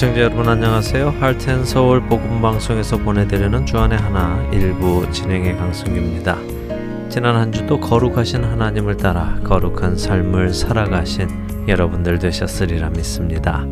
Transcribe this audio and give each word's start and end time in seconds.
애청자 0.00 0.22
여러분 0.22 0.48
안녕하세요. 0.48 1.10
할텐 1.20 1.66
서울 1.66 2.00
복음 2.00 2.40
방송에서 2.40 2.96
보내드리는 2.96 3.66
주안의 3.66 3.98
하나 3.98 4.42
일부 4.50 5.06
진행의 5.12 5.58
강승규입니다. 5.58 6.38
지난 7.10 7.36
한 7.36 7.52
주도 7.52 7.78
거룩하신 7.78 8.42
하나님을 8.42 8.96
따라 8.96 9.38
거룩한 9.44 9.98
삶을 9.98 10.54
살아가신 10.54 11.28
여러분들 11.68 12.18
되셨으리라 12.18 12.88
믿습니다. 12.88 13.66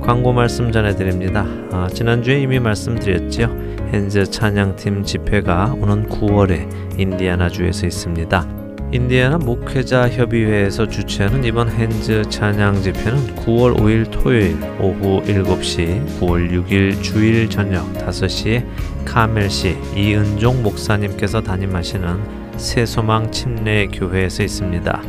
광고 0.00 0.32
말씀 0.32 0.70
전해드립니다. 0.70 1.44
아, 1.72 1.88
지난주에 1.92 2.40
이미 2.40 2.60
말씀드렸죠. 2.60 3.50
헨즈 3.92 4.30
찬양팀 4.30 5.02
집회가 5.02 5.74
오는 5.76 6.08
9월에 6.08 7.00
인디아나주에서 7.00 7.88
있습니다. 7.88 8.61
인디애나 8.92 9.38
목회자 9.38 10.10
협의회에서 10.10 10.86
주최하는 10.86 11.44
이번 11.44 11.70
핸즈 11.70 12.28
찬양 12.28 12.82
집회는 12.82 13.36
9월 13.36 13.74
5일 13.74 14.10
토요일 14.10 14.54
오후 14.78 15.22
7시, 15.24 16.20
9월 16.20 16.50
6일 16.50 17.02
주일 17.02 17.48
저녁 17.48 17.90
5시에 17.94 18.66
카멜시 19.06 19.78
이은종 19.96 20.62
목사님께서 20.62 21.40
담임하시는 21.40 22.58
새소망 22.58 23.32
침례 23.32 23.86
교회에서 23.86 24.42
있습니다. 24.42 25.02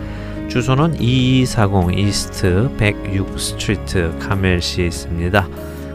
주소는 0.47 1.01
2240 1.01 1.97
East 1.97 2.69
106 2.77 3.37
Street 3.37 4.17
카멜시에 4.19 4.85
있습니다. 4.85 5.45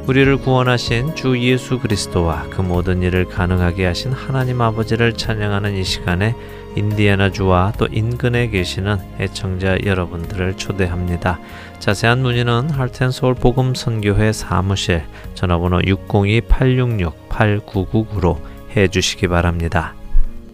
우리를 0.08 0.38
구원하신 0.38 1.14
주 1.14 1.38
예수 1.38 1.78
그리스도와 1.78 2.44
그 2.50 2.62
모든 2.62 3.02
일을 3.02 3.26
가능하게 3.26 3.84
하신 3.86 4.12
하나님 4.12 4.60
아버지를 4.60 5.14
찬양하는 5.14 5.76
이 5.76 5.84
시간에 5.84 6.34
인디애나주와 6.78 7.74
또 7.78 7.86
인근에 7.90 8.48
계시는 8.48 8.96
애청자 9.20 9.76
여러분들을 9.84 10.56
초대합니다. 10.56 11.38
자세한 11.78 12.22
문의는 12.22 12.70
Heart 12.70 12.97
and 12.97 13.13
Soul 13.13 13.34
복음 13.34 13.74
선교회 13.74 14.32
사무실 14.32 15.04
전화번호 15.34 15.80
602-866-8999로 15.80 18.38
해 18.76 18.88
주시기 18.88 19.28
바랍니다. 19.28 19.94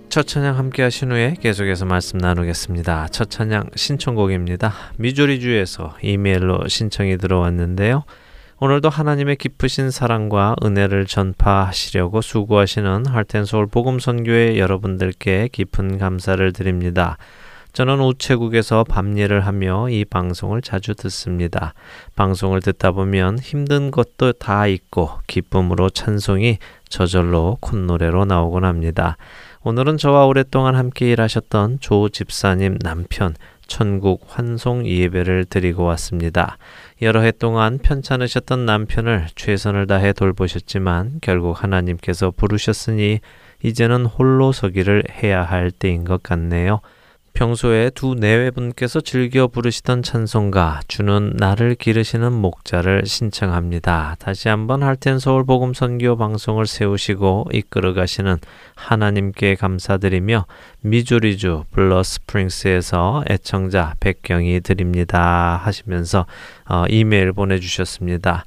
첫 0.08 0.27
찬양 0.27 0.58
함께 0.58 0.83
하신 0.83 1.12
후에 1.12 1.36
계속해서 1.41 1.84
말씀 1.86 2.19
나누겠습니다. 2.19 3.06
첫 3.08 3.30
찬양 3.30 3.70
신청곡입니다. 3.75 4.72
미조리주에서 4.97 5.97
이메일로 6.02 6.69
신청이 6.69 7.17
들어왔는데요. 7.19 8.05
오늘도 8.65 8.89
하나님의 8.89 9.37
깊으신 9.37 9.91
사랑과 9.91 10.57
은혜를 10.65 11.05
전파하시려고 11.05 12.23
수고하시는 12.23 13.05
할텐서울 13.05 13.67
복음선교회 13.67 14.59
여러분들께 14.59 15.51
깊은 15.53 15.98
감사를 15.98 16.51
드립니다. 16.55 17.19
저는 17.75 18.01
우체국에서 18.01 18.85
밤일을 18.85 19.45
하며 19.45 19.91
이 19.91 20.07
방송을 20.07 20.62
자주 20.62 20.95
듣습니다. 20.95 21.75
방송을 22.17 22.62
듣다 22.62 22.92
보면 22.92 23.39
힘든 23.39 23.91
것도 23.91 24.33
다 24.33 24.67
있고 24.67 25.11
기쁨으로 25.27 25.91
찬송이 25.91 26.57
저절로 26.89 27.59
콧노래로 27.61 28.25
나오곤 28.25 28.65
합니다. 28.65 29.19
오늘은 29.62 29.98
저와 29.98 30.25
오랫동안 30.25 30.75
함께 30.75 31.11
일하셨던 31.11 31.81
조 31.81 32.09
집사님 32.09 32.79
남편 32.79 33.35
천국 33.67 34.23
환송 34.27 34.87
예배를 34.87 35.45
드리고 35.45 35.85
왔습니다. 35.85 36.57
여러 37.03 37.20
해 37.20 37.33
동안 37.33 37.78
편찮으셨던 37.78 38.67
남편을 38.67 39.27
최선을 39.34 39.87
다해 39.87 40.12
돌보셨지만 40.12 41.19
결국 41.20 41.62
하나님께서 41.62 42.31
부르셨으니 42.31 43.20
이제는 43.62 44.06
홀로 44.06 44.53
서기를 44.53 45.05
해야 45.11 45.42
할 45.42 45.70
때인 45.70 46.05
것 46.05 46.23
같네요. 46.23 46.80
평소에 47.34 47.90
두 47.90 48.14
내외분께서 48.14 49.00
즐겨 49.00 49.48
부르시던 49.48 50.05
찬송가 50.05 50.83
주는 50.86 51.33
나를 51.34 51.74
기르시는 51.74 52.33
목자를 52.33 53.06
신청합니다. 53.06 54.14
다시 54.20 54.48
한번 54.48 54.84
할텐 54.84 55.18
서울 55.18 55.45
복음 55.45 55.74
선교 55.74 56.17
방송을 56.17 56.68
세우시고 56.68 57.46
이끌어 57.52 57.92
가시는 57.92 58.36
하나님께 58.77 59.56
감사드리며 59.56 60.46
미조리주 60.83 61.64
블러 61.72 62.05
스프링스에서 62.05 63.24
애청자 63.28 63.96
백경이 63.98 64.61
드립니다 64.61 65.61
하시면서 65.61 66.27
어, 66.68 66.84
이메일 66.89 67.33
보내주셨습니다. 67.33 68.45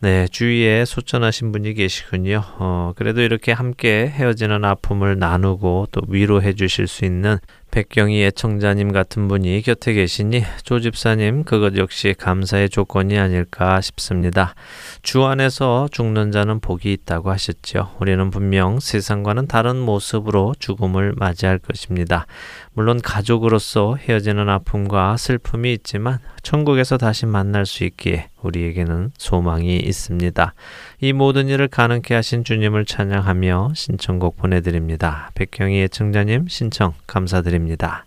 네, 0.00 0.26
주위에 0.28 0.86
소천하신 0.86 1.52
분이 1.52 1.74
계시군요. 1.74 2.42
어, 2.58 2.94
그래도 2.96 3.20
이렇게 3.20 3.52
함께 3.52 4.08
헤어지는 4.08 4.64
아픔을 4.64 5.18
나누고 5.18 5.88
또 5.92 6.00
위로해 6.08 6.54
주실 6.54 6.86
수 6.86 7.04
있는 7.04 7.36
백경희 7.70 8.24
애청자님 8.24 8.92
같은 8.92 9.28
분이 9.28 9.62
곁에 9.62 9.92
계시니 9.92 10.42
조 10.64 10.80
집사님 10.80 11.44
그것 11.44 11.76
역시 11.76 12.14
감사의 12.18 12.68
조건이 12.68 13.16
아닐까 13.18 13.80
싶습니다. 13.80 14.54
주 15.02 15.24
안에서 15.24 15.88
죽는 15.92 16.32
자는 16.32 16.60
복이 16.60 16.92
있다고 16.92 17.30
하셨죠. 17.30 17.94
우리는 18.00 18.30
분명 18.30 18.80
세상과는 18.80 19.46
다른 19.46 19.76
모습으로 19.76 20.54
죽음을 20.58 21.14
맞이할 21.16 21.58
것입니다. 21.58 22.26
물론 22.72 23.00
가족으로서 23.00 23.96
헤어지는 23.96 24.48
아픔과 24.48 25.16
슬픔이 25.16 25.72
있지만 25.74 26.18
천국에서 26.42 26.96
다시 26.96 27.26
만날 27.26 27.66
수 27.66 27.84
있기에 27.84 28.28
우리에게는 28.42 29.12
소망이 29.16 29.76
있습니다. 29.76 30.54
이 31.00 31.12
모든 31.12 31.48
일을 31.48 31.68
가능케 31.68 32.14
하신 32.14 32.44
주님을 32.44 32.84
찬양하며 32.84 33.72
신청곡 33.74 34.36
보내드립니다. 34.36 35.30
백경희 35.34 35.82
애청자님 35.82 36.48
신청 36.48 36.94
감사드립니다. 37.06 38.06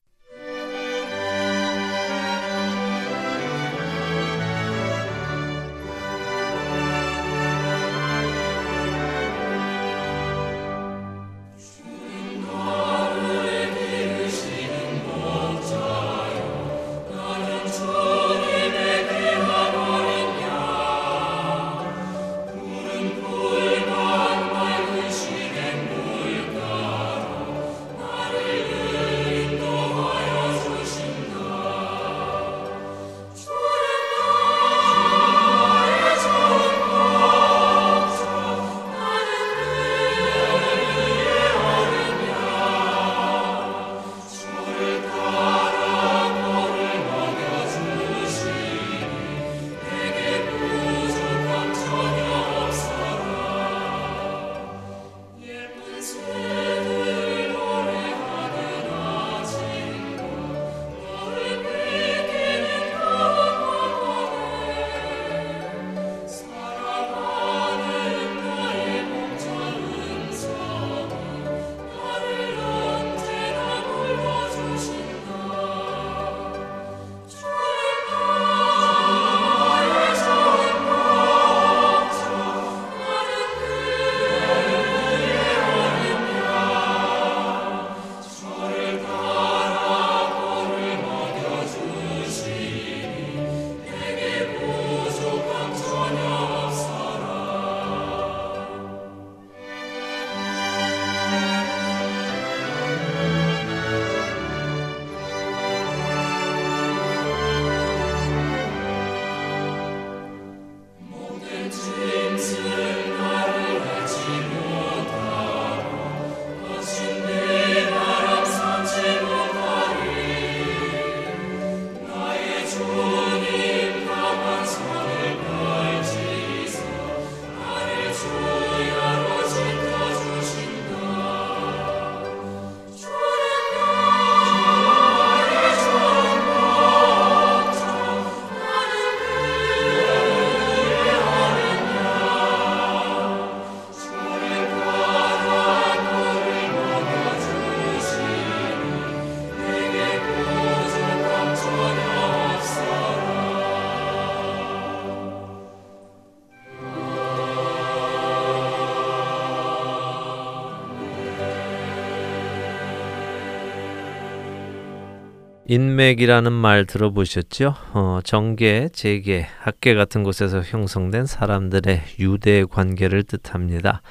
인맥이라는 165.74 166.52
말 166.52 166.86
들어보셨죠? 166.86 167.74
어, 167.94 168.20
정계, 168.24 168.90
재계, 168.94 169.48
학계 169.60 169.96
같은 169.96 170.24
곳에서 170.24 170.62
형성된 170.62 171.25
사람들의 171.25 172.00
유대 172.20 172.64
관계를 172.64 173.24
뜻합니다. 173.24 174.04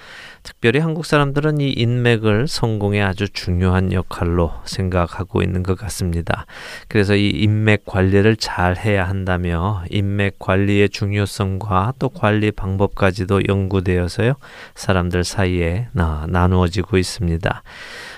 특별히 0.42 0.80
한국 0.80 1.06
사람들은 1.06 1.60
이 1.60 1.70
인맥을 1.70 2.48
성공에 2.48 3.00
아주 3.00 3.28
중요한 3.28 3.92
역할로 3.92 4.52
생각하고 4.64 5.40
있는 5.40 5.62
것 5.62 5.78
같습니다. 5.78 6.46
그래서 6.88 7.14
이 7.14 7.28
인맥 7.28 7.86
관리를 7.86 8.34
잘 8.34 8.76
해야 8.76 9.08
한다며 9.08 9.84
인맥 9.88 10.40
관리의 10.40 10.88
중요성과 10.88 11.94
또 12.00 12.08
관리 12.08 12.50
방법까지도 12.50 13.42
연구되어서요. 13.48 14.34
사람들 14.74 15.22
사이에 15.22 15.86
나, 15.92 16.26
나누어지고 16.28 16.98
있습니다. 16.98 17.62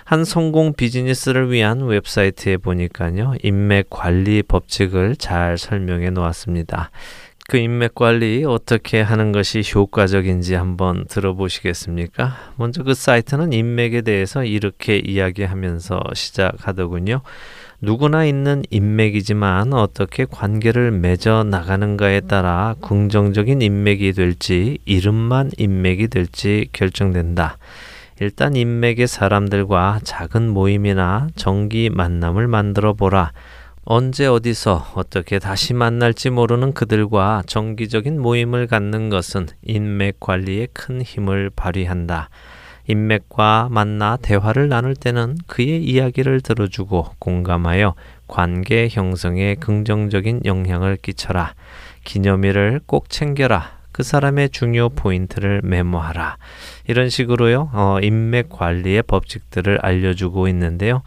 한 0.04 0.26
성공 0.26 0.74
비즈니스를 0.74 1.50
위한 1.50 1.80
웹사이트에 1.80 2.58
보니까요. 2.58 3.34
인맥 3.42 3.88
관리 3.88 4.42
법칙을 4.42 5.16
잘 5.16 5.56
설명해 5.56 6.10
놓았습니다. 6.10 6.90
그 7.48 7.56
인맥 7.56 7.94
관리 7.94 8.44
어떻게 8.44 9.00
하는 9.00 9.32
것이 9.32 9.62
효과적인지 9.74 10.54
한번 10.54 11.06
들어보시겠습니까? 11.06 12.36
먼저 12.56 12.82
그 12.82 12.92
사이트는 12.92 13.54
인맥에 13.54 14.02
대해서 14.02 14.44
이렇게 14.44 14.98
이야기하면서 14.98 16.02
시작하더군요. 16.12 17.22
누구나 17.80 18.26
있는 18.26 18.62
인맥이지만 18.70 19.72
어떻게 19.72 20.26
관계를 20.26 20.90
맺어 20.90 21.44
나가는가에 21.44 22.20
따라 22.20 22.74
긍정적인 22.82 23.62
인맥이 23.62 24.12
될지 24.12 24.78
이름만 24.84 25.50
인맥이 25.56 26.08
될지 26.08 26.68
결정된다. 26.72 27.56
일단 28.20 28.55
인맥의 28.55 29.08
사람들과 29.08 30.00
작은 30.05 30.49
모임이나 30.49 31.28
정기 31.34 31.90
만남을 31.90 32.46
만들어 32.46 32.93
보라. 32.93 33.32
언제 33.84 34.26
어디서 34.26 34.93
어떻게 34.94 35.38
다시 35.38 35.75
만날지 35.75 36.31
모르는 36.31 36.72
그들과 36.72 37.43
정기적인 37.46 38.20
모임을 38.20 38.66
갖는 38.66 39.11
것은 39.11 39.49
인맥 39.62 40.20
관리에 40.20 40.69
큰 40.72 41.02
힘을 41.02 41.50
발휘한다. 41.55 42.31
인맥과 42.87 43.69
만나 43.70 44.17
대화를 44.17 44.69
나눌 44.69 44.94
때는 44.94 45.37
그의 45.46 45.82
이야기를 45.84 46.40
들어주고 46.40 47.14
공감하여 47.19 47.94
관계 48.28 48.88
형성에 48.90 49.56
긍정적인 49.56 50.43
영향을 50.44 50.96
끼쳐라. 50.96 51.55
기념일을 52.05 52.81
꼭 52.87 53.10
챙겨라. 53.10 53.83
그 53.94 54.02
사람의 54.02 54.50
중요 54.50 54.88
포인트를 54.88 55.61
메모하라. 55.62 56.37
이런 56.88 57.08
식으로요, 57.08 57.70
어, 57.73 57.99
인맥 58.02 58.49
관리의 58.49 59.05
법칙들을 59.05 59.79
알려주고 59.82 60.49
있는데요. 60.49 61.02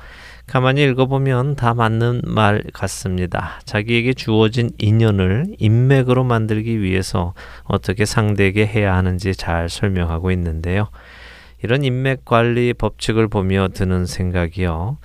가만히 0.46 0.84
읽어보면 0.84 1.58
다 1.58 1.74
맞는 1.74 2.22
말 2.24 2.64
같습니다. 2.72 3.60
자기에게 3.66 4.14
주어진 4.14 4.70
인연을 4.78 5.48
인맥으로 5.60 6.24
만들기 6.24 6.82
위해서 6.82 7.34
어떻게 7.66 8.06
상대에게 8.06 8.66
해야 8.66 8.96
하는지 8.96 9.36
잘 9.36 9.68
설명하고 9.68 10.32
있는데요. 10.32 10.88
이런 11.62 11.84
인맥 11.84 12.24
관리 12.24 12.74
법칙을 12.74 13.28
보며 13.28 13.68
드는 13.68 14.06
생각이요. 14.06 14.98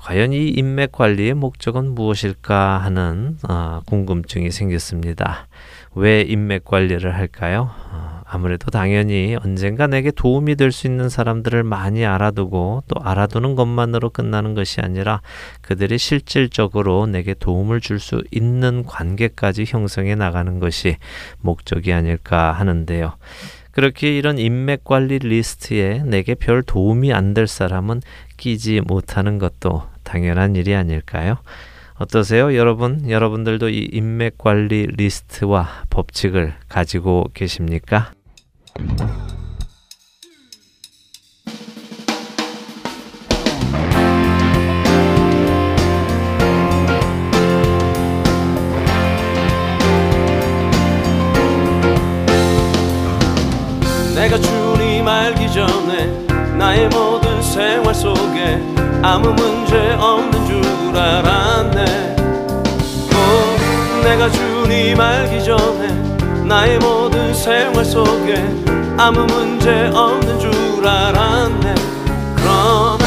과연 0.00 0.34
이 0.34 0.48
인맥 0.50 0.92
관리의 0.92 1.32
목적은 1.32 1.94
무엇일까 1.94 2.76
하는 2.76 3.38
어, 3.48 3.80
궁금증이 3.86 4.50
생겼습니다. 4.50 5.48
왜 5.94 6.22
인맥 6.22 6.64
관리를 6.64 7.14
할까요? 7.14 7.70
어, 7.92 8.20
아무래도 8.26 8.70
당연히 8.70 9.36
언젠가 9.44 9.86
내게 9.86 10.10
도움이 10.10 10.56
될 10.56 10.72
수 10.72 10.88
있는 10.88 11.08
사람들을 11.08 11.62
많이 11.62 12.04
알아두고 12.04 12.82
또 12.88 13.00
알아두는 13.00 13.54
것만으로 13.54 14.10
끝나는 14.10 14.54
것이 14.54 14.80
아니라 14.80 15.20
그들이 15.60 15.98
실질적으로 15.98 17.06
내게 17.06 17.34
도움을 17.34 17.80
줄 17.80 18.00
수 18.00 18.22
있는 18.32 18.82
관계까지 18.84 19.64
형성해 19.68 20.16
나가는 20.16 20.58
것이 20.58 20.96
목적이 21.40 21.92
아닐까 21.92 22.50
하는데요. 22.52 23.14
그렇게 23.70 24.16
이런 24.16 24.38
인맥 24.38 24.84
관리 24.84 25.18
리스트에 25.20 26.02
내게 26.04 26.34
별 26.34 26.62
도움이 26.62 27.12
안 27.12 27.34
될 27.34 27.46
사람은 27.46 28.02
끼지 28.36 28.80
못하는 28.80 29.38
것도 29.38 29.82
당연한 30.02 30.56
일이 30.56 30.74
아닐까요? 30.74 31.38
어떠세요? 31.96 32.56
여러분, 32.56 33.08
여러분들도 33.08 33.68
이 33.68 33.88
인맥 33.92 34.36
관리 34.36 34.86
리스트와 34.86 35.84
법칙을 35.90 36.54
가지고 36.68 37.30
계십니까? 37.34 38.10
내가 54.16 54.38
주님 54.38 55.06
알기 55.06 55.52
전에 55.52 56.06
나의 56.58 56.88
모든 56.88 57.40
생활 57.40 57.94
속에 57.94 58.73
아무 59.06 59.28
문제 59.34 59.94
없는 60.00 60.46
줄 60.46 60.98
알았네. 60.98 62.16
오, 63.12 64.02
내가 64.02 64.30
주님 64.30 64.98
알기 64.98 65.44
전에 65.44 65.88
나의 66.48 66.78
모든 66.78 67.34
생활 67.34 67.84
속에 67.84 68.42
아무 68.96 69.26
문제 69.26 69.90
없는 69.92 70.40
줄 70.40 70.88
알았네. 70.88 71.74
그러나 72.34 73.04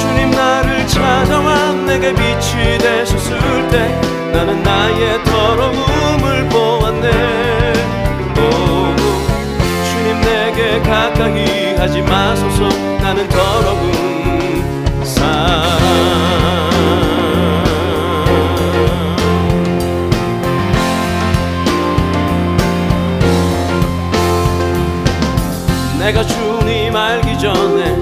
주님 0.00 0.30
나를 0.30 0.86
찾아와 0.86 1.72
내게 1.72 2.14
빛이 2.14 2.78
되셨을 2.78 3.68
때 3.70 4.00
나는 4.32 4.62
나의 4.62 5.22
더러움을 5.24 6.48
보았네. 6.48 7.72
오, 8.38 8.96
주님 9.90 10.20
내게 10.22 10.80
가까이 10.80 11.74
하지 11.76 12.00
마소서. 12.00 12.66
나는 13.02 13.28
더러운 13.28 14.11
내가 25.98 26.24
주님 26.24 26.94
알기 26.94 27.38
전에 27.38 27.96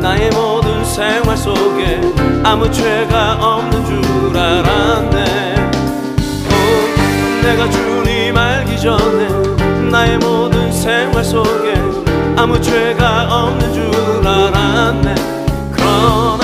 나의 0.00 0.30
모든 0.30 0.84
생활 0.84 1.36
속에 1.36 2.00
아무 2.44 2.70
죄가 2.70 3.38
없는 3.40 3.84
줄 3.86 4.36
알았네. 4.36 5.70
오, 6.52 7.42
내가 7.42 7.68
주님 7.70 8.36
알기 8.36 8.78
전에 8.78 9.28
나의 9.90 10.18
모든 10.18 10.70
생활 10.70 11.24
속에 11.24 11.74
아무 12.36 12.60
죄가 12.60 13.26
없는 13.30 13.72
줄 13.72 14.26
알았네. 14.28 15.14
그러 15.72 16.35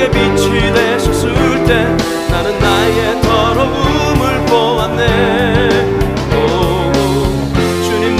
내게 0.00 0.10
빛이 0.10 0.72
되셨을 0.72 1.34
때 1.66 1.84
나는 2.30 2.58
나의 2.58 3.20
더러움을 3.20 4.46
보았네. 4.46 5.70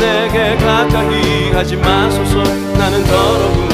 내게 0.01 0.57
가까이 0.57 1.51
하지 1.53 1.77
마소서. 1.77 2.43
나는 2.77 3.05
더러운 3.05 3.70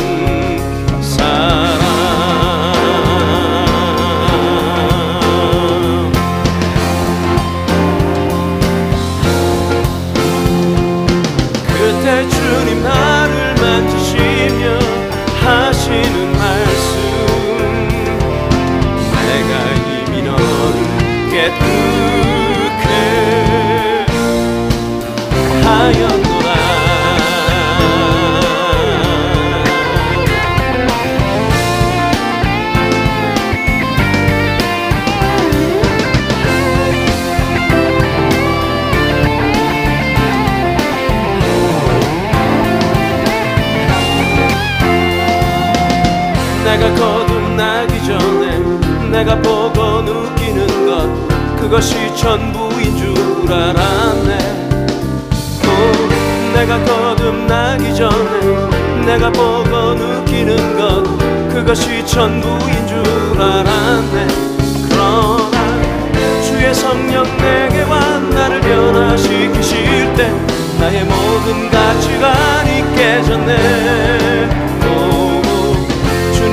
내가 46.67 46.93
거듭나기 46.97 48.05
전에 48.05 48.59
내가 49.09 49.37
보고 49.41 50.03
느끼는 50.03 50.67
것 50.85 51.57
그것이 51.61 51.95
전부인 52.17 52.97
줄 52.97 53.15
알았네. 53.53 54.67
오, 55.63 55.69
내가 56.53 56.85
거듭나기 56.85 57.95
전에 57.95 59.07
내가 59.07 59.31
보고 59.31 59.95
느끼는 59.95 60.77
것 60.77 61.05
그것이 61.55 62.05
전부인 62.05 62.87
줄 62.89 62.99
알았네. 63.41 64.27
그러나 64.91 66.43
주의 66.43 66.75
성령 66.75 67.25
내게와 67.37 68.19
나를 68.35 68.61
변화시키실 68.61 70.15
때 70.17 70.33
나의 70.81 71.05
모든 71.05 71.71
가치관이 71.71 72.97
깨졌네. 72.97 73.53
오, 74.63 74.66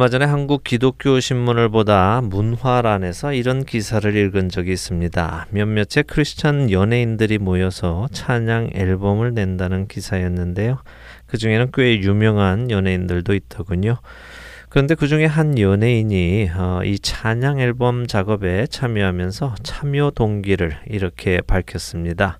얼마 0.00 0.08
전에 0.08 0.24
한국 0.24 0.64
기독교 0.64 1.20
신문을 1.20 1.68
보다 1.68 2.22
문화란에서 2.22 3.34
이런 3.34 3.66
기사를 3.66 4.16
읽은 4.16 4.48
적이 4.48 4.72
있습니다. 4.72 5.48
몇몇의 5.50 6.04
크리스천 6.06 6.70
연예인들이 6.70 7.36
모여서 7.36 8.08
찬양 8.10 8.70
앨범을 8.72 9.34
낸다는 9.34 9.88
기사였는데요. 9.88 10.78
그 11.26 11.36
중에는 11.36 11.70
꽤 11.74 12.00
유명한 12.00 12.70
연예인들도 12.70 13.34
있더군요. 13.34 13.98
그런데 14.70 14.94
그 14.94 15.06
중에 15.06 15.26
한 15.26 15.58
연예인이 15.58 16.48
어, 16.56 16.80
이 16.82 16.98
찬양 16.98 17.60
앨범 17.60 18.06
작업에 18.06 18.68
참여하면서 18.68 19.56
참여 19.62 20.12
동기를 20.14 20.78
이렇게 20.86 21.42
밝혔습니다. 21.42 22.38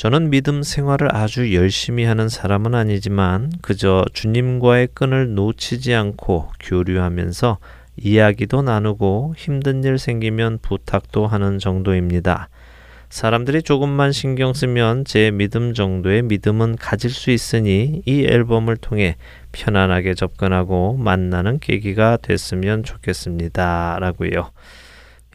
저는 0.00 0.30
믿음 0.30 0.62
생활을 0.62 1.14
아주 1.14 1.54
열심히 1.54 2.06
하는 2.06 2.30
사람은 2.30 2.74
아니지만 2.74 3.52
그저 3.60 4.02
주님과의 4.14 4.88
끈을 4.94 5.34
놓치지 5.34 5.92
않고 5.92 6.52
교류하면서 6.58 7.58
이야기도 7.98 8.62
나누고 8.62 9.34
힘든 9.36 9.84
일 9.84 9.98
생기면 9.98 10.60
부탁도 10.62 11.26
하는 11.26 11.58
정도입니다. 11.58 12.48
사람들이 13.10 13.62
조금만 13.62 14.10
신경 14.12 14.54
쓰면 14.54 15.04
제 15.04 15.30
믿음 15.30 15.74
정도의 15.74 16.22
믿음은 16.22 16.76
가질 16.76 17.10
수 17.10 17.30
있으니 17.30 18.00
이 18.06 18.24
앨범을 18.24 18.78
통해 18.78 19.16
편안하게 19.52 20.14
접근하고 20.14 20.96
만나는 20.96 21.58
계기가 21.58 22.16
됐으면 22.16 22.84
좋겠습니다. 22.84 23.98
라고요. 24.00 24.50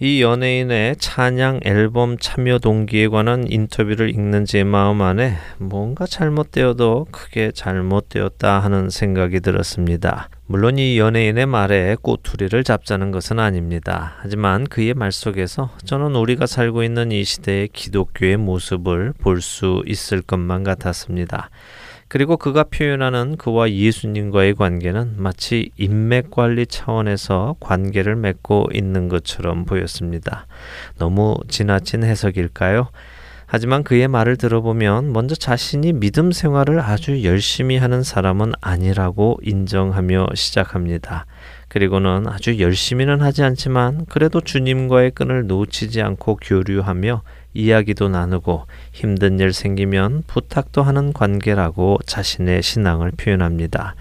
이 0.01 0.21
연예인의 0.21 0.97
찬양 0.97 1.61
앨범 1.63 2.17
참여 2.17 2.59
동기에 2.59 3.07
관한 3.07 3.45
인터뷰를 3.49 4.09
읽는 4.09 4.43
제 4.43 4.65
마음 4.65 5.01
안에 5.01 5.37
뭔가 5.57 6.05
잘못되어도 6.05 7.07
크게 7.11 7.51
잘못되었다 7.53 8.59
하는 8.59 8.89
생각이 8.89 9.39
들었습니다. 9.39 10.27
물론 10.47 10.77
이 10.77 10.99
연예인의 10.99 11.45
말에 11.45 11.95
꼬투리를 12.01 12.61
잡자는 12.65 13.11
것은 13.11 13.39
아닙니다. 13.39 14.15
하지만 14.19 14.65
그의 14.65 14.93
말 14.95 15.13
속에서 15.13 15.71
저는 15.85 16.17
우리가 16.17 16.45
살고 16.45 16.83
있는 16.83 17.13
이 17.13 17.23
시대의 17.23 17.69
기독교의 17.69 18.35
모습을 18.35 19.13
볼 19.17 19.39
수 19.39 19.81
있을 19.85 20.21
것만 20.21 20.65
같았습니다. 20.65 21.49
그리고 22.07 22.37
그가 22.37 22.63
표현하는 22.63 23.35
그와 23.37 23.71
예수님과의 23.71 24.55
관계는 24.55 25.15
마치 25.17 25.71
인맥 25.77 26.29
관리 26.29 26.67
차원에서 26.67 27.55
관계를 27.59 28.15
맺고 28.15 28.69
있는 28.73 29.09
것처럼 29.09 29.65
보였습니다. 29.65 30.45
너무 30.97 31.35
지나친 31.47 32.03
해석일까요? 32.03 32.89
하지만 33.47 33.83
그의 33.83 34.07
말을 34.07 34.37
들어보면 34.37 35.13
먼저 35.13 35.35
자신이 35.35 35.93
믿음 35.93 36.31
생활을 36.31 36.79
아주 36.79 37.23
열심히 37.23 37.77
하는 37.77 38.01
사람은 38.03 38.53
아니라고 38.59 39.39
인정하며 39.43 40.27
시작합니다. 40.33 41.25
그리고는 41.67 42.27
아주 42.27 42.59
열심히는 42.59 43.21
하지 43.21 43.43
않지만 43.43 44.05
그래도 44.07 44.41
주님과의 44.41 45.11
끈을 45.11 45.47
놓치지 45.47 46.01
않고 46.01 46.37
교류하며 46.41 47.21
이야기도 47.55 48.09
나누고 48.09 48.67
힘든 48.91 49.39
일 49.39 49.53
생기면 49.53 50.23
부탁도 50.27 50.83
하는 50.83 51.13
관계라고 51.13 51.97
자신의 52.05 52.61
신앙을 52.61 53.11
표현합니다. 53.11 53.95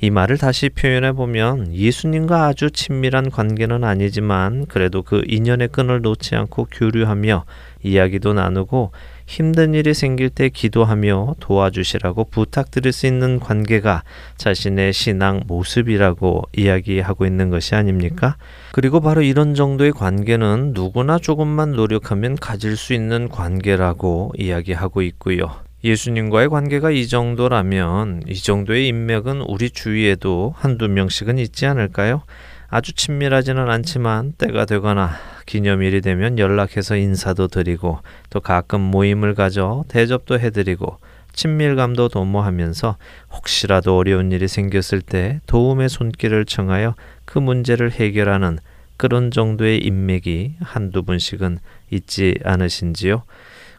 이 0.00 0.10
말을 0.10 0.38
다시 0.38 0.68
표현해 0.68 1.12
보면 1.12 1.72
예수님과 1.72 2.46
아주 2.46 2.70
친밀한 2.70 3.30
관계는 3.30 3.84
아니지만 3.84 4.66
그래도 4.66 5.02
그 5.02 5.22
인연의 5.26 5.68
끈을 5.68 6.02
놓지 6.02 6.34
않고 6.34 6.68
교류하며 6.70 7.44
이야기도 7.82 8.32
나누고 8.32 8.92
힘든 9.26 9.74
일이 9.74 9.94
생길 9.94 10.30
때 10.30 10.48
기도하며 10.48 11.36
도와주시라고 11.40 12.24
부탁드릴 12.24 12.92
수 12.92 13.06
있는 13.06 13.40
관계가 13.40 14.02
자신의 14.36 14.92
신앙 14.92 15.42
모습이라고 15.46 16.44
이야기하고 16.56 17.24
있는 17.26 17.50
것이 17.50 17.74
아닙니까? 17.74 18.36
그리고 18.72 19.00
바로 19.00 19.22
이런 19.22 19.54
정도의 19.54 19.92
관계는 19.92 20.72
누구나 20.74 21.18
조금만 21.18 21.72
노력하면 21.72 22.36
가질 22.36 22.76
수 22.76 22.92
있는 22.92 23.28
관계라고 23.28 24.32
이야기하고 24.36 25.02
있고요. 25.02 25.50
예수님과의 25.84 26.48
관계가 26.48 26.90
이 26.90 27.06
정도라면 27.06 28.22
이 28.26 28.34
정도의 28.34 28.88
인맥은 28.88 29.42
우리 29.42 29.70
주위에도 29.70 30.54
한두 30.56 30.88
명씩은 30.88 31.38
있지 31.38 31.66
않을까요? 31.66 32.22
아주 32.68 32.92
친밀하지는 32.94 33.70
않지만 33.70 34.32
때가 34.38 34.64
되거나 34.64 35.10
기념일이 35.46 36.00
되면 36.00 36.38
연락해서 36.38 36.96
인사도 36.96 37.48
드리고 37.48 38.00
또 38.30 38.40
가끔 38.40 38.80
모임을 38.80 39.34
가져 39.34 39.84
대접도 39.88 40.38
해드리고 40.38 40.98
친밀감도 41.32 42.08
도모하면서 42.08 42.96
혹시라도 43.32 43.98
어려운 43.98 44.32
일이 44.32 44.48
생겼을 44.48 45.00
때 45.00 45.40
도움의 45.46 45.88
손길을 45.88 46.44
청하여 46.44 46.94
그 47.24 47.38
문제를 47.38 47.90
해결하는 47.90 48.58
그런 48.96 49.30
정도의 49.30 49.78
인맥이 49.78 50.54
한두 50.60 51.02
분씩은 51.02 51.58
있지 51.90 52.38
않으신지요? 52.44 53.24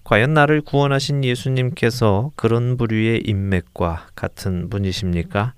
과연 0.04 0.34
나를 0.34 0.62
구원하신 0.62 1.24
예수님께서 1.24 2.32
그런 2.36 2.78
부류의 2.78 3.24
인맥과 3.26 4.08
같은 4.16 4.70
분이십니까? 4.70 5.54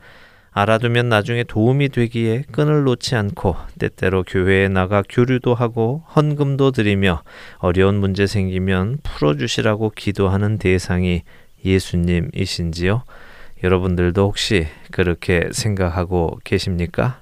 알아두면 0.58 1.08
나중에 1.08 1.44
도움이 1.44 1.90
되기에 1.90 2.46
끈을 2.52 2.84
놓지 2.84 3.16
않고 3.16 3.56
때때로 3.78 4.24
교회에 4.24 4.70
나가 4.70 5.04
교류도 5.08 5.54
하고 5.54 6.02
헌금도 6.16 6.72
드리며 6.72 7.22
어려운 7.60 8.00
문제 8.00 8.26
생기면 8.26 8.98
풀어주시라고 9.04 9.92
기도하는 9.92 10.58
대상이 10.58 11.22
예수님이신지요? 11.64 13.04
여러분들도 13.64 14.24
혹시 14.24 14.66
그렇게 14.90 15.50
생각하고 15.52 16.40
계십니까? 16.44 17.22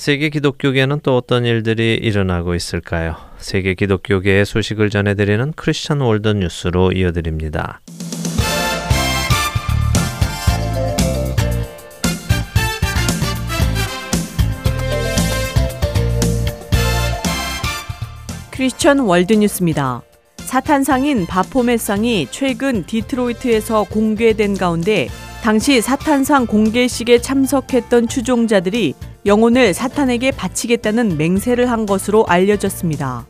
세계 0.00 0.30
기독교계는 0.30 1.00
또 1.02 1.14
어떤 1.14 1.44
일들이 1.44 1.92
일어나고 1.92 2.54
있을까요? 2.54 3.16
세계 3.36 3.74
기독교계의 3.74 4.46
소식을 4.46 4.88
전해드리는 4.88 5.52
크리스천 5.52 6.00
월드 6.00 6.28
뉴스로 6.28 6.92
이어드립니다. 6.92 7.82
크리스천 18.50 19.00
월드 19.00 19.34
뉴스입니다. 19.34 20.00
사탄상인 20.38 21.26
바포메트 21.26 21.76
상이 21.76 22.26
최근 22.30 22.86
디트로이트에서 22.86 23.84
공개된 23.84 24.56
가운데 24.56 25.08
당시 25.42 25.82
사탄상 25.82 26.46
공개식에 26.46 27.18
참석했던 27.18 28.08
추종자들이 28.08 28.94
영혼을 29.26 29.74
사탄에게 29.74 30.30
바치겠다는 30.30 31.18
맹세를 31.18 31.70
한 31.70 31.84
것으로 31.84 32.24
알려졌습니다. 32.26 33.26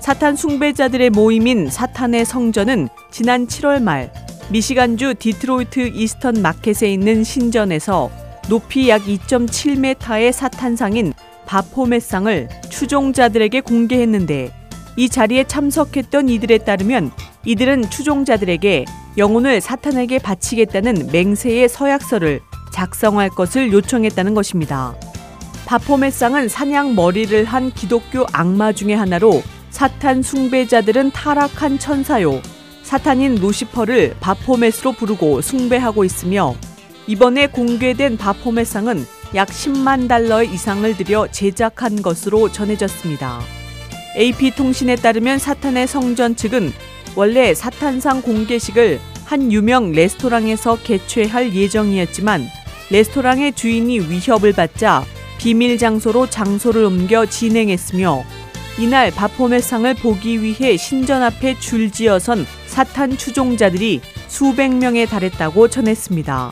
사탄 0.00 0.36
숭배자들의 0.36 1.10
모임인 1.10 1.68
사탄의 1.70 2.24
성전은 2.24 2.88
지난 3.10 3.46
7월 3.46 3.82
말 3.82 4.12
미시간주 4.50 5.14
디트로이트 5.18 5.92
이스턴 5.94 6.42
마켓에 6.42 6.92
있는 6.92 7.24
신전에서 7.24 8.10
높이 8.48 8.90
약 8.90 9.02
2.7m의 9.02 10.30
사탄상인 10.30 11.14
바포메상을 11.46 12.48
추종자들에게 12.68 13.62
공개했는데 13.62 14.52
이 14.96 15.08
자리에 15.08 15.44
참석했던 15.44 16.28
이들에 16.28 16.58
따르면 16.58 17.10
이들은 17.44 17.90
추종자들에게 17.90 18.84
영혼을 19.16 19.60
사탄에게 19.60 20.18
바치겠다는 20.18 21.10
맹세의 21.12 21.68
서약서를 21.68 22.40
작성할 22.72 23.30
것을 23.30 23.72
요청했다는 23.72 24.34
것입니다. 24.34 24.94
바포메상은 25.66 26.48
사냥 26.48 26.94
머리를 26.94 27.44
한 27.44 27.70
기독교 27.72 28.26
악마 28.32 28.72
중의 28.72 28.96
하나로 28.96 29.42
사탄 29.70 30.22
숭배자들은 30.22 31.10
타락한 31.12 31.78
천사요. 31.78 32.40
사탄인 32.82 33.36
루시퍼를 33.36 34.16
바포메스로 34.20 34.92
부르고 34.92 35.40
숭배하고 35.40 36.04
있으며 36.04 36.54
이번에 37.06 37.46
공개된 37.46 38.18
바포메상은 38.18 39.04
약 39.34 39.48
10만 39.48 40.06
달러 40.06 40.42
이상을 40.42 40.96
들여 40.96 41.28
제작한 41.32 42.02
것으로 42.02 42.52
전해졌습니다. 42.52 43.40
AP통신에 44.16 44.96
따르면 44.96 45.38
사탄의 45.38 45.88
성전 45.88 46.36
측은 46.36 46.72
원래 47.16 47.54
사탄상 47.54 48.22
공개식을 48.22 49.00
한 49.24 49.50
유명 49.50 49.92
레스토랑에서 49.92 50.78
개최할 50.82 51.54
예정이었지만 51.54 52.46
레스토랑의 52.90 53.54
주인이 53.54 53.98
위협을 53.98 54.52
받자 54.52 55.04
비밀 55.44 55.76
장소로 55.76 56.30
장소를 56.30 56.84
옮겨 56.84 57.26
진행했으며 57.26 58.24
이날 58.78 59.10
바포메상을 59.10 59.92
보기 59.96 60.40
위해 60.42 60.78
신전 60.78 61.22
앞에 61.22 61.58
줄지어선 61.58 62.46
사탄 62.66 63.18
추종자들이 63.18 64.00
수백 64.26 64.74
명에 64.74 65.04
달했다고 65.04 65.68
전했습니다. 65.68 66.50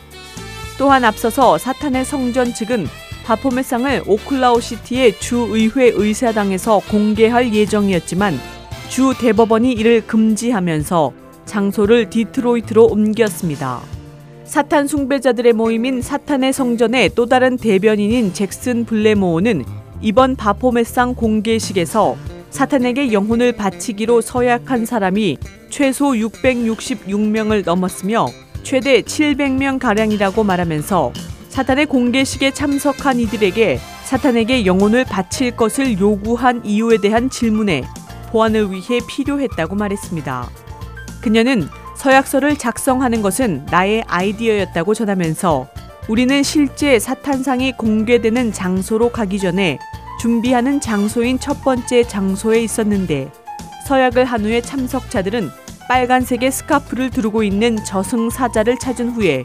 또한 0.77 1.05
앞서서 1.05 1.57
사탄의 1.57 2.05
성전 2.05 2.53
측은 2.53 2.87
바포메상을 3.25 4.03
오클라호시티의 4.07 5.19
주의회 5.21 5.93
의사당에서 5.95 6.83
공개할 6.91 7.55
예정이었지만 7.55 8.39
주 8.91 9.15
대법원이 9.19 9.73
이를 9.73 10.07
금지하면서 10.07 11.13
장소를 11.47 12.11
디트로이트로 12.11 12.85
옮겼습니다. 12.85 13.81
사탄 14.53 14.87
숭배자들의 14.87 15.55
모임인 15.55 16.03
사탄의 16.03 16.53
성전의 16.53 17.13
또 17.15 17.25
다른 17.25 17.57
대변인인 17.57 18.35
잭슨 18.35 18.85
블레모어는 18.85 19.65
이번 20.03 20.37
바포메상 20.37 21.15
공개식에서 21.15 22.19
사탄에게 22.51 23.15
영혼을 23.15 23.53
바치기로 23.53 24.21
서약한 24.21 24.85
사람이 24.85 25.39
최소 25.71 26.11
666명을 26.11 27.65
넘었으며 27.65 28.27
최대 28.63 29.01
700명 29.01 29.79
가량이라고 29.79 30.45
말하면서 30.45 31.15
사탄의 31.49 31.87
공개식에 31.87 32.51
참석한 32.51 33.21
이들에게 33.21 33.79
사탄에게 34.05 34.67
영혼을 34.67 35.07
바칠 35.07 35.57
것을 35.57 35.99
요구한 35.99 36.63
이유에 36.63 36.99
대한 36.99 37.31
질문에 37.31 37.85
보완을 38.29 38.71
위해 38.71 39.01
필요했다고 39.09 39.77
말했습니다. 39.77 40.51
그녀는 41.23 41.69
서약서를 41.97 42.57
작성하는 42.57 43.23
것은 43.23 43.67
나의 43.71 44.05
아이디어였다고 44.07 44.95
전하면서 44.95 45.69
우리는 46.09 46.43
실제 46.43 46.99
사탄상이 46.99 47.73
공개되는 47.73 48.53
장소로 48.53 49.11
가기 49.11 49.39
전에 49.39 49.79
준비하는 50.21 50.81
장소인 50.81 51.39
첫 51.39 51.63
번째 51.63 52.03
장소에 52.05 52.63
있었는데 52.63 53.31
서약을 53.87 54.25
한 54.25 54.45
후에 54.45 54.61
참석자들은 54.61 55.51
빨간색의 55.89 56.51
스카프를 56.51 57.11
두르고 57.11 57.43
있는 57.43 57.77
저승사자를 57.85 58.79
찾은 58.79 59.11
후에 59.11 59.45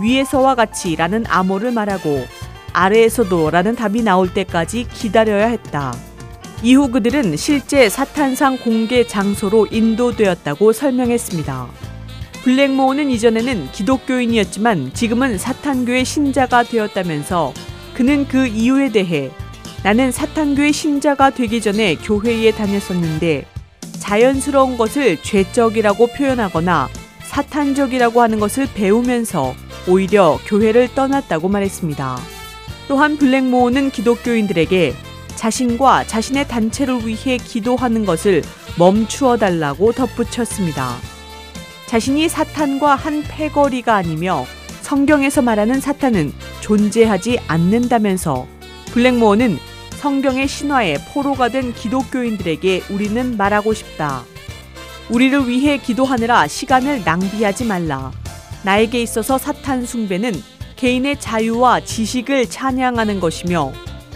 위에서와 0.00 0.54
같이 0.54 0.96
라는 0.96 1.24
암호를 1.28 1.72
말하고 1.72 2.26
아래에서도 2.72 3.50
라는 3.50 3.74
답이 3.74 4.02
나올 4.02 4.32
때까지 4.32 4.86
기다려야 4.88 5.46
했다. 5.46 5.94
이후 6.62 6.90
그들은 6.90 7.36
실제 7.36 7.88
사탄상 7.88 8.58
공개 8.58 9.06
장소로 9.06 9.68
인도되었다고 9.70 10.72
설명했습니다. 10.72 11.68
블랙모어는 12.42 13.10
이전에는 13.10 13.70
기독교인이었지만 13.72 14.92
지금은 14.92 15.38
사탄교의 15.38 16.04
신자가 16.04 16.64
되었다면서 16.64 17.52
그는 17.94 18.26
그 18.26 18.46
이유에 18.46 18.90
대해 18.90 19.30
나는 19.84 20.10
사탄교의 20.10 20.72
신자가 20.72 21.30
되기 21.30 21.60
전에 21.60 21.94
교회에 21.96 22.50
다녔었는데 22.50 23.44
자연스러운 24.00 24.76
것을 24.76 25.22
죄적이라고 25.22 26.08
표현하거나 26.08 26.88
사탄적이라고 27.20 28.20
하는 28.20 28.40
것을 28.40 28.66
배우면서 28.74 29.54
오히려 29.86 30.38
교회를 30.46 30.88
떠났다고 30.94 31.48
말했습니다. 31.48 32.18
또한 32.88 33.16
블랙모어는 33.16 33.90
기독교인들에게 33.90 35.07
자신과 35.38 36.04
자신의 36.08 36.48
단체를 36.48 37.06
위해 37.06 37.36
기도하는 37.36 38.04
것을 38.04 38.42
멈추어 38.76 39.36
달라고 39.36 39.92
덧붙였습니다. 39.92 40.96
자신이 41.86 42.28
사탄과 42.28 42.96
한 42.96 43.22
패거리가 43.22 43.94
아니며 43.94 44.44
성경에서 44.82 45.42
말하는 45.42 45.80
사탄은 45.80 46.32
존재하지 46.60 47.38
않는다면서 47.46 48.48
블랙모어는 48.86 49.58
성경의 49.90 50.48
신화에 50.48 50.96
포로가 51.12 51.50
된 51.50 51.72
기독교인들에게 51.72 52.82
우리는 52.90 53.36
말하고 53.36 53.74
싶다. 53.74 54.24
우리를 55.08 55.48
위해 55.48 55.78
기도하느라 55.78 56.48
시간을 56.48 57.04
낭비하지 57.04 57.64
말라. 57.64 58.10
나에게 58.64 59.00
있어서 59.02 59.38
사탄 59.38 59.86
숭배는 59.86 60.32
개인의 60.74 61.20
자유와 61.20 61.84
지식을 61.84 62.50
찬양하는 62.50 63.20
것이며 63.20 63.72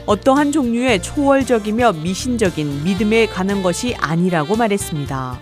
어떠한 0.06 0.52
종류의 0.52 1.02
초월적이며 1.02 1.92
미신적인 1.94 2.84
믿음에 2.84 3.26
가는 3.26 3.62
것이 3.62 3.94
아니라고 3.96 4.56
말했습니다. 4.56 5.38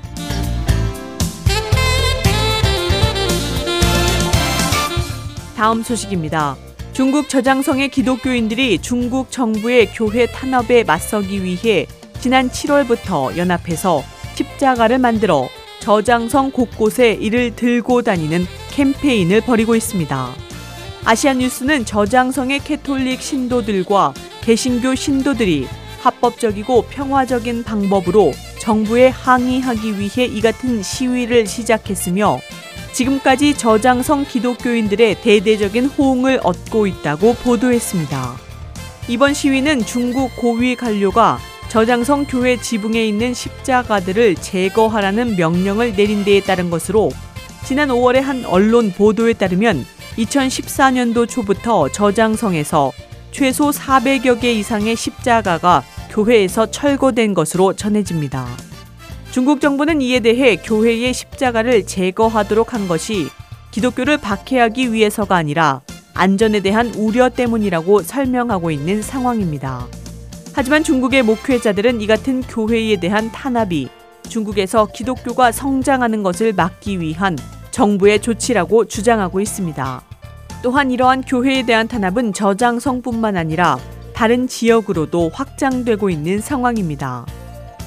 다음 5.56 5.82
소식입니다. 5.82 6.56
중국 6.92 7.28
저장성의 7.28 7.88
기독교인들이 7.90 8.78
중국 8.80 9.30
정부의 9.30 9.92
교회 9.94 10.26
탄압에 10.26 10.84
맞서기 10.84 11.42
위해 11.44 11.86
지난 12.20 12.50
7월부터 12.50 13.36
연합해서 13.36 14.02
십자가를 14.34 14.98
만들어 14.98 15.48
저장성 15.80 16.50
곳곳에 16.50 17.12
이를 17.12 17.56
들고 17.56 18.02
다니는 18.02 18.44
캠페인을 18.70 19.40
벌이고 19.40 19.74
있습니다. 19.74 20.30
아시아뉴스는 21.04 21.86
저장성의 21.86 22.60
캐톨릭 22.60 23.22
신도들과 23.22 24.12
개신교 24.42 24.94
신도들이 24.94 25.68
합법적이고 26.00 26.86
평화적인 26.90 27.62
방법으로 27.64 28.32
정부에 28.58 29.08
항의하기 29.08 29.98
위해 29.98 30.26
이 30.26 30.40
같은 30.40 30.82
시위를 30.82 31.46
시작했으며 31.46 32.40
지금까지 32.92 33.56
저장성 33.56 34.24
기독교인들의 34.24 35.22
대대적인 35.22 35.86
호응을 35.86 36.40
얻고 36.42 36.86
있다고 36.86 37.34
보도했습니다. 37.34 38.36
이번 39.08 39.34
시위는 39.34 39.84
중국 39.84 40.34
고위 40.36 40.74
관료가 40.74 41.38
저장성 41.68 42.24
교회 42.24 42.56
지붕에 42.56 43.06
있는 43.06 43.32
십자가들을 43.32 44.34
제거하라는 44.36 45.36
명령을 45.36 45.94
내린 45.94 46.24
데에 46.24 46.40
따른 46.40 46.68
것으로 46.68 47.10
지난 47.64 47.88
5월에 47.88 48.20
한 48.20 48.44
언론 48.44 48.90
보도에 48.90 49.34
따르면 49.34 49.86
2014년도 50.16 51.28
초부터 51.28 51.88
저장성에서 51.90 52.92
최소 53.30 53.70
400여 53.70 54.40
개 54.40 54.52
이상의 54.52 54.96
십자가가 54.96 55.82
교회에서 56.10 56.70
철거된 56.70 57.34
것으로 57.34 57.74
전해집니다. 57.74 58.46
중국 59.30 59.60
정부는 59.60 60.02
이에 60.02 60.20
대해 60.20 60.56
교회의 60.56 61.14
십자가를 61.14 61.86
제거하도록 61.86 62.74
한 62.74 62.88
것이 62.88 63.28
기독교를 63.70 64.18
박해하기 64.18 64.92
위해서가 64.92 65.36
아니라 65.36 65.82
안전에 66.14 66.60
대한 66.60 66.92
우려 66.96 67.28
때문이라고 67.28 68.02
설명하고 68.02 68.72
있는 68.72 69.02
상황입니다. 69.02 69.86
하지만 70.52 70.82
중국의 70.82 71.22
목회자들은 71.22 72.00
이 72.00 72.06
같은 72.08 72.42
교회에 72.42 72.98
대한 72.98 73.30
탄압이 73.30 73.88
중국에서 74.28 74.86
기독교가 74.86 75.52
성장하는 75.52 76.22
것을 76.22 76.52
막기 76.52 77.00
위한 77.00 77.38
정부의 77.70 78.20
조치라고 78.20 78.86
주장하고 78.86 79.40
있습니다. 79.40 80.09
또한 80.62 80.90
이러한 80.90 81.22
교회에 81.22 81.64
대한 81.64 81.88
탄압은 81.88 82.32
저장성뿐만 82.32 83.36
아니라 83.36 83.78
다른 84.14 84.46
지역으로도 84.46 85.30
확장되고 85.32 86.10
있는 86.10 86.40
상황입니다. 86.40 87.24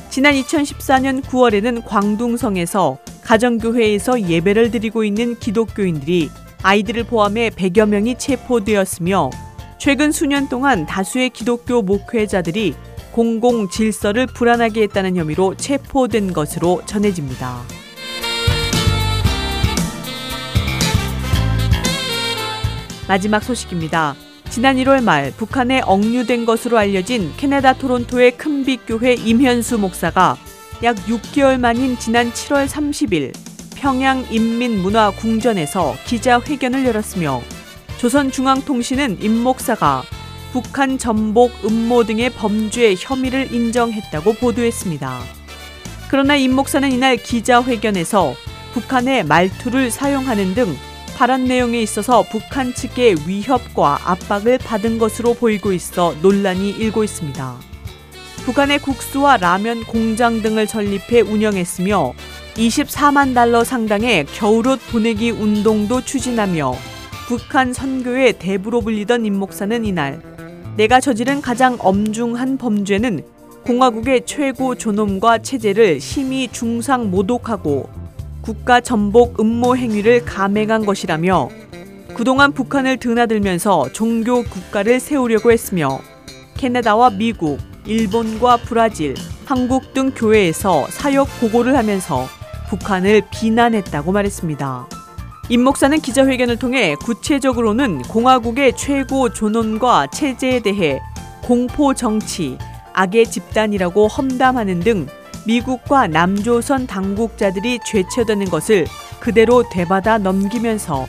지난 0.10 0.34
2014년 0.34 1.22
9월에는 1.22 1.86
광둥성에서 1.86 2.98
가정교회에서 3.24 4.22
예배를 4.22 4.72
드리고 4.72 5.04
있는 5.04 5.38
기독교인들이 5.40 6.30
아이들을 6.64 7.04
포함해 7.06 7.50
100여 7.50 7.88
명이 7.88 8.18
체포되었으며 8.18 9.30
최근 9.78 10.12
수년 10.12 10.50
동안 10.50 10.86
다수의 10.86 11.30
기독교 11.30 11.82
목회자들이 11.82 12.74
공공 13.12 13.70
질서를 13.70 14.26
불안하게 14.28 14.84
했다는 14.84 15.18
혐의로 15.18 15.56
체포된 15.56 16.34
것으로 16.34 16.82
전해집니다. 16.86 17.83
마지막 23.08 23.44
소식입니다. 23.44 24.16
지난 24.50 24.78
1월 24.78 25.04
말 25.04 25.32
북한에 25.32 25.82
억류된 25.82 26.46
것으로 26.46 26.78
알려진 26.78 27.34
캐나다 27.38 27.74
토론토의 27.74 28.38
큰빛교회 28.38 29.16
임현수 29.16 29.80
목사가 29.80 30.38
약 30.84 30.96
6개월 31.08 31.60
만인 31.60 31.98
지난 31.98 32.32
7월 32.32 32.68
30일 32.68 33.34
평양 33.76 34.26
인민문화궁전에서 34.30 35.96
기자회견을 36.06 36.86
열었으며 36.86 37.42
조선중앙통신은 37.98 39.22
임 39.22 39.44
목사가 39.44 40.04
북한 40.52 40.98
전복 40.98 41.52
음모 41.66 42.04
등의 42.04 42.30
범죄 42.30 42.94
혐의를 42.96 43.52
인정했다고 43.52 44.34
보도했습니다. 44.34 45.20
그러나 46.10 46.36
임 46.36 46.54
목사는 46.54 46.92
이날 46.92 47.18
기자회견에서 47.18 48.36
북한의 48.74 49.26
말투를 49.26 49.90
사용하는 49.90 50.54
등 50.54 50.76
발언 51.16 51.46
내용에 51.46 51.82
있어서 51.82 52.24
북한 52.24 52.74
측의 52.74 53.16
위협과 53.28 54.00
압박을 54.04 54.58
받은 54.58 54.98
것으로 54.98 55.34
보이고 55.34 55.72
있어 55.72 56.16
논란이 56.22 56.72
일고 56.72 57.04
있습니다. 57.04 57.56
북한의 58.46 58.80
국수와 58.80 59.38
라면 59.38 59.84
공장 59.84 60.42
등을 60.42 60.68
설립해 60.68 61.22
운영했으며 61.22 62.14
24만 62.56 63.34
달러 63.34 63.64
상당의 63.64 64.26
겨울옷 64.26 64.80
보내기 64.92 65.32
운동도 65.32 66.02
추진하며 66.02 66.74
북한 67.28 67.74
선교의 67.74 68.34
대부로 68.40 68.82
불리던 68.82 69.26
임 69.26 69.36
목사는 69.36 69.86
이날 69.86 70.22
내가 70.76 71.00
저지른 71.00 71.42
가장 71.42 71.78
엄중한 71.80 72.58
범죄는 72.58 73.24
공화국의 73.64 74.24
최고 74.26 74.76
존엄과 74.76 75.38
체제를 75.38 76.02
심히 76.02 76.50
중상 76.52 77.10
모독하고 77.10 78.03
국가 78.44 78.82
전복 78.82 79.40
음모 79.40 79.78
행위를 79.78 80.26
감행한 80.26 80.86
것이라며 80.86 81.48
그동안 82.14 82.52
북한을 82.52 82.98
드나들면서 82.98 83.94
종교 83.94 84.44
국가를 84.44 85.00
세우려고 85.00 85.52
했으며 85.52 86.00
캐나다와 86.58 87.10
미국, 87.12 87.60
일본과 87.86 88.58
브라질, 88.58 89.16
한국 89.46 89.94
등 89.94 90.12
교회에서 90.12 90.88
사역 90.90 91.28
보고를 91.40 91.78
하면서 91.78 92.28
북한을 92.70 93.24
비난했다고 93.32 94.12
말했습니다. 94.12 94.88
임 95.50 95.64
목사는 95.64 95.98
기자회견을 96.00 96.60
통해 96.60 96.96
구체적으로는 96.96 98.02
공화국의 98.04 98.76
최고 98.76 99.32
존엄과 99.32 100.08
체제에 100.08 100.60
대해 100.60 101.00
공포 101.42 101.94
정치, 101.94 102.58
악의 102.94 103.32
집단이라고 103.32 104.08
험담하는 104.08 104.82
등 104.82 105.08
미국과 105.46 106.08
남조선 106.08 106.88
당국자들이 106.88 107.80
죄쳐드는 107.86 108.50
것을 108.50 108.86
그대로 109.20 109.64
되받아 109.70 110.18
넘기면서 110.18 111.06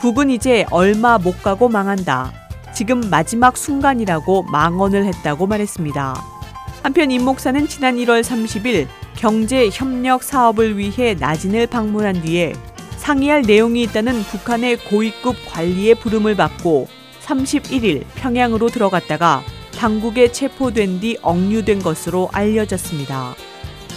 북은 0.00 0.30
이제 0.30 0.66
얼마 0.70 1.18
못 1.18 1.42
가고 1.42 1.68
망한다. 1.68 2.32
지금 2.74 3.00
마지막 3.10 3.56
순간이라고 3.56 4.44
망언을 4.44 5.04
했다고 5.04 5.46
말했습니다. 5.46 6.20
한편 6.82 7.10
임 7.10 7.24
목사는 7.24 7.68
지난 7.68 7.96
1월 7.96 8.22
30일 8.22 8.88
경제 9.14 9.68
협력 9.72 10.22
사업을 10.22 10.76
위해 10.76 11.14
나진을 11.14 11.68
방문한 11.68 12.22
뒤에 12.22 12.54
상의할 12.96 13.42
내용이 13.42 13.82
있다는 13.82 14.22
북한의 14.22 14.78
고위급 14.88 15.36
관리의 15.46 15.96
부름을 15.96 16.34
받고 16.34 16.88
31일 17.22 18.04
평양으로 18.16 18.68
들어갔다가 18.68 19.42
당국에 19.76 20.32
체포된 20.32 21.00
뒤 21.00 21.18
억류된 21.22 21.82
것으로 21.82 22.28
알려졌습니다. 22.32 23.34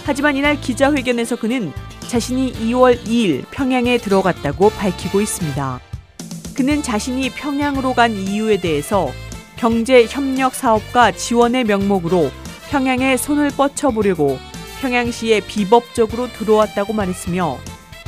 하지만 0.05 0.37
이날 0.37 0.61
기자회견에서 0.61 1.35
그는 1.35 1.73
자신이 2.07 2.53
2월 2.53 3.03
2일 3.05 3.43
평양에 3.49 3.97
들어갔다고 3.97 4.69
밝히고 4.69 5.19
있습니다. 5.19 5.79
그는 6.55 6.83
자신이 6.83 7.31
평양으로 7.31 7.95
간 7.95 8.11
이유에 8.11 8.57
대해서 8.57 9.11
경제 9.55 10.05
협력 10.05 10.53
사업과 10.53 11.11
지원의 11.11 11.63
명목으로 11.63 12.29
평양에 12.69 13.17
손을 13.17 13.49
뻗쳐 13.57 13.89
보려고 13.89 14.37
평양시에 14.81 15.39
비법적으로 15.39 16.31
들어왔다고 16.33 16.93
말했으며 16.93 17.57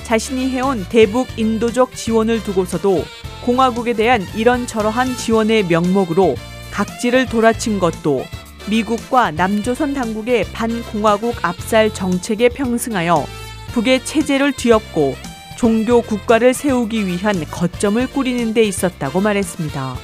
자신이 0.03 0.51
해온 0.51 0.85
대북 0.89 1.27
인도적 1.35 1.95
지원을 1.95 2.43
두고서도 2.43 3.03
공화국에 3.43 3.93
대한 3.93 4.23
이런저러한 4.35 5.15
지원의 5.15 5.63
명목으로 5.65 6.35
각지를 6.71 7.25
돌아친 7.25 7.79
것도 7.79 8.23
미국과 8.69 9.31
남조선 9.31 9.93
당국의 9.93 10.45
반공화국 10.51 11.43
압살 11.43 11.93
정책에 11.93 12.49
평승하여 12.49 13.25
북의 13.71 14.03
체제를 14.05 14.53
뒤엎고 14.53 15.15
종교 15.57 16.01
국가를 16.01 16.53
세우기 16.53 17.07
위한 17.07 17.43
거점을 17.45 18.05
꾸리는 18.07 18.53
데 18.53 18.63
있었다고 18.63 19.21
말했습니다. 19.21 19.95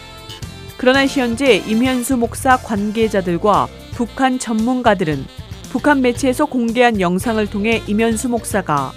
그러나 0.78 1.06
현재 1.06 1.58
임현수 1.58 2.18
목사 2.18 2.58
관계자들과 2.58 3.68
북한 3.94 4.40
전문가들은 4.40 5.26
북한 5.70 6.02
매체에서 6.02 6.46
공개한 6.46 7.00
영상을 7.00 7.46
통해 7.48 7.82
임현수 7.88 8.30
목사가 8.30 8.92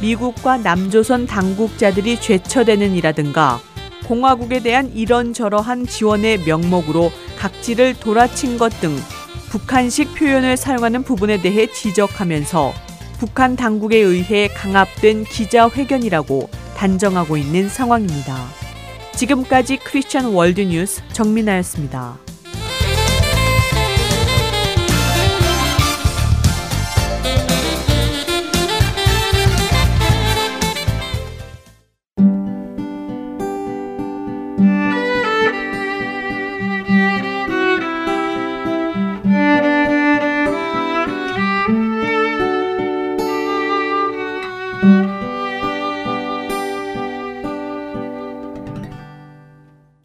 미국과 0.00 0.58
남조선 0.58 1.26
당국자들이 1.26 2.20
죄처되는 2.20 2.94
이라든가 2.94 3.60
공화국에 4.06 4.60
대한 4.60 4.90
이런저러한 4.94 5.86
지원의 5.86 6.44
명목으로 6.44 7.10
각지를 7.38 7.94
돌아친 8.00 8.58
것 8.58 8.80
등 8.80 8.96
북한식 9.50 10.14
표현을 10.14 10.56
사용하는 10.56 11.02
부분에 11.02 11.40
대해 11.40 11.66
지적하면서 11.72 12.72
북한 13.18 13.56
당국에 13.56 13.96
의해 13.96 14.48
강압된 14.48 15.24
기자회견이라고 15.24 16.50
단정하고 16.76 17.36
있는 17.36 17.68
상황입니다. 17.68 18.36
지금까지 19.16 19.78
크리스천 19.78 20.26
월드뉴스 20.26 21.02
정민아였습니다. 21.12 22.18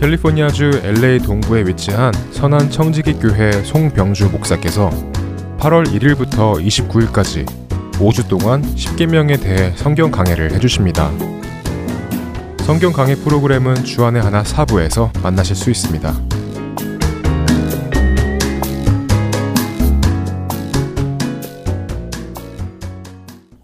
캘리포니아주 0.00 0.80
LA 0.84 1.18
동부에 1.18 1.64
위치한 1.66 2.12
선한 2.30 2.70
청지기 2.70 3.14
교회 3.14 3.50
송병주 3.50 4.30
목사께서 4.30 4.90
8월 5.58 5.86
1일부터 5.88 6.64
29일까지 6.64 7.44
5주 7.94 8.28
동안 8.28 8.62
10계명에 8.62 9.42
대해 9.42 9.72
성경 9.74 10.12
강해를 10.12 10.52
해주십니다. 10.52 11.10
성경 12.60 12.92
강해 12.92 13.16
프로그램은 13.16 13.82
주안의 13.82 14.22
하나 14.22 14.44
사부에서 14.44 15.12
만나실 15.20 15.56
수 15.56 15.68
있습니다. 15.68 16.14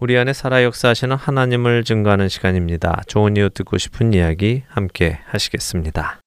우리 0.01 0.17
안에 0.17 0.33
살아 0.33 0.63
역사하시는 0.63 1.15
하나님을 1.15 1.85
증거하는 1.85 2.27
시간입니다. 2.27 3.03
좋은 3.07 3.37
이유 3.37 3.49
듣고 3.49 3.77
싶은 3.77 4.13
이야기 4.13 4.63
함께 4.67 5.19
하시겠습니다. 5.27 6.19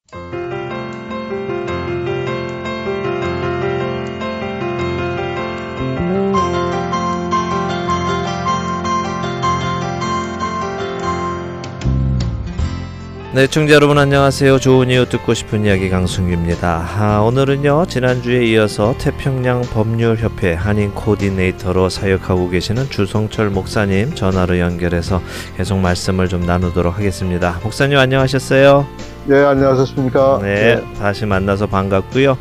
네, 13.39 13.47
청자 13.47 13.75
여러분 13.75 13.99
안녕하세요. 13.99 14.59
좋은 14.59 14.91
이유 14.91 15.09
듣고 15.09 15.33
싶은 15.33 15.65
이야기 15.65 15.91
강승규입니다. 15.91 16.89
아, 16.99 17.21
오늘은요 17.21 17.87
지난주에 17.87 18.45
이어서 18.47 18.97
태평양 18.99 19.63
법률협회 19.63 20.55
한인 20.55 20.93
코디네이터로 20.93 21.89
사역하고 21.89 22.51
계시는 22.51 22.91
주성철 22.91 23.51
목사님 23.51 24.17
전화로 24.17 24.59
연결해서 24.59 25.23
계속 25.57 25.79
말씀을 25.79 26.29
좀 26.29 26.47
나누도록 26.47 26.97
하겠습니다. 26.97 27.61
목사님 27.63 27.97
안녕하셨어요? 27.99 28.87
네, 29.29 29.45
안녕하셨습니까? 29.45 30.39
네, 30.41 30.83
다시 30.99 31.27
만나서 31.27 31.67
반갑고요. 31.67 32.39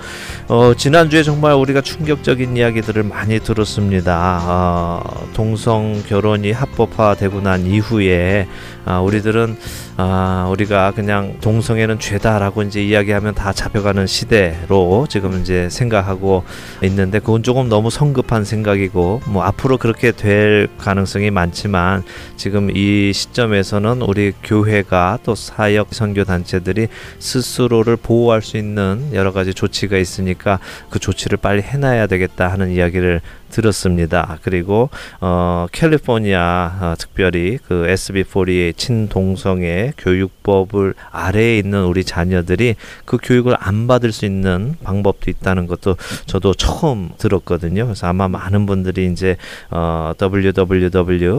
어, 0.47 0.73
지난주에 0.73 1.21
정말 1.21 1.53
우리가 1.55 1.81
충격적인 1.81 2.55
이야기들을 2.55 3.03
많이 3.03 3.41
들었습니다. 3.41 4.39
어, 4.45 5.27
동성 5.33 6.01
결혼이 6.07 6.53
합법화되고 6.53 7.41
난 7.41 7.65
이후에 7.65 8.47
아, 8.85 9.01
우리들은 9.01 9.57
아, 9.97 10.47
우리가 10.49 10.91
그냥 10.91 11.35
동성애는 11.41 11.99
죄다라고 11.99 12.61
이제 12.61 12.81
이야기하면 12.81 13.35
다 13.35 13.51
잡혀가는 13.51 14.07
시대로 14.07 15.07
지금 15.09 15.41
이제 15.41 15.67
생각하고 15.69 16.45
있는데 16.83 17.19
그건 17.19 17.43
조금 17.43 17.67
너무 17.67 17.89
성급한 17.89 18.45
생각이고 18.45 19.23
뭐 19.25 19.43
앞으로 19.43 19.77
그렇게 19.77 20.13
될 20.13 20.69
가능성이 20.77 21.31
많지만 21.31 22.03
지금 22.37 22.69
이 22.73 23.11
시점에서는 23.11 24.03
우리 24.03 24.31
교회가 24.41 25.19
또 25.23 25.35
사역 25.35 25.89
선교 25.91 26.23
단체들이 26.23 26.76
스스로를 27.19 27.97
보호할 27.97 28.41
수 28.41 28.57
있는 28.57 29.09
여러 29.13 29.33
가지 29.33 29.53
조치가 29.53 29.97
있으니까 29.97 30.59
그 30.89 30.99
조치를 30.99 31.37
빨리 31.37 31.61
해놔야 31.61 32.07
되겠다 32.07 32.47
하는 32.49 32.71
이야기를 32.71 33.21
들었습니다. 33.49 34.37
그리고 34.41 34.89
어, 35.19 35.67
캘리포니아 35.71 36.77
어, 36.81 36.93
특별히 36.97 37.57
그 37.67 37.85
SB48 37.87 38.75
친동성애 38.77 39.93
교육법을 39.97 40.93
아래에 41.11 41.57
있는 41.57 41.85
우리 41.85 42.03
자녀들이 42.03 42.75
그 43.05 43.17
교육을 43.21 43.55
안 43.59 43.87
받을 43.87 44.11
수 44.11 44.25
있는 44.25 44.75
방법도 44.83 45.31
있다는 45.31 45.67
것도 45.67 45.95
저도 46.25 46.53
처음 46.53 47.09
들었거든요. 47.17 47.85
그래서 47.85 48.07
아마 48.07 48.27
많은 48.27 48.65
분들이 48.65 49.11
이제 49.11 49.37
어, 49.69 50.13
www.pji.org 50.19 51.37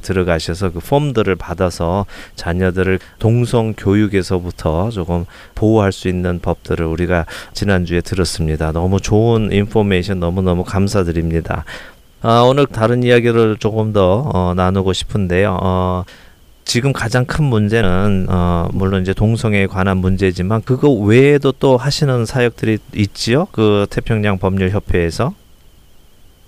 들어가셔서 0.00 0.70
그 0.70 0.80
폼들을 0.80 1.36
받아서 1.36 2.06
자녀들을 2.36 2.98
동성 3.18 3.74
교육에서부터 3.76 4.90
조금 4.90 5.24
보호할 5.54 5.92
수 5.92 6.08
있는 6.08 6.40
법들을 6.40 6.84
우리가 6.84 7.26
지난주에 7.52 8.00
들었습니다. 8.00 8.72
너무 8.72 9.00
좋은 9.00 9.52
인포메이션 9.52 10.20
너무너무 10.20 10.51
감사드립니다. 10.62 11.64
아, 12.20 12.42
오늘 12.42 12.66
다른 12.66 13.02
이야기를 13.02 13.56
조금 13.58 13.92
더 13.92 14.30
어, 14.32 14.52
나누고 14.54 14.92
싶은데요. 14.92 15.58
어, 15.60 16.04
지금 16.64 16.92
가장 16.92 17.24
큰 17.24 17.44
문제는 17.44 18.26
어, 18.30 18.68
물론 18.72 19.02
이제 19.02 19.12
동성애에 19.12 19.66
관한 19.66 19.98
문제지만 19.98 20.62
그거 20.62 20.90
외에도 20.90 21.50
또 21.52 21.76
하시는 21.76 22.24
사역들이 22.24 22.78
있지요. 22.94 23.46
그 23.50 23.86
태평양 23.90 24.38
법률 24.38 24.70
협회에서. 24.70 25.34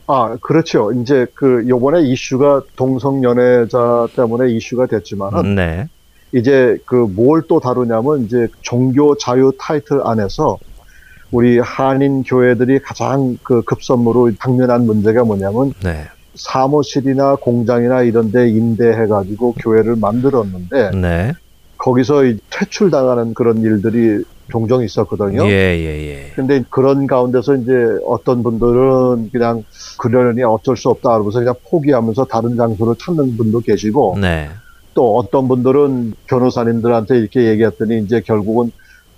아, 0.06 0.36
그렇죠. 0.42 0.92
이제 0.92 1.26
그 1.34 1.64
요번에 1.66 2.02
이슈가 2.02 2.62
동성연애자 2.76 4.08
때문에 4.14 4.52
이슈가 4.52 4.86
됐지만은 4.86 5.54
네. 5.54 5.88
이제 6.32 6.76
그 6.84 7.06
뭘 7.16 7.42
또 7.48 7.58
다루냐면 7.58 8.24
이제 8.24 8.46
종교 8.60 9.16
자유 9.16 9.52
타이틀 9.58 10.00
안에서 10.06 10.58
우리 11.34 11.58
한인 11.58 12.22
교회들이 12.22 12.78
가장 12.78 13.36
그 13.42 13.62
급선무로 13.62 14.30
당면한 14.38 14.86
문제가 14.86 15.24
뭐냐면 15.24 15.74
네. 15.82 16.04
사무실이나 16.36 17.34
공장이나 17.34 18.02
이런 18.02 18.30
데 18.30 18.48
임대해 18.48 19.08
가지고 19.08 19.52
교회를 19.54 19.96
만들었는데 19.96 20.92
네. 20.92 21.32
거기서 21.76 22.26
이 22.26 22.38
퇴출당하는 22.50 23.34
그런 23.34 23.62
일들이 23.62 24.22
종종 24.48 24.84
있었거든요. 24.84 25.44
예, 25.46 25.76
예, 25.76 26.06
예. 26.06 26.32
근데 26.36 26.62
그런 26.70 27.08
가운데서 27.08 27.56
이제 27.56 27.72
어떤 28.06 28.44
분들은 28.44 29.30
그냥 29.32 29.64
그러려니 29.98 30.44
어쩔 30.44 30.76
수 30.76 30.88
없다 30.90 31.10
그러면서 31.14 31.40
그냥 31.40 31.54
포기하면서 31.68 32.26
다른 32.26 32.56
장소를 32.56 32.94
찾는 32.96 33.36
분도 33.36 33.58
계시고 33.58 34.18
네. 34.20 34.50
또 34.94 35.16
어떤 35.16 35.48
분들은 35.48 36.12
변호사님들한테 36.28 37.18
이렇게 37.18 37.48
얘기했더니 37.48 37.98
이제 38.02 38.20
결국은 38.20 38.70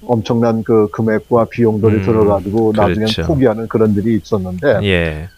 엄청난 0.06 0.62
그 0.62 0.88
금액과 0.90 1.46
비용들이 1.46 1.96
음, 1.96 2.02
들어가지고 2.02 2.72
나중에 2.76 3.06
그렇죠. 3.06 3.22
포기하는 3.22 3.68
그런 3.68 3.94
일이 3.94 4.16
있었는데 4.16 4.80
예. 4.84 5.28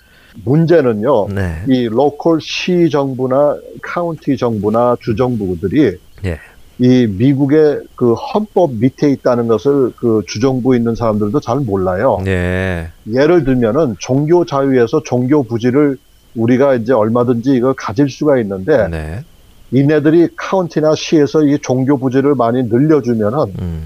문제는요. 0.44 1.28
네. 1.28 1.62
이 1.66 1.88
local 1.88 2.40
시 2.40 2.88
정부나 2.90 3.57
카운티 3.83 4.37
정부나 4.37 4.96
주 5.00 5.16
정부들이 5.16 5.96
예. 6.24 6.38
이 6.78 7.07
미국의 7.07 7.81
그 7.96 8.14
헌법 8.14 8.74
밑에 8.74 9.11
있다는 9.11 9.48
것을 9.48 9.92
그 9.96 10.22
주정부 10.28 10.76
있는 10.76 10.94
사람들도 10.94 11.40
잘 11.40 11.59
몰라요. 11.59 12.18
예. 12.26 12.88
예를 13.12 13.44
들면은 13.44 13.96
종교 13.98 14.44
자유에서 14.44 15.02
종교 15.02 15.42
부지를 15.42 15.98
우리가 16.37 16.74
이제 16.74 16.92
얼마든지 16.92 17.54
이걸 17.57 17.74
가질 17.74 18.09
수가 18.09 18.38
있는데 18.38 18.87
네. 18.88 19.24
이네들이 19.72 20.28
카운티나 20.37 20.94
시에서 20.94 21.44
이 21.44 21.59
종교 21.61 21.98
부지를 21.98 22.35
많이 22.35 22.62
늘려주면은 22.62 23.38
음. 23.61 23.83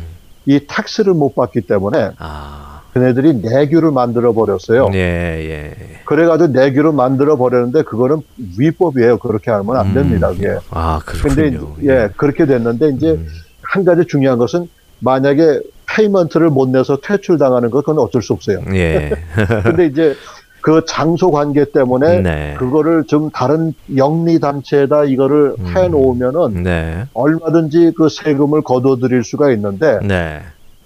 이 0.47 0.61
tax를 0.67 1.15
못 1.15 1.35
받기 1.35 1.63
때문에 1.63 2.13
아. 2.19 2.83
그네들이 2.93 3.35
내규를 3.35 3.91
만들어 3.91 4.35
버렸어요. 4.35 4.91
예, 4.93 4.99
예. 4.99 5.75
그래가지고 6.05 6.53
내규를 6.53 6.93
만들어 6.93 7.37
버렸는데 7.37 7.85
그거는 7.85 8.19
위법이에요. 8.59 9.19
그렇게 9.19 9.51
하면 9.51 9.77
안 9.77 9.95
됩니다. 9.95 10.29
음. 10.31 10.35
그게. 10.35 10.59
아, 10.71 11.01
근데 11.05 11.51
그렇군요. 11.51 11.91
예 11.91 12.09
그렇게 12.17 12.45
됐는데 12.45 12.91
이제 12.91 13.13
음. 13.13 13.27
한 13.63 13.85
가지 13.85 14.07
중요한 14.07 14.39
것은 14.39 14.69
만약에 14.99 15.61
payment를 15.87 16.51
못 16.51 16.69
내서 16.69 16.99
퇴출당하는 17.01 17.71
것 17.71 17.85
그건 17.85 17.99
어쩔 17.99 18.23
수 18.23 18.35
없어요. 18.35 18.61
예. 18.75 19.11
근데 19.65 19.87
이제 19.87 20.15
그 20.63 20.85
장소 20.87 21.31
관계 21.33 21.65
때문에 21.65 22.21
네. 22.21 22.55
그거를 22.57 23.05
좀 23.05 23.31
다른 23.31 23.75
영리 23.97 24.39
단체에다 24.39 25.05
이거를 25.05 25.57
음. 25.59 25.77
해 25.77 25.89
놓으면은 25.89 26.63
네. 26.63 27.05
얼마든지 27.15 27.93
그 27.97 28.09
세금을 28.09 28.63
거둬들일 28.63 29.25
수가 29.25 29.51
있는데 29.51 29.99
네. 30.07 30.41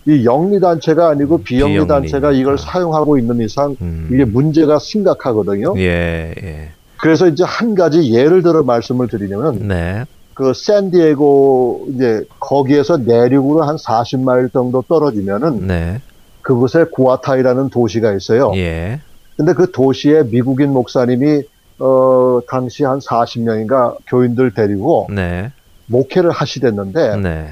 이 0.07 0.25
영리 0.25 0.61
단체가 0.61 1.11
아니고 1.11 1.43
비영리 1.43 1.75
비영리. 1.75 1.89
단체가 1.89 2.33
이걸 2.33 2.55
아. 2.55 2.57
사용하고 2.57 3.19
있는 3.19 3.41
이상 3.41 3.77
음. 3.83 4.09
이게 4.11 4.25
문제가 4.25 4.79
심각하거든요. 4.79 5.75
예, 5.77 6.33
예. 6.43 6.69
그래서 6.97 7.29
이제 7.29 7.45
한 7.45 7.75
가지 7.75 8.15
예를 8.15 8.43
들어 8.43 8.63
말씀을 8.63 9.09
드리냐면 9.09 9.69
네. 9.69 10.05
그 10.33 10.55
샌디에고 10.55 11.89
이제 11.91 12.25
거기에서 12.41 12.97
내륙으로 12.97 13.63
한 13.63 13.77
40마일 13.77 14.51
정도 14.53 14.83
떨어지면은 14.89 15.67
네. 15.67 16.01
그곳에 16.41 16.85
구아타이라는 16.85 17.69
도시가 17.69 18.15
있어요. 18.15 18.53
예. 18.55 19.01
근데 19.37 19.53
그 19.53 19.71
도시에 19.71 20.23
미국인 20.25 20.73
목사님이 20.73 21.43
어 21.79 22.41
당시 22.49 22.85
한 22.85 22.99
40명인가 23.01 23.97
교인들 24.07 24.53
데리고 24.55 25.09
네. 25.11 25.53
목회를 25.87 26.31
하시댔는데 26.31 27.17
네. 27.17 27.49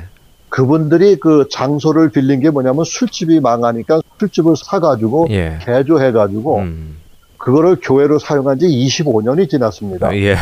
그분들이 0.48 1.16
그 1.16 1.46
장소를 1.50 2.10
빌린 2.10 2.40
게 2.40 2.48
뭐냐면 2.48 2.84
술집이 2.84 3.40
망하니까 3.40 4.00
술집을 4.18 4.54
사가지고 4.56 5.26
예. 5.30 5.58
개조해가지고 5.62 6.58
음. 6.58 6.96
그거를 7.38 7.76
교회로 7.82 8.18
사용한 8.18 8.58
지 8.60 8.66
25년이 8.66 9.50
지났습니다. 9.50 10.16
예. 10.16 10.36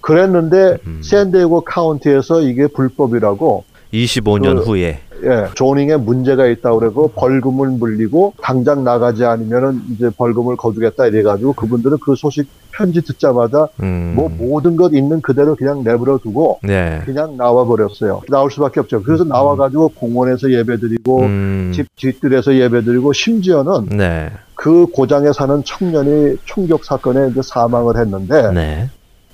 그랬는데 0.00 0.78
음. 0.86 1.00
샌디에고 1.02 1.62
카운티에서 1.62 2.40
이게 2.42 2.66
불법이라고 2.68 3.64
25년 3.92 4.56
그- 4.56 4.62
후에. 4.62 5.00
예, 5.24 5.46
조닝에 5.54 5.96
문제가 5.96 6.46
있다고 6.46 6.78
그러고 6.78 7.08
벌금을 7.08 7.68
물리고 7.68 8.34
당장 8.42 8.84
나가지 8.84 9.24
않으면은 9.24 9.82
이제 9.90 10.10
벌금을 10.10 10.56
거두겠다 10.56 11.06
이래가지고 11.06 11.52
그분들은 11.52 11.98
그 12.04 12.14
소식 12.16 12.48
편지 12.72 13.02
듣자마자 13.02 13.68
음. 13.82 14.14
뭐 14.16 14.28
모든 14.28 14.76
것 14.76 14.92
있는 14.94 15.20
그대로 15.20 15.54
그냥 15.54 15.84
내버려 15.84 16.18
두고 16.18 16.58
네. 16.62 17.02
그냥 17.04 17.36
나와 17.36 17.64
버렸어요. 17.64 18.22
나올 18.28 18.50
수밖에 18.50 18.80
없죠. 18.80 19.02
그래서 19.02 19.24
나와 19.24 19.56
가지고 19.56 19.88
공원에서 19.88 20.50
예배드리고 20.50 21.20
음. 21.20 21.72
집 21.74 21.94
뒷뜰에서 21.96 22.54
예배드리고 22.54 23.12
심지어는 23.12 23.96
네. 23.96 24.30
그 24.54 24.86
고장에 24.86 25.32
사는 25.32 25.62
청년이 25.64 26.36
총격 26.44 26.84
사건에 26.84 27.30
이제 27.30 27.40
사망을 27.42 27.96
했는데 27.96 28.52
네. 28.52 28.90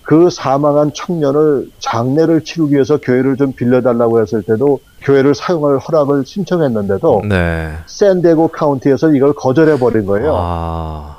그 0.08 0.30
사망한 0.30 0.92
청년을 0.94 1.68
장례를 1.80 2.42
치르기 2.42 2.72
위해서 2.72 2.96
교회를 2.96 3.36
좀 3.36 3.52
빌려달라고 3.52 4.22
했을 4.22 4.40
때도 4.40 4.80
교회를 5.02 5.34
사용할 5.34 5.76
허락을 5.76 6.24
신청했는데도 6.24 7.24
네. 7.28 7.72
샌디에고 7.84 8.48
카운티에서 8.48 9.12
이걸 9.12 9.34
거절해 9.34 9.78
버린 9.78 10.06
거예요. 10.06 10.34
아. 10.34 11.18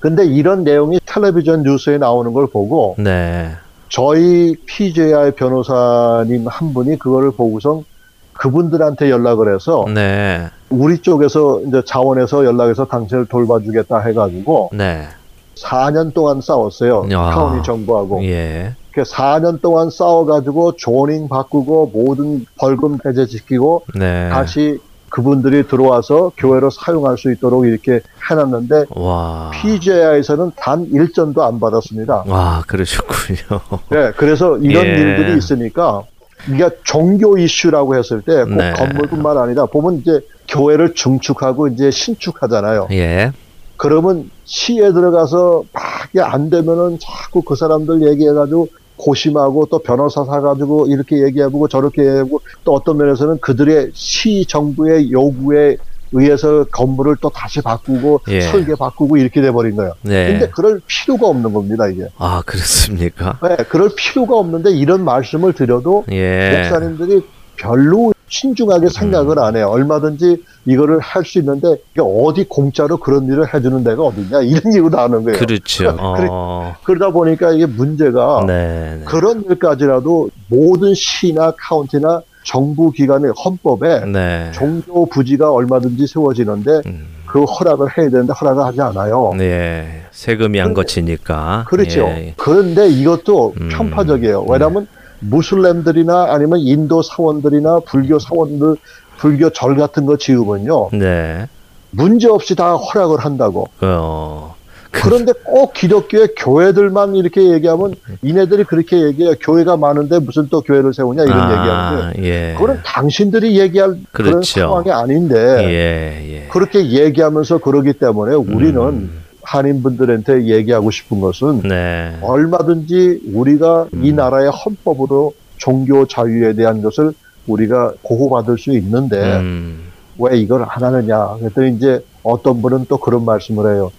근데 0.00 0.26
이런 0.26 0.64
내용이 0.64 1.00
텔레비전 1.06 1.62
뉴스에 1.62 1.96
나오는 1.96 2.34
걸 2.34 2.46
보고 2.46 2.94
네. 2.98 3.52
저희 3.88 4.54
PJI 4.66 5.30
변호사님 5.30 6.46
한 6.46 6.74
분이 6.74 6.98
그거를 6.98 7.30
보고선 7.30 7.86
그분들한테 8.34 9.08
연락을 9.08 9.54
해서 9.54 9.86
네. 9.94 10.46
우리 10.68 10.98
쪽에서 10.98 11.62
이제 11.66 11.80
자원에서 11.86 12.44
연락해서 12.44 12.84
당신을 12.84 13.24
돌봐주겠다 13.28 14.00
해가지고 14.00 14.72
네. 14.74 15.06
4년 15.56 16.14
동안 16.14 16.40
싸웠어요. 16.40 17.08
야. 17.10 17.30
카운티 17.30 17.64
정부하고. 17.64 18.24
예. 18.24 18.74
그 18.92 19.02
4년 19.02 19.60
동안 19.60 19.90
싸워가지고 19.90 20.76
조닝 20.76 21.28
바꾸고 21.28 21.90
모든 21.92 22.46
벌금 22.58 22.98
해제시키고 23.04 23.84
네. 23.94 24.30
다시 24.30 24.78
그분들이 25.10 25.66
들어와서 25.68 26.32
교회로 26.36 26.70
사용할 26.70 27.18
수 27.18 27.30
있도록 27.30 27.66
이렇게 27.66 28.00
해놨는데 28.30 28.86
와. 28.90 29.50
PJI에서는 29.54 30.52
단 30.56 30.86
일전도 30.90 31.44
안 31.44 31.60
받았습니다. 31.60 32.24
와, 32.26 32.62
그러셨군요. 32.66 33.60
네, 33.90 34.12
그래서 34.16 34.56
이런 34.58 34.84
예. 34.86 34.90
일들이 34.90 35.36
있으니까 35.38 36.02
이게 36.48 36.68
종교 36.84 37.38
이슈라고 37.38 37.96
했을 37.96 38.22
때꼭 38.22 38.56
네. 38.56 38.72
건물뿐만 38.72 39.38
아니라 39.38 39.66
보면 39.66 39.98
이제 39.98 40.20
교회를 40.48 40.94
증축하고 40.94 41.68
이제 41.68 41.90
신축하잖아요. 41.90 42.88
예. 42.92 43.32
그러면 43.76 44.30
시에 44.44 44.92
들어가서 44.92 45.64
막 45.72 45.82
이게 46.10 46.20
안 46.20 46.50
되면은 46.50 46.98
자꾸 47.00 47.42
그 47.42 47.54
사람들 47.56 48.06
얘기해가지고 48.08 48.68
고심하고 48.96 49.66
또 49.66 49.78
변호사 49.78 50.24
사가지고 50.24 50.86
이렇게 50.88 51.22
얘기해보고 51.24 51.68
저렇게 51.68 52.02
얘기하고 52.02 52.40
또 52.64 52.72
어떤 52.72 52.96
면에서는 52.96 53.38
그들의 53.40 53.90
시 53.92 54.46
정부의 54.46 55.12
요구에 55.12 55.76
의해서 56.12 56.64
건물을 56.70 57.16
또 57.20 57.28
다시 57.28 57.60
바꾸고 57.60 58.20
예. 58.28 58.40
설계 58.40 58.74
바꾸고 58.74 59.16
이렇게 59.16 59.40
돼버린 59.40 59.76
거예요. 59.76 59.92
네. 60.02 60.28
근데 60.28 60.48
그럴 60.48 60.80
필요가 60.86 61.26
없는 61.26 61.52
겁니다, 61.52 61.88
이게. 61.88 62.06
아, 62.16 62.42
그렇습니까? 62.46 63.38
네, 63.42 63.56
그럴 63.68 63.90
필요가 63.94 64.36
없는데 64.36 64.70
이런 64.70 65.04
말씀을 65.04 65.52
드려도 65.52 66.04
예. 66.10 66.62
목사님들이 66.62 67.22
별로 67.56 68.12
신중하게 68.28 68.88
생각을 68.88 69.38
안 69.38 69.56
해요. 69.56 69.68
얼마든지 69.68 70.42
이거를 70.66 70.98
할 70.98 71.24
수 71.24 71.38
있는데 71.38 71.68
이게 71.92 72.00
어디 72.02 72.44
공짜로 72.48 72.96
그런 72.96 73.26
일을 73.26 73.52
해주는 73.54 73.84
데가 73.84 74.02
어디냐 74.02 74.40
이런 74.42 74.74
얘기도 74.74 74.98
하는 74.98 75.22
거예요. 75.22 75.38
그렇죠. 75.38 75.94
어. 76.00 76.74
그러다 76.84 77.10
보니까 77.12 77.52
이게 77.52 77.66
문제가 77.66 78.44
네. 78.46 78.96
네. 78.98 79.04
그런 79.04 79.44
일까지라도 79.48 80.30
모든 80.48 80.92
시나 80.94 81.52
카운티나 81.56 82.22
정부 82.44 82.90
기관의 82.92 83.32
헌법에 83.44 84.04
네. 84.06 84.50
종교 84.52 85.06
부지가 85.06 85.52
얼마든지 85.52 86.06
세워지는데 86.06 86.70
음. 86.86 87.06
그 87.26 87.42
허락을 87.44 87.88
해야 87.98 88.08
되는데 88.08 88.32
허락을 88.32 88.62
하지 88.64 88.80
않아요. 88.80 89.34
네. 89.36 90.02
세금이 90.12 90.60
안 90.60 90.72
거치니까. 90.74 91.64
그렇죠. 91.68 92.00
예. 92.02 92.34
그런데 92.36 92.88
이것도 92.88 93.54
음. 93.60 93.68
편파적이에요. 93.70 94.44
왜냐하면 94.48 94.86
무슬림들이나 95.20 96.32
아니면 96.32 96.60
인도 96.60 97.02
사원들이나 97.02 97.80
불교 97.86 98.18
사원들, 98.18 98.76
불교 99.18 99.50
절 99.50 99.76
같은 99.76 100.06
거 100.06 100.16
지으면요. 100.16 100.90
네. 100.92 101.48
문제 101.90 102.28
없이 102.28 102.54
다 102.54 102.74
허락을 102.74 103.18
한다고. 103.20 103.68
어. 103.80 104.54
그런데 104.90 105.32
꼭 105.44 105.72
기독교의 105.74 106.28
교회들만 106.36 107.16
이렇게 107.16 107.52
얘기하면 107.52 107.94
이네들이 108.22 108.64
그렇게 108.64 109.02
얘기해요. 109.02 109.34
교회가 109.40 109.76
많은데 109.76 110.18
무슨 110.18 110.48
또 110.48 110.60
교회를 110.62 110.94
세우냐 110.94 111.24
이런 111.24 111.38
아, 111.38 111.50
얘기하는데 111.50 112.22
예. 112.24 112.54
그건 112.58 112.80
당신들이 112.84 113.58
얘기할 113.60 113.96
그런 114.12 114.32
그렇죠. 114.32 114.60
상황이 114.60 114.90
아닌데 114.90 115.36
예, 115.36 116.44
예. 116.44 116.48
그렇게 116.48 116.88
얘기하면서 116.88 117.58
그러기 117.58 117.94
때문에 117.94 118.34
우리는 118.36 118.80
음. 118.80 119.25
한인분들한테 119.46 120.46
얘기하고 120.46 120.90
싶은 120.90 121.20
것은 121.20 121.60
네. 121.62 122.18
얼마든지 122.20 123.20
우리가 123.32 123.86
이 124.02 124.10
음. 124.10 124.16
나라의 124.16 124.50
헌법으로 124.50 125.34
종교 125.56 126.06
자유에 126.06 126.54
대한 126.54 126.82
것을 126.82 127.12
우리가 127.46 127.92
보호받을 128.02 128.58
수 128.58 128.72
있는데 128.72 129.16
음. 129.38 129.84
왜 130.18 130.36
이걸 130.36 130.62
안 130.62 130.82
하느냐. 130.82 131.36
그랬더니 131.38 131.76
이제 131.76 132.04
어떤 132.24 132.60
분은 132.60 132.86
또 132.88 132.98
그런 132.98 133.24
말씀을 133.24 133.72
해요. 133.72 133.92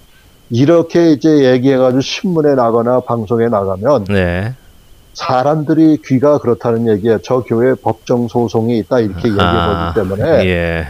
이렇게 0.49 1.11
이제 1.11 1.45
얘기해가지고 1.53 2.01
신문에 2.01 2.55
나거나 2.55 2.99
방송에 3.01 3.47
나가면 3.47 4.05
네. 4.05 4.53
사람들이 5.13 5.99
귀가 6.05 6.39
그렇다는 6.39 6.89
얘기에 6.89 7.19
저 7.23 7.41
교회 7.41 7.73
법정 7.73 8.27
소송이 8.27 8.77
있다 8.79 8.99
이렇게 8.99 9.29
아, 9.39 9.93
얘기해보기 9.93 10.17
때문에 10.17 10.45
예. 10.45 10.87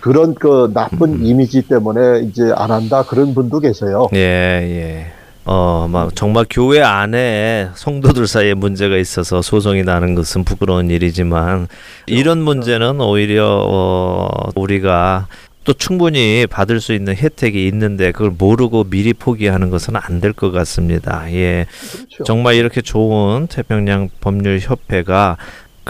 그런 0.00 0.34
그 0.34 0.70
나쁜 0.72 1.14
음. 1.14 1.24
이미지 1.24 1.62
때문에 1.62 2.20
이제 2.20 2.52
안 2.56 2.70
한다 2.70 3.04
그런 3.06 3.34
분도 3.34 3.60
계세요. 3.60 4.08
예, 4.14 4.18
예. 4.18 5.06
어, 5.44 5.88
막 5.90 6.14
정말 6.14 6.44
교회 6.48 6.80
안에 6.82 7.70
성도들 7.74 8.26
사이에 8.26 8.54
문제가 8.54 8.96
있어서 8.96 9.42
소송이 9.42 9.82
나는 9.82 10.14
것은 10.14 10.44
부끄러운 10.44 10.90
일이지만 10.90 11.66
이런 12.06 12.38
문제는 12.42 13.00
오히려 13.00 13.46
어, 13.66 14.28
우리가 14.54 15.26
또 15.64 15.72
충분히 15.74 16.46
받을 16.48 16.80
수 16.80 16.94
있는 16.94 17.14
혜택이 17.14 17.66
있는데 17.68 18.12
그걸 18.12 18.30
모르고 18.36 18.84
미리 18.84 19.12
포기하는 19.12 19.70
것은 19.70 19.94
안 19.96 20.20
될 20.20 20.32
것 20.32 20.50
같습니다. 20.52 21.30
예. 21.32 21.66
그렇죠. 21.92 22.24
정말 22.24 22.54
이렇게 22.54 22.80
좋은 22.80 23.46
태평양 23.46 24.08
법률 24.20 24.58
협회가 24.60 25.36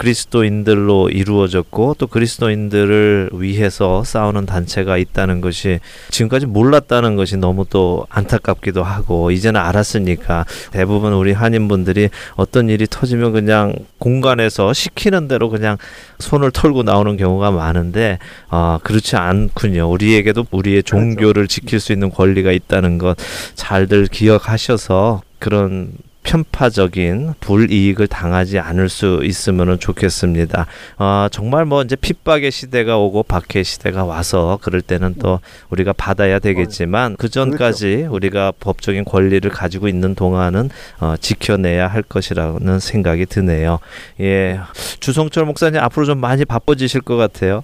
그리스도인들로 0.01 1.09
이루어졌고 1.09 1.95
또 1.99 2.07
그리스도인들을 2.07 3.29
위해서 3.33 4.03
싸우는 4.03 4.47
단체가 4.47 4.97
있다는 4.97 5.41
것이 5.41 5.79
지금까지 6.09 6.47
몰랐다는 6.47 7.15
것이 7.15 7.37
너무 7.37 7.65
또 7.69 8.07
안타깝기도 8.09 8.83
하고 8.83 9.29
이제는 9.29 9.61
알았으니까 9.61 10.45
대부분 10.71 11.13
우리 11.13 11.33
한인분들이 11.33 12.09
어떤 12.35 12.67
일이 12.69 12.87
터지면 12.89 13.31
그냥 13.31 13.73
공간에서 13.99 14.73
시키는 14.73 15.27
대로 15.27 15.49
그냥 15.49 15.77
손을 16.17 16.49
털고 16.49 16.81
나오는 16.81 17.15
경우가 17.15 17.51
많은데 17.51 18.17
아 18.49 18.79
그렇지 18.81 19.17
않군요. 19.17 19.87
우리에게도 19.87 20.47
우리의 20.49 20.81
종교를 20.81 21.47
지킬 21.47 21.79
수 21.79 21.93
있는 21.93 22.09
권리가 22.09 22.51
있다는 22.51 22.97
것 22.97 23.15
잘들 23.53 24.07
기억하셔서 24.07 25.21
그런 25.37 25.91
편파적인 26.23 27.33
불이익을 27.39 28.07
당하지 28.07 28.59
않을 28.59 28.89
수 28.89 29.21
있으면 29.23 29.79
좋겠습니다. 29.79 30.65
아, 30.97 31.29
정말 31.31 31.65
뭐 31.65 31.81
이제 31.81 31.95
핍박의 31.95 32.51
시대가 32.51 32.97
오고 32.97 33.23
박해의 33.23 33.63
시대가 33.63 34.05
와서 34.05 34.59
그럴 34.61 34.81
때는 34.81 35.15
또 35.19 35.39
우리가 35.69 35.93
받아야 35.93 36.39
되겠지만 36.39 37.15
그 37.17 37.29
전까지 37.29 38.07
우리가 38.09 38.53
법적인 38.59 39.05
권리를 39.05 39.49
가지고 39.49 39.87
있는 39.87 40.15
동안은 40.15 40.69
어, 40.99 41.15
지켜내야 41.19 41.87
할 41.87 42.01
것이라는 42.03 42.79
생각이 42.79 43.25
드네요. 43.25 43.79
예, 44.19 44.59
주성철 44.99 45.45
목사님 45.45 45.81
앞으로 45.81 46.05
좀 46.05 46.19
많이 46.19 46.45
바빠지실 46.45 47.01
것 47.01 47.17
같아요. 47.17 47.63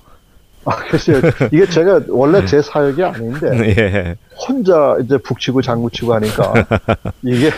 아, 0.66 0.76
글쎄요. 0.89 1.22
이게 1.53 1.66
제가 1.66 2.01
원래 2.10 2.45
제 2.45 2.62
사역이 2.62 3.01
아닌데 3.01 3.76
예, 3.78 4.16
혼자 4.36 4.97
이제 5.01 5.18
북치고 5.18 5.62
장구치고 5.62 6.14
하니까 6.16 6.53
이게 7.24 7.49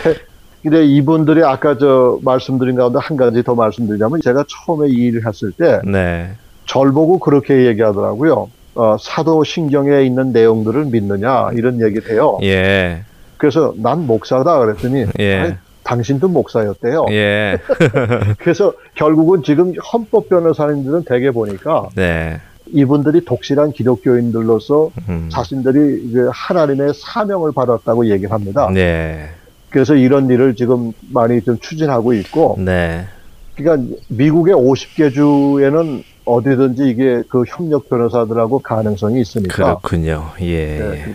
근데 0.62 0.84
이분들이 0.84 1.42
아까 1.42 1.78
저 1.78 2.18
말씀드린 2.22 2.76
가운데 2.76 2.98
한 3.00 3.16
가지 3.16 3.42
더 3.42 3.54
말씀드리자면 3.54 4.20
제가 4.22 4.44
처음에 4.48 4.88
이 4.88 4.94
일을 5.06 5.26
했을 5.26 5.52
때 5.52 5.80
네, 5.84 6.32
절 6.66 6.92
보고 6.92 7.18
그렇게 7.18 7.66
얘기하더라고요. 7.66 8.50
어, 8.74 8.96
사도 9.00 9.42
신경에 9.42 10.02
있는 10.02 10.32
내용들을 10.32 10.86
믿느냐 10.86 11.50
이런 11.54 11.80
얘기를 11.80 12.12
해요. 12.12 12.38
예, 12.42 13.04
그래서 13.38 13.72
난 13.76 14.06
목사다 14.06 14.58
그랬더니 14.58 15.02
아니, 15.02 15.12
예, 15.18 15.56
당신도 15.82 16.28
목사였대요. 16.28 17.06
예, 17.10 17.58
그래서 18.38 18.74
결국은 18.94 19.42
지금 19.42 19.72
헌법 19.92 20.28
변호사님들은 20.28 21.04
대개 21.04 21.30
보니까 21.30 21.88
네, 21.96 22.38
이분들이 22.66 23.24
독실한 23.24 23.72
기독교인들로서 23.72 24.90
음, 25.08 25.28
자신들이 25.32 26.04
이제 26.06 26.20
하나님의 26.30 26.92
사명을 26.94 27.52
받았다고 27.52 28.10
얘기를 28.10 28.30
합니다. 28.30 28.70
네, 28.72 29.30
그래서 29.70 29.94
이런 29.94 30.28
일을 30.28 30.54
지금 30.54 30.92
많이 31.10 31.40
좀 31.42 31.58
추진하고 31.58 32.12
있고, 32.14 32.56
네, 32.58 33.06
그러니까 33.54 33.96
미국의 34.08 34.54
50개 34.54 35.12
주에는 35.12 36.02
어디든지 36.24 36.88
이게 36.88 37.22
그 37.28 37.44
협력 37.46 37.88
변호사들하고 37.88 38.60
가능성이 38.60 39.20
있으니까. 39.20 39.54
그렇군요. 39.54 40.30
예. 40.40 40.78
네. 40.78 41.14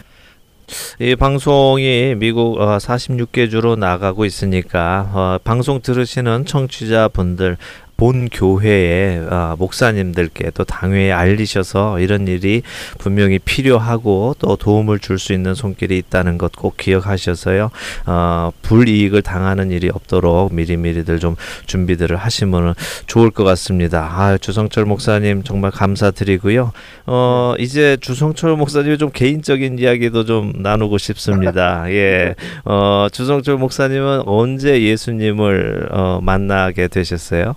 이 1.00 1.16
방송이 1.16 2.16
미국 2.18 2.60
어, 2.60 2.78
46개 2.78 3.50
주로 3.50 3.76
나가고 3.76 4.26
있으니까 4.26 5.12
어, 5.14 5.38
방송 5.44 5.80
들으시는 5.82 6.46
청취자분들 6.46 7.58
본 7.98 8.28
교회의 8.30 9.28
아, 9.30 9.56
목사님들께 9.58 10.52
또 10.54 10.64
당회에 10.64 11.12
알리셔서 11.12 12.00
이런 12.00 12.28
일이 12.28 12.62
분명히 12.98 13.40
필요하고 13.40 14.36
또 14.40 14.56
도움을 14.56 15.00
줄 15.00 15.18
수 15.20 15.32
있는 15.34 15.54
손길이 15.56 15.98
있다는 15.98 16.38
것 16.38 16.52
꼭 16.56 16.78
기억하셔서요. 16.78 17.70
어, 18.06 18.52
불이익을 18.62 19.22
당하는 19.22 19.72
일이 19.72 19.90
없도록 19.90 20.54
미리미리들 20.54 21.20
좀 21.20 21.36
준비들을 21.66 22.16
하시면 22.16 22.76
좋을 23.08 23.32
것 23.32 23.44
같습니다. 23.44 24.10
아, 24.12 24.38
주성철 24.38 24.86
목사님 24.86 25.44
정말 25.44 25.72
감사드리고요. 25.72 26.72
어, 27.08 27.54
이제 27.60 27.98
주성철 28.02 28.56
목사님의 28.58 28.98
좀 28.98 29.10
개인적인 29.12 29.80
이야기도 29.80 30.26
좀 30.26 30.54
나누고 30.56 30.98
싶습니다. 30.98 31.86
예. 31.92 32.36
어, 32.64 33.08
주성철 33.12 33.58
목사님은 33.58 34.24
언제 34.26 34.82
예수님을 34.82 35.90
어, 35.92 36.20
만나게 36.22 36.88
되셨어요? 36.88 37.56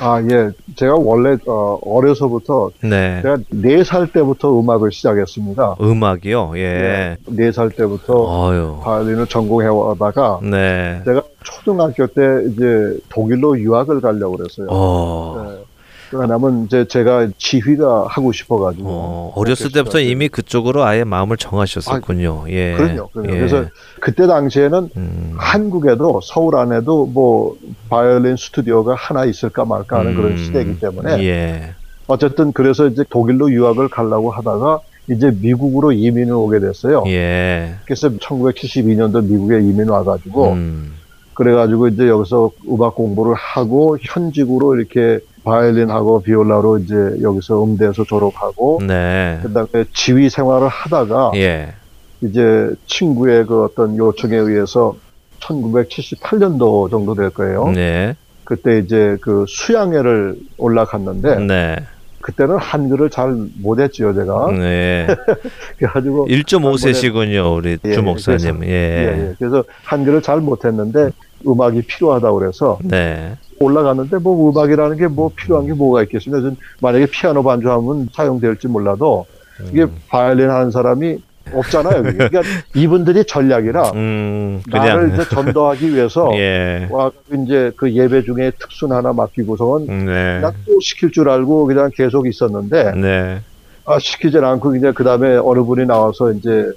아, 0.00 0.22
예. 0.30 0.50
제가 0.76 0.94
원래, 0.94 1.36
어, 1.46 1.78
어려서부터, 1.82 2.70
네. 2.82 3.20
제가 3.22 3.36
네 3.50 3.82
살 3.82 4.06
때부터 4.12 4.58
음악을 4.60 4.92
시작했습니다. 4.92 5.76
음악이요? 5.80 6.52
예. 6.56 7.16
네 7.26 7.50
살 7.50 7.70
때부터 7.70 8.14
어유. 8.14 8.76
바이올린을 8.82 9.26
전공해 9.26 9.66
오다가, 9.68 10.38
네. 10.42 11.00
제가 11.04 11.22
초등학교 11.42 12.06
때 12.06 12.22
이제 12.50 12.98
독일로 13.08 13.58
유학을 13.58 14.00
가려고 14.00 14.36
그랬어요. 14.36 14.68
어. 14.70 15.44
네. 15.44 15.64
왜냐면 16.12 16.64
이제 16.64 16.86
제가 16.86 17.28
지휘가 17.38 18.06
하고 18.08 18.32
싶어가지고. 18.32 18.84
어, 18.88 19.32
어렸을 19.36 19.72
때부터 19.72 20.00
이미 20.00 20.28
그쪽으로 20.28 20.84
아예 20.84 21.04
마음을 21.04 21.36
정하셨었군요. 21.36 22.46
예. 22.48 22.74
그럼요. 22.76 23.08
그럼요. 23.08 23.32
예. 23.32 23.36
그래서 23.36 23.64
그때 24.00 24.26
당시에는 24.26 24.90
음. 24.96 25.34
한국에도 25.36 26.20
서울 26.22 26.56
안에도 26.56 27.06
뭐 27.06 27.56
바이올린 27.88 28.36
스튜디오가 28.36 28.94
하나 28.94 29.24
있을까 29.24 29.64
말까 29.64 30.00
하는 30.00 30.14
그런 30.14 30.32
음, 30.32 30.36
시대이기 30.36 30.80
때문에 30.80 31.22
예. 31.24 31.74
어쨌든 32.06 32.52
그래서 32.52 32.86
이제 32.86 33.04
독일로 33.08 33.52
유학을 33.52 33.88
가려고 33.88 34.30
하다가 34.30 34.80
이제 35.10 35.30
미국으로 35.40 35.92
이민을 35.92 36.32
오게 36.32 36.60
됐어요. 36.60 37.04
예. 37.06 37.76
그래서 37.84 38.08
1972년도 38.08 39.24
미국에 39.24 39.58
이민 39.58 39.88
와가지고 39.88 40.52
음. 40.52 40.92
그래가지고 41.38 41.88
이제 41.88 42.08
여기서 42.08 42.50
음악 42.68 42.96
공부를 42.96 43.34
하고 43.34 43.96
현직으로 44.00 44.74
이렇게 44.74 45.20
바이올린하고 45.48 46.22
비올라로 46.22 46.78
이제 46.78 46.94
여기서 47.22 47.64
음대에서 47.64 48.04
졸업하고 48.04 48.80
네. 48.86 49.40
그다음에 49.42 49.84
지휘 49.94 50.28
생활을 50.28 50.68
하다가 50.68 51.32
예. 51.36 51.72
이제 52.20 52.70
친구의 52.86 53.46
그 53.46 53.64
어떤 53.64 53.96
요청에 53.96 54.36
의해서 54.36 54.94
1978년도 55.40 56.90
정도 56.90 57.14
될 57.14 57.30
거예요. 57.30 57.70
네. 57.70 58.14
그때 58.44 58.78
이제 58.78 59.16
그 59.20 59.44
수양회를 59.48 60.36
올라갔는데 60.58 61.38
네. 61.46 61.76
그때는 62.20 62.56
한글을 62.58 63.08
잘 63.08 63.34
못했지요 63.60 64.14
제가. 64.14 64.50
네. 64.52 65.06
그래가지고 65.78 66.26
1.5세시군요, 66.26 67.56
우리 67.56 67.78
예, 67.84 67.92
주 67.92 68.02
목사님. 68.02 68.64
예, 68.64 68.68
예. 68.68 69.28
예. 69.30 69.34
그래서 69.38 69.64
한글을 69.84 70.20
잘 70.20 70.40
못했는데 70.40 71.10
음악이 71.46 71.82
필요하다고 71.82 72.38
그래서 72.38 72.78
네. 72.82 73.36
올라갔는데 73.60 74.18
뭐 74.18 74.50
음악이라는 74.50 74.96
게 74.96 75.06
뭐 75.08 75.30
필요한 75.34 75.66
게 75.66 75.72
뭐가 75.72 76.02
있겠습니까? 76.04 76.42
전 76.42 76.56
만약에 76.80 77.06
피아노 77.06 77.42
반주하면 77.42 78.08
사용될지 78.12 78.68
몰라도 78.68 79.26
이게 79.70 79.82
음. 79.84 79.96
바이올린 80.08 80.48
하는 80.50 80.70
사람이 80.70 81.18
없잖아요. 81.52 82.02
그러니까 82.02 82.42
이분들이 82.76 83.24
전략이라 83.24 83.92
음, 83.94 84.62
나를. 84.68 85.14
이제 85.14 85.24
전도하기 85.30 85.94
위해서 85.94 86.30
예. 86.36 86.86
와 86.90 87.10
이제 87.32 87.72
그 87.74 87.90
예배 87.90 88.22
중에 88.22 88.52
특순 88.60 88.92
하나 88.92 89.12
맡기고서는 89.14 89.86
네. 90.04 90.38
그냥 90.40 90.52
또 90.66 90.78
시킬 90.80 91.10
줄 91.10 91.30
알고 91.30 91.64
그냥 91.64 91.90
계속 91.94 92.28
있었는데 92.28 92.92
네. 92.96 93.40
아, 93.86 93.98
시키질 93.98 94.44
않고 94.44 94.76
이제 94.76 94.92
그 94.92 95.02
다음에 95.02 95.36
어느 95.36 95.62
분이 95.62 95.86
나와서 95.86 96.30
이제 96.32 96.70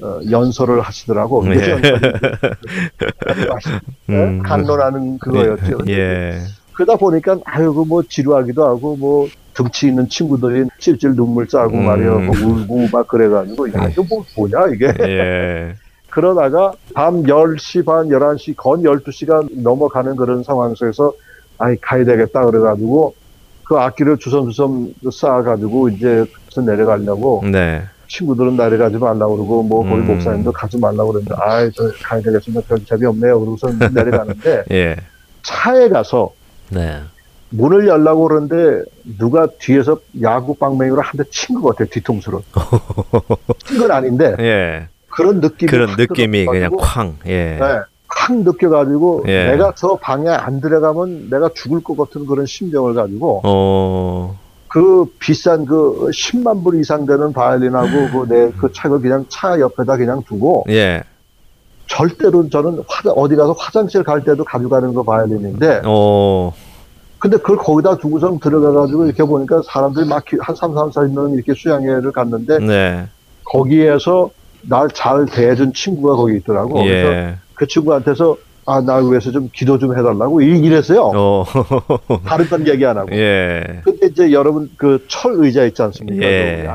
어, 0.00 0.20
연설을 0.30 0.80
하시더라고. 0.80 1.44
네. 1.44 1.70
연설이 1.70 2.00
음. 4.10 4.42
간론하는 4.42 5.18
그거였죠. 5.18 5.78
예. 5.88 6.40
그러다 6.72 6.96
보니까 6.96 7.38
아이고 7.44 7.84
뭐 7.84 8.02
지루하기도 8.02 8.64
하고 8.64 8.96
뭐 8.96 9.28
등치 9.54 9.88
있는 9.88 10.08
친구들이 10.08 10.68
찔찔 10.78 11.16
눈물 11.16 11.48
짜고 11.48 11.74
음. 11.76 11.86
말이야 11.86 12.10
뭐 12.10 12.36
울고 12.36 12.88
막 12.92 13.08
그래가지고 13.08 13.72
야 13.72 13.88
이거 13.88 14.04
뭐 14.08 14.24
뭐냐 14.36 14.66
이게 14.74 14.92
예. 15.00 15.74
그러다가 16.10 16.72
밤 16.94 17.22
10시 17.22 17.84
반 17.84 18.08
11시 18.08 18.56
건 18.56 18.82
12시가 18.82 19.48
넘어가는 19.62 20.16
그런 20.16 20.42
상황 20.42 20.74
속에서 20.74 21.12
아이 21.58 21.76
가야 21.76 22.04
되겠다 22.04 22.44
그래가지고 22.44 23.14
그 23.64 23.76
악기를 23.76 24.18
주섬주섬 24.18 24.94
쌓아가지고 25.12 25.88
이제 25.88 26.24
내려가려고 26.56 27.42
네. 27.50 27.82
친구들은 28.08 28.56
내려가지 28.56 28.96
말라고 28.96 29.36
그러고 29.36 29.62
뭐 29.62 29.82
거기 29.84 29.96
음. 30.02 30.06
목사님도 30.06 30.52
가지 30.52 30.78
말라고 30.78 31.12
그랬는데 31.12 31.34
아이 31.40 31.70
저 31.72 31.84
가야 32.02 32.20
되겠습니다 32.22 32.66
별 32.68 32.84
재미없네요 32.84 33.38
그러고서 33.40 33.68
내려가는데 33.92 34.64
예. 34.72 34.96
차에 35.42 35.88
가서 35.88 36.32
네. 36.70 37.00
문을 37.50 37.86
열라고 37.86 38.26
그러는데 38.28 38.82
누가 39.18 39.46
뒤에서 39.58 39.98
야구 40.22 40.54
빵맹이로 40.56 41.00
한 41.00 41.16
대 41.16 41.24
친 41.30 41.60
것 41.60 41.68
같아요 41.76 41.88
뒤통수로 41.90 42.42
친 43.66 43.78
건 43.78 43.90
아닌데 43.90 44.34
예. 44.40 44.88
그런 45.08 45.40
느낌이 45.40 45.70
그런 45.70 45.88
확 45.90 45.96
느낌이 45.98 46.44
그냥 46.46 46.70
쾅. 46.76 47.16
예. 47.26 47.56
네, 47.58 47.78
확 48.08 48.32
느껴가지고 48.38 49.24
예. 49.28 49.52
내가 49.52 49.72
저 49.76 49.96
방에 49.96 50.28
안 50.28 50.60
들어가면 50.60 51.30
내가 51.30 51.48
죽을 51.54 51.82
것 51.82 51.96
같은 51.96 52.26
그런 52.26 52.44
심정을 52.46 52.94
가지고 52.94 53.40
어. 53.44 54.38
그 54.76 55.06
비싼 55.18 55.64
그 55.64 56.10
10만 56.12 56.62
불 56.62 56.78
이상 56.78 57.06
되는 57.06 57.32
바이올린하고 57.32 58.26
그내그 58.26 58.72
그냥 59.00 59.24
차 59.30 59.58
옆에다 59.58 59.96
그냥 59.96 60.22
두고 60.24 60.66
예. 60.68 61.02
절대로 61.86 62.46
저는 62.50 62.82
화, 62.86 63.10
어디 63.12 63.36
가서 63.36 63.52
화장실 63.52 64.02
갈 64.02 64.22
때도 64.22 64.44
가져가는 64.44 64.92
거 64.92 65.02
바이올린인데 65.02 65.80
어. 65.86 66.52
근데 67.18 67.38
그걸 67.38 67.56
거기다 67.56 67.96
두고선 67.96 68.38
들어가가지고 68.38 69.06
이렇게 69.06 69.24
보니까 69.24 69.62
사람들이 69.64 70.06
막 70.06 70.24
한 70.40 70.54
3, 70.54 70.74
3, 70.74 70.92
4 70.92 71.06
있는 71.06 71.32
이렇게 71.32 71.54
수양회를 71.54 72.12
갔는데 72.12 72.58
네. 72.58 73.08
거기에서 73.44 74.28
날 74.60 74.90
잘 74.92 75.24
대해준 75.24 75.72
친구가 75.72 76.16
거기 76.16 76.36
있더라고. 76.36 76.74
그래서 76.74 77.12
예. 77.14 77.38
그 77.54 77.66
친구한테서 77.66 78.36
아, 78.68 78.80
날 78.80 79.04
위해서 79.04 79.30
좀 79.30 79.48
기도 79.52 79.78
좀 79.78 79.96
해달라고 79.96 80.42
이- 80.42 80.58
이랬어요. 80.58 81.12
어. 81.14 81.44
다른 82.26 82.46
건 82.48 82.66
얘기 82.66 82.84
안 82.84 82.98
하고. 82.98 83.08
예. 83.12 83.62
근데 83.84 84.08
이제 84.08 84.32
여러분 84.32 84.68
그 84.76 84.98
철 85.08 85.34
의자 85.36 85.64
있지 85.64 85.80
않습니까? 85.82 86.26
예. 86.26 86.68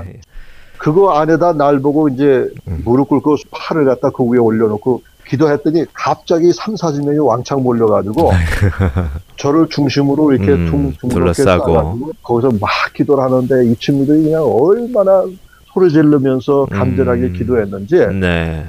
그거 0.77 1.11
안에다 1.11 1.53
날 1.53 1.79
보고 1.79 2.07
이제 2.07 2.47
음. 2.67 2.81
무릎 2.85 3.09
꿇고 3.09 3.35
팔을 3.51 3.85
갖다 3.85 4.09
그 4.09 4.23
위에 4.23 4.39
올려놓고 4.39 5.03
기도했더니 5.27 5.85
갑자기 5.93 6.51
3, 6.51 6.75
40명이 6.75 7.23
왕창 7.25 7.61
몰려가지고 7.61 8.31
저를 9.37 9.67
중심으로 9.69 10.33
이렇게 10.33 10.51
음, 10.53 10.65
둥, 10.69 10.93
둥그렇게 11.09 11.33
둘러싸고. 11.43 12.11
거기서 12.23 12.51
막 12.59 12.69
기도를 12.93 13.23
하는데 13.23 13.65
이 13.65 13.75
친구들이 13.75 14.23
그냥 14.23 14.43
얼마나 14.43 15.23
소리 15.73 15.89
지르면서 15.91 16.65
간절하게 16.71 17.21
음. 17.21 17.33
기도했는지 17.33 17.95
네. 18.19 18.65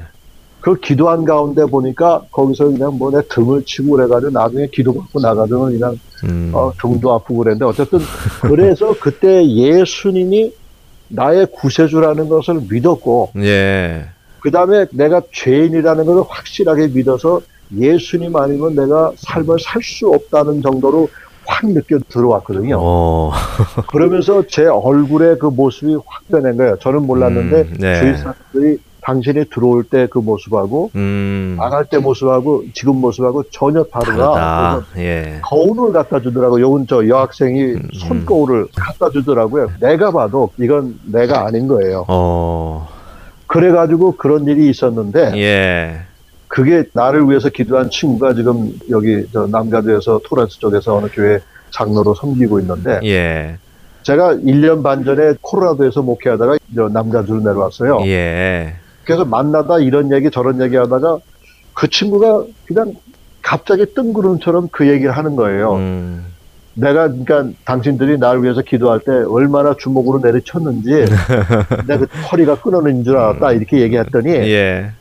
그 0.63 0.79
기도한 0.79 1.25
가운데 1.25 1.65
보니까 1.67 2.23
거기서 2.31 2.67
그냥 2.67 2.97
뭐 2.97 3.11
내 3.11 3.21
등을 3.29 3.65
치고 3.65 3.97
그래가지고 3.97 4.31
나중에 4.31 4.69
기도 4.73 4.95
받고 4.95 5.21
나가서는 5.21 5.79
그냥 5.79 5.99
음. 6.25 6.51
어, 6.55 6.73
등도 6.81 7.13
아프고 7.13 7.39
그랬는데 7.39 7.65
어쨌든 7.65 7.99
그래서 8.43 8.95
그때 9.01 9.45
예수님이 9.47 10.53
나의 11.09 11.47
구세주라는 11.53 12.29
것을 12.29 12.63
믿었고 12.71 13.33
예. 13.39 14.07
그 14.41 14.51
다음에 14.51 14.87
내가 14.93 15.21
죄인이라는 15.33 16.05
것을 16.07 16.23
확실하게 16.29 16.89
믿어서 16.89 17.41
예수님 17.77 18.35
아니면 18.37 18.75
내가 18.75 19.13
삶을 19.17 19.59
살 19.61 19.83
수 19.83 20.09
없다는 20.09 20.63
정도로 20.63 21.09
확 21.45 21.67
느껴 21.67 21.99
들어왔거든요. 22.09 22.79
어. 22.81 23.33
그러면서 23.91 24.45
제 24.47 24.65
얼굴의 24.67 25.39
그 25.39 25.47
모습이 25.47 25.97
확 26.07 26.29
변한 26.29 26.57
거예요. 26.57 26.77
저는 26.81 27.03
몰랐는데 27.03 27.63
음, 27.63 27.77
네. 27.79 28.01
주위 28.01 28.17
사람들이 28.17 28.79
당신이 29.03 29.47
들어올 29.53 29.85
때 29.85 30.07
그 30.11 30.19
모습하고 30.19 30.91
음. 30.95 31.57
나갈 31.59 31.85
때 31.85 31.99
모습하고 31.99 32.65
지금 32.75 32.97
모습하고 32.97 33.45
전혀 33.51 33.83
다르다. 33.85 34.85
예. 34.99 35.41
거울을 35.43 35.93
갖다 35.93 36.21
주더라고. 36.21 36.61
요건 36.61 36.87
저 36.89 37.07
여학생이 37.07 37.63
음. 37.65 37.89
손거울을 37.95 38.69
갖다 38.77 39.11
주더라고요. 39.11 39.71
내가 39.81 40.11
봐도 40.11 40.51
이건 40.59 40.99
내가 41.05 41.47
아닌 41.47 41.67
거예요. 41.69 42.05
어. 42.09 42.89
그래가지고 43.47 44.17
그런 44.17 44.47
일이 44.47 44.69
있었는데 44.71 45.33
예. 45.37 46.01
그게 46.49 46.85
나를 46.93 47.29
위해서 47.29 47.49
기도한 47.49 47.91
친구가 47.91 48.35
지금 48.35 48.73
여기 48.91 49.25
저 49.33 49.47
남가주에서 49.47 50.21
토렌스 50.25 50.59
쪽에서 50.59 50.97
어느 50.97 51.07
교회 51.13 51.39
장로로 51.71 52.15
섬기고 52.15 52.61
있는데 52.61 53.01
예. 53.05 53.57
제가 54.03 54.35
1년 54.35 54.83
반 54.83 55.05
전에 55.05 55.35
코로나도에서 55.41 56.03
목회하다가 56.03 56.59
저 56.75 56.89
남가주로 56.89 57.41
내려왔어요. 57.41 58.01
예. 58.07 58.75
그래서 59.05 59.25
만나다 59.25 59.79
이런 59.79 60.13
얘기 60.13 60.31
저런 60.31 60.61
얘기 60.63 60.77
하다가 60.77 61.19
그 61.75 61.89
친구가 61.89 62.45
그냥 62.67 62.95
갑자기 63.41 63.87
뜬구름처럼 63.95 64.69
그 64.71 64.89
얘기를 64.89 65.13
하는 65.13 65.37
거예요. 65.37 65.75
음. 65.75 66.25
내가 66.75 67.09
그러니까 67.09 67.49
당신들이 67.67 68.17
나를 68.19 68.43
위해서 68.43 68.63
기도할 68.63 69.01
때 69.01 69.11
얼마나 69.11 69.75
주먹으로 69.79 70.21
내리쳤는지 70.21 71.05
내가 71.87 72.07
그 72.07 72.21
허리가 72.31 72.55
끊어진 72.61 73.05
줄 73.05 73.17
알았다 73.17 73.53
이렇게 73.53 73.81
얘기했더니 73.81 74.31
예. 74.31 74.93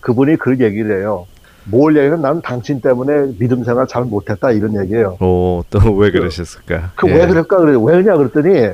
그분이 0.00 0.36
그 0.36 0.58
얘기를 0.58 1.00
해요. 1.00 1.26
뭘 1.66 1.96
얘기는 1.96 2.20
나는 2.20 2.42
당신 2.42 2.80
때문에 2.80 3.38
믿음 3.38 3.62
생활 3.64 3.86
잘 3.86 4.04
못했다 4.04 4.50
이런 4.50 4.78
얘기예요. 4.82 5.16
오, 5.20 5.62
또 5.70 5.78
왜 5.94 6.10
그러셨을까? 6.10 6.90
그 6.96 7.08
예. 7.08 7.14
왜 7.14 7.26
그럴까 7.28 7.58
그래 7.58 7.78
왜냐 7.80 8.16
그랬더니 8.16 8.70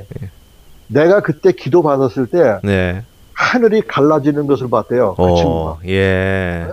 내가 0.88 1.20
그때 1.20 1.52
기도 1.52 1.82
받았을 1.82 2.26
때 2.26 2.58
네. 2.64 3.02
하늘이 3.40 3.80
갈라지는 3.82 4.46
것을 4.46 4.68
봤대요. 4.68 5.14
그 5.16 5.22
친구가. 5.34 5.70
오, 5.70 5.78
예. 5.86 6.66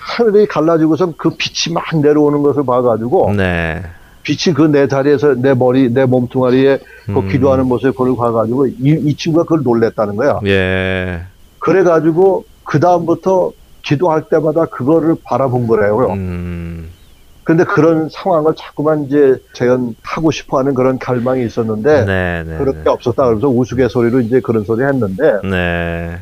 하늘이 0.00 0.46
갈라지고선 0.46 1.14
그 1.16 1.30
빛이 1.30 1.72
막 1.72 1.84
내려오는 1.96 2.42
것을 2.42 2.66
봐가지고 2.66 3.32
네. 3.36 3.80
빛이 4.24 4.54
그내 4.54 4.88
자리에서 4.88 5.34
내 5.34 5.54
머리 5.54 5.92
내 5.92 6.04
몸뚱아리에 6.04 6.80
그 7.06 7.18
음. 7.20 7.28
기도하는 7.28 7.66
모습을 7.66 7.92
그걸 7.92 8.16
봐가지고 8.16 8.66
이, 8.66 8.74
이 8.80 9.16
친구가 9.16 9.44
그걸 9.44 9.62
놀랬다는 9.62 10.16
거야. 10.16 10.40
예. 10.46 11.22
그래가지고 11.60 12.44
그 12.64 12.80
다음부터 12.80 13.52
기도할 13.82 14.28
때마다 14.28 14.64
그거를 14.66 15.14
바라본 15.22 15.68
거래요. 15.68 16.10
음. 16.10 16.90
근데 17.44 17.64
그런 17.64 18.08
상황을 18.10 18.54
자꾸만 18.56 19.04
이제 19.04 19.36
재현하고 19.52 20.30
싶어 20.30 20.58
하는 20.58 20.74
그런 20.74 20.98
갈망이 20.98 21.44
있었는데 21.44 22.04
네, 22.06 22.44
네. 22.44 22.56
그런 22.56 22.82
게 22.82 22.88
없었다. 22.88 23.26
그래서 23.28 23.48
우스갯소리로 23.48 24.20
이제 24.20 24.40
그런 24.40 24.64
소리 24.64 24.82
했는데 24.82 25.40
네. 25.44 26.18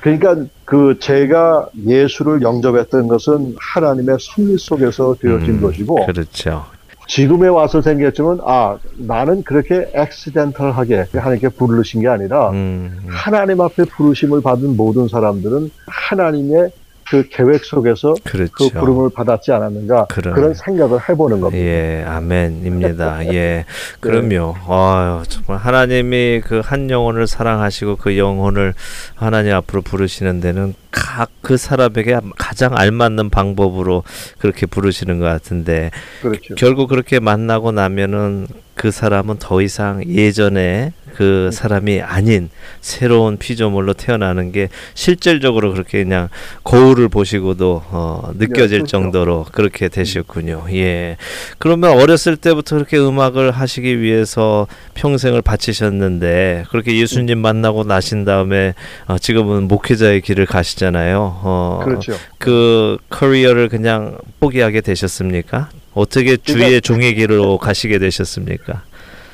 그러니까 0.00 0.36
그 0.64 0.98
제가 1.00 1.68
예수를 1.86 2.42
영접했던 2.42 3.08
것은 3.08 3.56
하나님의 3.58 4.18
섭리 4.20 4.58
속에서 4.58 5.16
되어진 5.20 5.54
음, 5.54 5.60
것이고 5.62 6.06
그렇죠. 6.06 6.66
지금에 7.08 7.48
와서 7.48 7.80
생겼지만 7.80 8.40
아 8.44 8.78
나는 8.96 9.42
그렇게 9.44 9.90
액시덴털하게 9.94 11.06
하나님께 11.12 11.48
부르신 11.50 12.02
게 12.02 12.08
아니라 12.08 12.50
음. 12.50 12.98
하나님 13.08 13.60
앞에 13.60 13.84
부르심을 13.84 14.42
받은 14.42 14.76
모든 14.76 15.08
사람들은 15.08 15.70
하나님의 15.86 16.70
그 17.08 17.28
계획 17.30 17.64
속에서 17.64 18.14
그렇죠. 18.24 18.52
그 18.52 18.68
부름을 18.70 19.10
받았지 19.14 19.52
않았는가 19.52 20.06
그러네. 20.06 20.34
그런 20.34 20.54
생각을 20.54 20.98
해보는 21.08 21.40
겁니다. 21.40 21.64
예, 21.64 22.04
아멘입니다. 22.06 23.26
예. 23.32 23.64
그럼요. 24.00 24.54
아유, 24.68 25.22
정말 25.28 25.58
하나님이 25.58 26.42
그 26.44 26.66
한 26.66 26.90
영혼을 26.90 27.26
사랑하시고 27.26 27.96
그 27.96 28.18
영혼을 28.18 28.74
하나님 29.14 29.54
앞으로 29.54 29.82
부르시는 29.82 30.40
데는 30.40 30.74
각 30.90 31.30
그 31.46 31.56
사람에게 31.56 32.18
가장 32.36 32.76
알맞는 32.76 33.30
방법으로 33.30 34.02
그렇게 34.38 34.66
부르시는 34.66 35.20
것 35.20 35.26
같은데 35.26 35.92
그렇죠. 36.20 36.56
결국 36.56 36.88
그렇게 36.88 37.20
만나고 37.20 37.70
나면은 37.70 38.48
그 38.74 38.90
사람은 38.90 39.36
더 39.38 39.62
이상 39.62 40.04
예전에 40.04 40.92
그 41.16 41.48
사람이 41.50 42.02
아닌 42.02 42.50
새로운 42.82 43.38
피조물로 43.38 43.94
태어나는 43.94 44.52
게 44.52 44.68
실질적으로 44.92 45.72
그렇게 45.72 46.04
그냥 46.04 46.28
거울을 46.62 47.08
보시고도 47.08 47.82
어, 47.86 48.32
느껴질 48.34 48.80
그렇죠. 48.80 48.86
정도로 48.86 49.46
그렇게 49.50 49.88
되셨군요. 49.88 50.66
예. 50.72 51.16
그러면 51.56 51.98
어렸을 51.98 52.36
때부터 52.36 52.76
그렇게 52.76 52.98
음악을 52.98 53.50
하시기 53.50 54.02
위해서 54.02 54.66
평생을 54.92 55.40
바치셨는데 55.40 56.66
그렇게 56.68 56.94
예수님 56.98 57.38
만나고 57.38 57.84
나신 57.84 58.26
다음에 58.26 58.74
어, 59.06 59.16
지금은 59.16 59.68
목회자의 59.68 60.20
길을 60.20 60.44
가시잖아요. 60.44 61.40
어, 61.42 61.80
그렇죠. 61.82 62.12
그 62.36 62.98
커리어를 63.08 63.70
그냥 63.70 64.18
포기하게 64.40 64.82
되셨습니까? 64.82 65.70
어떻게 65.94 66.36
주의 66.36 66.82
종의 66.82 67.14
길로 67.14 67.56
가시게 67.56 67.98
되셨습니까? 67.98 68.82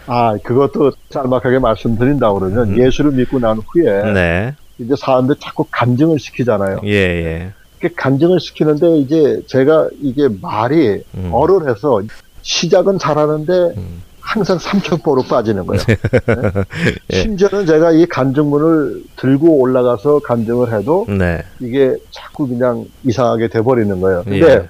아 0.07 0.37
그것도 0.43 0.93
짤막하게 1.11 1.59
말씀드린다 1.59 2.33
그러면 2.33 2.71
음. 2.71 2.79
예수를 2.79 3.13
믿고 3.13 3.39
난 3.39 3.59
후에 3.59 4.13
네. 4.13 4.55
이제 4.79 4.95
사람들 4.97 5.37
자꾸 5.41 5.65
간증을 5.71 6.19
시키잖아요. 6.19 6.81
예, 6.85 6.91
예. 6.91 7.53
이렇게 7.81 7.95
간증을 7.95 8.41
시키는데 8.41 8.99
이제 8.99 9.43
제가 9.47 9.89
이게 10.01 10.29
말이 10.41 11.03
음. 11.15 11.31
어른해서 11.33 12.03
시작은 12.43 12.99
잘하는데 12.99 13.53
음. 13.77 14.03
항상 14.21 14.59
삼천포로 14.59 15.23
빠지는 15.25 15.67
거예요. 15.67 15.83
네? 15.85 15.97
예. 17.13 17.23
심지어는 17.23 17.67
제가 17.67 17.91
이 17.93 18.07
간증문을 18.07 19.03
들고 19.17 19.59
올라가서 19.59 20.21
간증을 20.21 20.73
해도 20.73 21.07
네. 21.09 21.43
이게 21.61 21.97
자꾸 22.11 22.49
그냥 22.49 22.87
이상하게 23.05 23.49
돼버리는 23.49 24.01
거예요. 24.01 24.23
근데 24.25 24.47
예. 24.47 24.69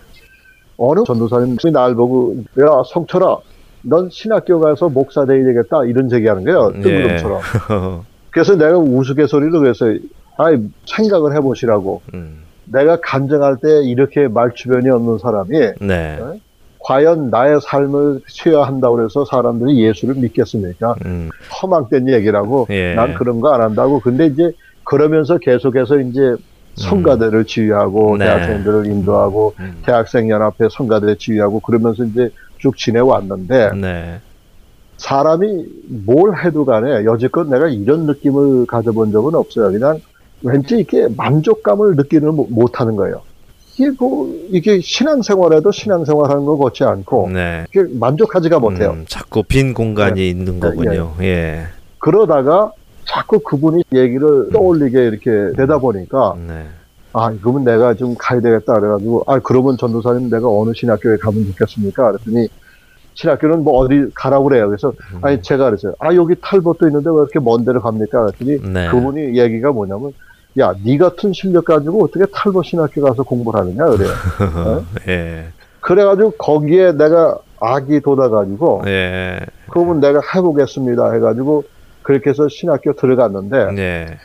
어느 0.79 1.05
전도사님이 1.07 1.57
날 1.73 1.95
보고 1.95 2.35
야 2.61 2.83
성철아 2.93 3.37
넌 3.83 4.09
신학교 4.11 4.61
가서 4.61 4.89
목사 4.89 5.25
돼야 5.27 5.45
되겠다 5.45 5.85
이런 5.85 6.11
얘기하는 6.13 6.45
거예요. 6.45 6.73
예. 6.77 6.81
뜬구름처럼. 6.81 7.41
그래서 8.31 8.57
내가 8.57 8.79
우스갯소리로 8.79 9.61
그래서 9.61 9.87
아이 10.39 10.57
생각을 10.87 11.35
해보시라고 11.37 12.01
음. 12.15 12.39
내가 12.65 12.99
간증할 13.01 13.57
때 13.63 13.83
이렇게 13.85 14.29
말주변이 14.29 14.89
없는 14.89 15.19
사람이 15.19 15.51
네. 15.81 16.19
과연 16.79 17.31
나의 17.31 17.61
삶을 17.61 18.21
취해야 18.29 18.63
한다고 18.63 19.05
해서 19.05 19.25
사람들이 19.25 19.85
예수를 19.85 20.15
믿겠습니까? 20.17 20.95
음. 21.05 21.29
허망된 21.61 22.09
얘기라고 22.09 22.67
예. 22.71 22.95
난 22.95 23.15
그런 23.15 23.41
거 23.41 23.53
안 23.53 23.61
한다고 23.61 24.01
근데 24.01 24.27
이제 24.27 24.53
그러면서 24.85 25.39
계속해서 25.39 25.99
이제 26.01 26.35
성가대를 26.77 27.45
지휘하고 27.45 28.15
음. 28.15 28.19
네. 28.19 28.25
대학생들을 28.25 28.87
인도하고 28.87 29.55
음. 29.61 29.75
대학생 29.85 30.31
연합회 30.31 30.69
성가대 30.71 31.17
지휘하고 31.19 31.61
그러면서 31.61 32.05
이제 32.05 32.31
쭉 32.63 32.77
지내왔는데 32.79 33.73
네. 33.75 34.21
사람이 34.97 35.67
뭘 36.07 36.37
해도 36.45 36.65
간에 36.65 37.05
여지껏 37.05 37.49
내가 37.49 37.67
이런 37.69 38.07
느낌을 38.07 38.67
가져본 38.67 39.11
적은 39.11 39.35
없어요. 39.35 39.73
그냥 39.73 40.01
왠지 40.43 40.77
이렇게 40.77 41.09
만족감을 41.17 41.97
느끼는 41.97 42.35
못- 42.35 42.49
못하는 42.51 42.95
거예요. 42.95 43.21
이게 43.75 43.91
뭐 43.99 44.33
이게 44.51 44.81
신앙생활에도 44.81 45.73
신앙생활하는 45.73 46.45
것 46.45 46.57
같지 46.59 46.85
않고 46.85 47.31
네. 47.33 47.65
이게 47.71 47.85
만족하지가 47.99 48.61
못해요. 48.61 48.91
음, 48.91 49.05
자꾸 49.09 49.43
빈 49.43 49.75
공간이 49.75 50.21
네. 50.21 50.29
있는 50.29 50.61
거군요. 50.61 51.15
예. 51.21 51.65
그러다가 51.99 52.71
자꾸 53.05 53.41
그분이 53.41 53.83
얘기를 53.93 54.51
떠올리게 54.53 55.05
이렇게 55.05 55.57
되다 55.57 55.79
보니까 55.79 56.37
네. 56.47 56.67
아 57.13 57.33
그러면 57.41 57.65
내가 57.65 57.95
좀 57.95 58.15
가야 58.19 58.41
되겠다 58.41 58.75
그래가지고 58.75 59.25
아 59.27 59.39
그러면 59.39 59.77
전도사님 59.77 60.31
내가 60.31 60.49
어느 60.49 60.73
신학교에 60.75 61.19
가면 61.19 61.47
좋겠습니까? 61.47 62.13
그랬더니 62.13 62.49
신학교는 63.15 63.65
뭐 63.65 63.79
어디 63.79 64.07
가라고 64.15 64.45
그래요. 64.45 64.69
그래서 64.69 64.93
음. 65.15 65.19
아니 65.23 65.43
제가 65.43 65.67
그랬어요. 65.67 65.95
아 65.99 66.15
여기 66.15 66.35
탈봇도 66.41 66.87
있는데 66.89 67.11
왜 67.11 67.17
이렇게 67.17 67.39
먼 67.39 67.65
데를 67.65 67.81
갑니까? 67.81 68.27
그랬더니 68.27 68.73
네. 68.73 68.89
그분이 68.89 69.39
얘기가 69.39 69.73
뭐냐면 69.73 70.13
야, 70.59 70.75
네 70.85 70.99
같은 70.99 71.33
실력 71.33 71.65
가지고 71.67 72.05
어떻게 72.05 72.27
탈보 72.27 72.63
신학교 72.63 73.03
가서 73.03 73.23
공부를 73.23 73.61
하느냐 73.61 73.87
그래요. 73.87 74.11
예. 75.09 75.47
그래가지고 75.81 76.33
거기에 76.33 76.93
내가 76.93 77.39
악이 77.61 78.01
돋아가지고 78.01 78.83
예. 78.87 79.41
그러면 79.71 80.01
내가 80.01 80.21
해보겠습니다 80.35 81.13
해가지고 81.13 81.65
그렇게 82.03 82.31
해서 82.31 82.49
신학교 82.49 82.93
들어갔는데 82.93 83.73
네. 83.73 84.19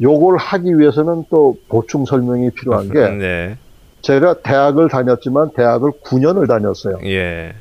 요걸 0.00 0.36
하기 0.36 0.78
위해서는 0.78 1.24
또 1.30 1.56
보충 1.68 2.04
설명이 2.04 2.50
필요한 2.50 2.88
게 2.88 3.08
네. 3.10 3.56
제가 4.02 4.34
대학을 4.42 4.88
다녔지만 4.88 5.50
대학을 5.54 5.92
9년을 6.04 6.46
다녔어요. 6.46 6.98
예. 7.04 7.54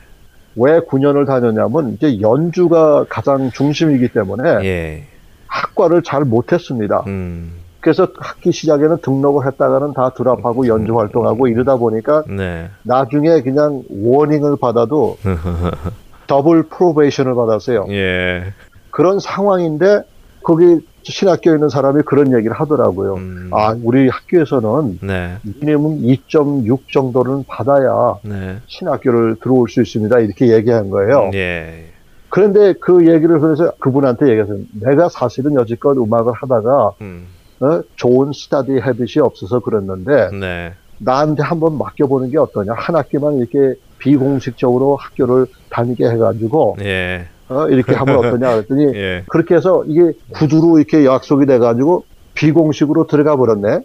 왜 0.55 0.79
9년을 0.79 1.25
다녔냐면 1.25 1.93
이제 1.93 2.21
연주가 2.21 3.05
가장 3.09 3.51
중심이기 3.51 4.09
때문에 4.09 4.65
예. 4.65 5.03
학과를 5.47 6.03
잘 6.03 6.23
못했습니다. 6.23 7.03
음. 7.07 7.53
그래서 7.79 8.07
학기 8.17 8.51
시작에는 8.51 8.97
등록을 9.03 9.45
했다가는 9.45 9.93
다 9.93 10.09
드랍하고 10.09 10.67
연주 10.67 10.97
활동하고 10.97 11.47
이러다 11.47 11.75
보니까 11.75 12.23
네. 12.27 12.69
나중에 12.83 13.41
그냥 13.41 13.83
워닝을 13.89 14.57
받아도 14.59 15.17
더블 16.25 16.63
프로베이션을 16.63 17.35
받았어요. 17.35 17.85
예. 17.89 18.53
그런 18.89 19.19
상황인데 19.19 20.01
거기 20.41 20.79
신학교에 21.11 21.53
있는 21.55 21.69
사람이 21.69 22.03
그런 22.03 22.35
얘기를 22.35 22.53
하더라고요. 22.53 23.15
음. 23.15 23.49
아, 23.53 23.75
우리 23.83 24.09
학교에서는 24.09 24.99
네. 25.01 25.37
미니멈 25.43 26.01
2.6 26.01 26.91
정도는 26.91 27.43
받아야 27.47 28.15
네. 28.23 28.57
신학교를 28.67 29.37
들어올 29.41 29.69
수 29.69 29.81
있습니다. 29.81 30.19
이렇게 30.19 30.53
얘기한 30.53 30.89
거예요. 30.89 31.31
예. 31.33 31.85
그런데 32.29 32.73
그 32.73 33.07
얘기를 33.07 33.39
그래서 33.39 33.71
그분한테 33.79 34.27
얘기했어요. 34.29 34.59
내가 34.73 35.09
사실은 35.09 35.55
여지껏 35.55 35.95
음악을 35.97 36.33
하다가 36.33 36.91
음. 37.01 37.27
어, 37.61 37.81
좋은 37.95 38.31
스타디 38.33 38.73
헤빗이 38.73 39.21
없어서 39.21 39.59
그랬는데 39.59 40.31
네. 40.31 40.73
나한테 40.97 41.43
한번 41.43 41.77
맡겨보는 41.77 42.31
게 42.31 42.37
어떠냐. 42.37 42.73
한 42.75 42.95
학기만 42.95 43.37
이렇게 43.37 43.79
비공식적으로 43.99 44.97
학교를 44.97 45.45
다니게 45.69 46.05
해가지고 46.09 46.77
예. 46.81 47.27
어, 47.49 47.67
이렇게 47.67 47.93
하면 47.93 48.17
어떠냐 48.17 48.55
그랬더니 48.55 48.85
예. 48.97 49.23
그렇게 49.27 49.55
해서 49.55 49.83
이게 49.87 50.13
구두로 50.31 50.79
이렇게 50.79 51.05
약속이 51.05 51.45
돼가지고 51.45 52.05
비공식으로 52.33 53.07
들어가 53.07 53.35
버렸네. 53.35 53.79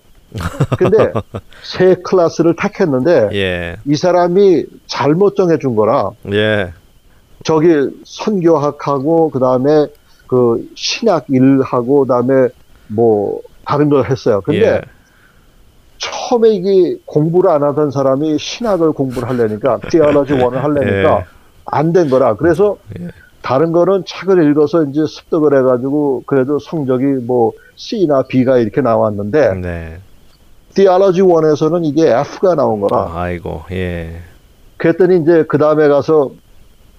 근데 0.79 1.13
새 1.65 1.97
클래스를 1.97 2.55
택했는데 2.57 3.31
예. 3.33 3.77
이 3.85 3.97
사람이 3.97 4.67
잘못 4.87 5.35
정해준 5.35 5.75
거라 5.75 6.11
예. 6.33 6.73
저기 7.45 7.69
선교학하고 8.05 9.31
그 9.31 9.39
다음에 9.41 9.87
그 10.27 10.69
신학 10.77 11.27
일하고 11.29 12.03
그다음에 12.03 12.49
뭐 12.87 13.41
다른 13.65 13.89
걸 13.89 14.09
했어요. 14.09 14.41
근데 14.41 14.61
예. 14.61 14.81
처음에 15.99 16.51
이게 16.51 16.97
공부를 17.05 17.51
안 17.51 17.63
하던 17.63 17.91
사람이 17.91 18.39
신학을 18.39 18.93
공부를 18.93 19.29
하려니까 19.29 19.81
theology 19.91 20.43
원을 20.43 20.63
하려니까 20.63 21.19
예. 21.19 21.25
안된 21.67 22.09
거라. 22.09 22.35
그래서 22.35 22.79
예. 22.99 23.09
다른 23.43 23.73
거는 23.73 24.05
책을 24.07 24.51
읽어서 24.51 24.85
이제 24.85 25.05
습득을 25.07 25.57
해가지고 25.59 26.25
그래도 26.27 26.59
성적이 26.59 27.05
뭐 27.25 27.53
C나 27.77 28.23
B가 28.29 28.59
이렇게 28.59 28.81
나왔는데 28.81 29.55
네. 29.55 29.99
theology 30.75 31.23
원에서는 31.23 31.85
이게 31.85 32.11
F가 32.11 32.55
나온 32.55 32.81
거라. 32.81 33.11
아이고, 33.15 33.63
예. 33.73 34.21
그랬더니 34.77 35.21
이제 35.23 35.45
그 35.49 35.59
다음에 35.59 35.89
가서 35.89 36.33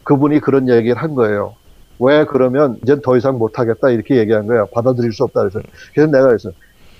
그분이 0.04 0.40
그런 0.40 0.68
얘기를 0.68 0.96
한 1.02 1.14
거예요. 1.16 1.54
왜 2.00 2.26
그러면 2.26 2.78
이제 2.84 3.00
더 3.02 3.16
이상 3.16 3.38
못하겠다 3.38 3.90
이렇게 3.92 4.18
얘기한 4.18 4.48
거예요. 4.48 4.68
받아들일 4.74 5.14
수 5.14 5.24
없다 5.24 5.42
그래서. 5.42 5.62
그래서 5.94 6.12
내가 6.12 6.28
그랬어. 6.28 6.50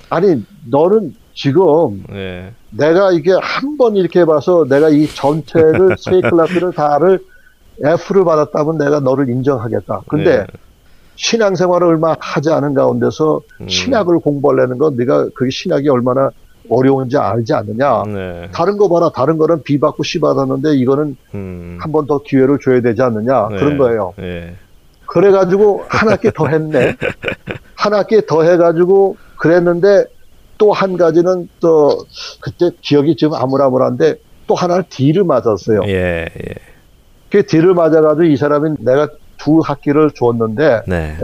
아니 0.10 0.44
너는 0.70 1.16
지금 1.34 2.04
예. 2.12 2.54
내가 2.70 3.12
이게 3.12 3.32
한 3.42 3.78
번 3.78 3.96
이렇게 3.96 4.20
해봐서 4.22 4.66
내가 4.70 4.90
이 4.90 5.08
전체를 5.08 5.96
세 6.00 6.22
클래스를 6.22 6.74
다를 6.74 7.20
F를 7.84 8.24
받았다면 8.26 8.78
내가 8.78 9.00
너를 9.00 9.30
인정하겠다. 9.30 10.02
근데 10.08 10.38
네. 10.40 10.48
신앙생활을 11.16 11.88
얼마 11.88 12.16
하지 12.20 12.50
않은 12.52 12.74
가운데서 12.74 13.42
음. 13.62 13.68
신학을 13.70 14.20
공부하려는 14.20 14.78
건 14.78 14.96
네가 14.98 15.30
그게 15.36 15.50
신학이 15.52 15.90
얼마나 15.90 16.32
어려운지 16.70 17.18
알지 17.18 17.54
않느냐. 17.54 18.04
네. 18.08 18.50
다른 18.54 18.78
거 18.78 18.88
봐라. 18.88 19.12
다른 19.14 19.38
거는 19.38 19.64
B 19.64 19.80
받고 19.80 20.04
C 20.04 20.20
받았는데 20.20 20.76
이거는 20.76 21.18
음. 21.34 21.78
한번 21.82 22.06
더 22.08 22.20
기회를 22.22 22.60
줘야 22.64 22.82
되지 22.82 23.02
않느냐. 23.02 23.50
네. 23.50 23.58
그런 23.58 23.78
거예요. 23.78 24.14
예. 24.20 24.56
그래가지고 25.08 25.86
한 25.90 26.10
학기 26.10 26.32
더 26.32 26.48
했네. 26.48 26.96
한 27.76 27.94
학기 27.94 28.26
더 28.26 28.44
해가지고 28.44 29.18
그랬는데 29.38 30.06
또 30.58 30.72
한 30.72 30.96
가지는 30.96 31.50
또 31.60 32.06
그때 32.40 32.70
기억이 32.82 33.16
지금 33.16 33.34
아물아물한데 33.34 34.16
또 34.46 34.54
하나를 34.54 34.84
D를 34.90 35.24
맞았어요. 35.24 35.82
예, 35.88 36.26
예. 36.26 36.54
그 37.32 37.46
D를 37.46 37.74
맞아가지고 37.74 38.24
이 38.24 38.36
사람이 38.36 38.76
내가 38.80 39.10
두 39.38 39.60
학기를 39.60 40.12
줬는데 40.12 40.84
네. 40.88 41.18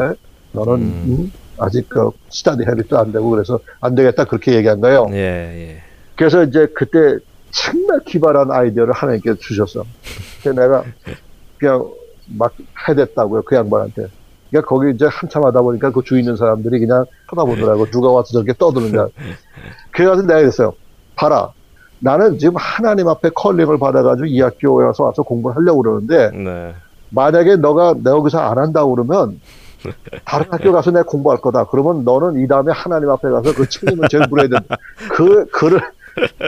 너는 0.54 0.74
음. 0.74 1.04
음, 1.08 1.32
아직 1.60 1.88
그 1.90 2.10
스타디 2.30 2.64
헤비도 2.64 2.98
안 2.98 3.12
되고 3.12 3.30
그래서 3.30 3.60
안 3.82 3.94
되겠다 3.94 4.26
그렇게 4.26 4.56
얘기한 4.56 4.80
거예요. 4.80 5.08
예, 5.12 5.18
예. 5.18 5.82
그래서 6.16 6.44
이제 6.44 6.68
그때 6.74 7.18
정말 7.52 8.00
기발한 8.06 8.52
아이디어를 8.52 8.94
하나님께 8.94 9.36
주셨어. 9.36 9.84
그래서 10.42 10.60
내가 10.60 10.84
그냥 11.58 11.88
막 12.28 12.54
해댔다고요, 12.88 13.44
그 13.44 13.56
양반한테. 13.56 14.08
그러니까 14.50 14.70
거기 14.70 14.92
이제 14.92 15.06
한참 15.06 15.44
하다 15.46 15.62
보니까 15.62 15.92
그 15.92 16.02
주위 16.04 16.22
있는 16.22 16.38
사람들이 16.38 16.80
그냥 16.80 17.06
쳐다보더라고. 17.30 17.86
누가 17.88 18.10
와서 18.10 18.32
저렇게 18.32 18.54
떠드는가. 18.58 19.10
그래가지고 19.92 20.28
내가 20.28 20.40
그랬어요. 20.40 20.74
봐라. 21.16 21.52
나는 22.00 22.38
지금 22.38 22.56
하나님 22.58 23.08
앞에 23.08 23.30
컬링을 23.34 23.80
받아가지고 23.80 24.26
이 24.28 24.42
학교에 24.42 24.86
와서 24.86 25.06
와서 25.06 25.24
공부를 25.24 25.58
하려고 25.58 25.82
그러는데 25.82 26.32
네. 26.32 26.74
만약에 27.10 27.56
너가 27.58 27.96
내가 27.96 28.18
여기서 28.18 28.40
안 28.40 28.58
한다고 28.58 28.96
그러면 28.96 29.40
다른 30.26 30.46
학교 30.50 30.72
가서 30.72 30.92
내가 30.92 31.04
공부할 31.04 31.40
거다. 31.40 31.66
그러면 31.66 32.04
너는 32.04 32.42
이 32.42 32.48
다음에 32.48 32.72
하나님 32.74 33.10
앞에 33.10 33.30
가서 33.30 33.54
그 33.54 33.68
책임을 33.70 34.08
제일 34.10 34.26
물어야 34.30 34.48
된다. 34.48 34.76
그, 35.12 35.46
그를, 35.48 35.80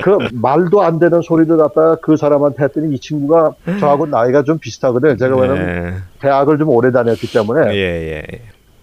그 0.04 0.18
말도 0.34 0.82
안 0.82 1.00
되는 1.00 1.22
소리를 1.22 1.56
갖다가 1.56 1.96
그 2.02 2.18
사람한테 2.18 2.64
했더니 2.64 2.96
이 2.96 3.00
친구가 3.00 3.54
저하고 3.80 4.08
나이가 4.08 4.44
좀 4.44 4.58
비슷하거든. 4.58 5.18
제가 5.18 5.38
왜냐면 5.38 5.66
네. 5.66 5.94
대학을 6.20 6.58
좀 6.58 6.70
오래 6.70 6.92
다녔기 6.92 7.32
때문에. 7.32 7.74
예, 7.76 7.78
예. 7.78 8.24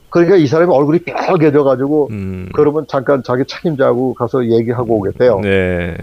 그러니까 0.09 0.37
이 0.37 0.47
사람이 0.47 0.73
얼굴이 0.73 1.01
뻘개져가지고 1.01 2.09
음. 2.11 2.49
그러면 2.55 2.87
잠깐 2.89 3.23
자기 3.23 3.45
책임자하고 3.47 4.15
가서 4.15 4.47
얘기하고 4.47 4.99
오겠대요. 4.99 5.41
네. 5.41 5.97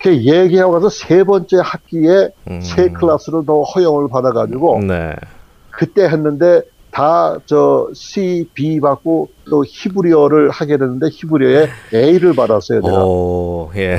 그 0.00 0.14
얘기하고 0.16 0.72
가서 0.72 0.88
세 0.88 1.24
번째 1.24 1.58
학기에 1.62 2.28
음. 2.50 2.60
세 2.60 2.88
클래스를 2.88 3.44
더 3.46 3.62
허용을 3.62 4.08
받아가지고 4.08 4.80
네. 4.80 5.14
그때 5.70 6.04
했는데 6.04 6.62
다 6.90 7.38
저 7.46 7.88
C, 7.94 8.48
B 8.54 8.80
받고 8.80 9.28
또 9.48 9.64
히브리어를 9.66 10.50
하게 10.50 10.76
됐는데 10.76 11.08
히브리어에 11.12 11.68
A를 11.94 12.34
받았어요. 12.34 12.80
내가. 12.80 13.04
오, 13.04 13.70
예. 13.76 13.98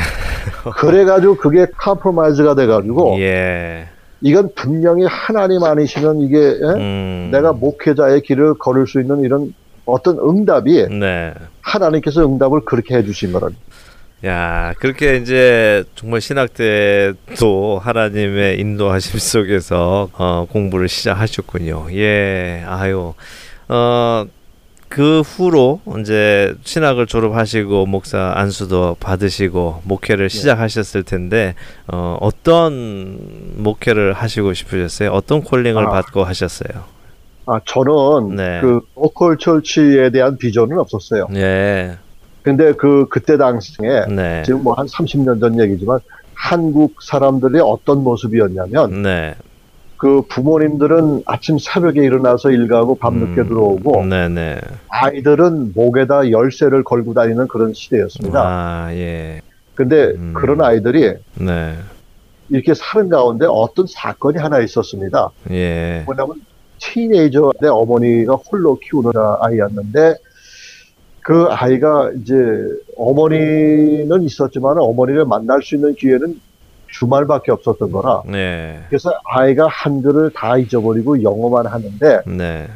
그래가지고 0.77 1.37
그게 1.37 1.65
compromise가 1.77 2.55
돼가지고 2.55 3.19
예. 3.19 3.87
이건 4.21 4.49
분명히 4.55 5.05
하나님 5.05 5.63
아니시면 5.63 6.21
이게 6.21 6.37
예? 6.37 6.65
음. 6.75 7.29
내가 7.31 7.53
목회자의 7.53 8.21
길을 8.21 8.55
걸을 8.55 8.85
수 8.87 8.99
있는 8.99 9.21
이런 9.21 9.53
어떤 9.85 10.19
응답이 10.19 10.87
네. 10.89 11.33
하나님께서 11.61 12.25
응답을 12.25 12.61
그렇게 12.65 12.95
해주신 12.95 13.31
거라. 13.31 13.49
야, 14.25 14.73
그렇게 14.79 15.15
이제 15.15 15.83
정말 15.95 16.19
신학 16.19 16.53
때도 16.53 17.79
하나님의 17.79 18.59
인도하심 18.59 19.17
속에서 19.19 20.09
어, 20.13 20.45
공부를 20.49 20.89
시작하셨군요. 20.89 21.87
예, 21.93 22.63
아유, 22.67 23.13
어, 23.69 24.25
그 24.89 25.21
후로 25.21 25.81
이제 25.99 26.53
신학을 26.63 27.05
졸업하시고 27.05 27.85
목사 27.85 28.33
안수도 28.35 28.97
받으시고 28.99 29.83
목회를 29.85 30.29
시작하셨을 30.29 31.03
텐데 31.03 31.53
어, 31.87 32.17
어떤 32.19 33.19
목회를 33.55 34.13
하시고 34.13 34.53
싶으셨어요? 34.53 35.11
어떤 35.11 35.43
콜링을 35.43 35.85
아. 35.85 35.89
받고 35.91 36.23
하셨어요? 36.23 36.83
아 37.45 37.59
저는 37.65 38.35
네. 38.35 38.61
그 38.61 38.81
로컬 38.95 39.37
철치에 39.37 40.09
대한 40.11 40.37
비전은 40.37 40.77
없었어요. 40.77 41.27
예, 41.35 41.97
근데 42.49 42.73
그 42.73 43.05
그때 43.09 43.37
당시에 43.37 44.05
네, 44.09 44.41
지금 44.43 44.63
뭐 44.63 44.73
한 44.73 44.87
30년 44.87 45.39
전 45.39 45.59
얘기지만 45.59 45.99
한국 46.33 47.03
사람들의 47.03 47.61
어떤 47.63 48.03
모습이었냐면 48.03 49.03
네, 49.03 49.35
그 49.97 50.23
부모님들은 50.27 51.23
아침 51.27 51.59
새벽에 51.59 52.01
일어나서 52.03 52.49
일 52.49 52.67
가고 52.67 52.95
밤늦게 52.95 53.41
음, 53.41 53.47
들어오고 53.49 54.03
네, 54.05 54.29
네, 54.29 54.59
아이들은 54.87 55.73
목에다 55.75 56.31
열쇠를 56.31 56.83
걸고 56.83 57.13
다니는 57.13 57.47
그런 57.49 57.73
시대였습니다. 57.75 58.41
아, 58.43 58.87
예, 58.93 59.41
근데 59.75 60.05
음. 60.15 60.33
그런 60.35 60.63
아이들이 60.63 61.13
네, 61.35 61.75
이렇게 62.49 62.73
사는 62.73 63.09
가운데 63.09 63.45
어떤 63.47 63.85
사건이 63.87 64.39
하나 64.39 64.57
있었습니다. 64.59 65.29
예, 65.51 66.01
뭐냐면 66.07 66.41
티네이저의 66.79 67.69
어머니가 67.69 68.33
홀로 68.37 68.79
키우는 68.79 69.11
아이였는데 69.39 70.15
그 71.29 71.45
아이가 71.51 72.09
이제 72.19 72.33
어머니는 72.97 74.23
있었지만 74.23 74.79
어머니를 74.79 75.25
만날 75.25 75.61
수 75.61 75.75
있는 75.75 75.93
기회는 75.93 76.41
주말밖에 76.87 77.51
없었던 77.51 77.91
거라 77.91 78.23
네, 78.25 78.79
그래서 78.89 79.11
아이가 79.25 79.67
한글을 79.67 80.31
다 80.31 80.57
잊어버리고 80.57 81.21
영어만 81.21 81.67
하는데 81.67 82.21
네, 82.25 82.67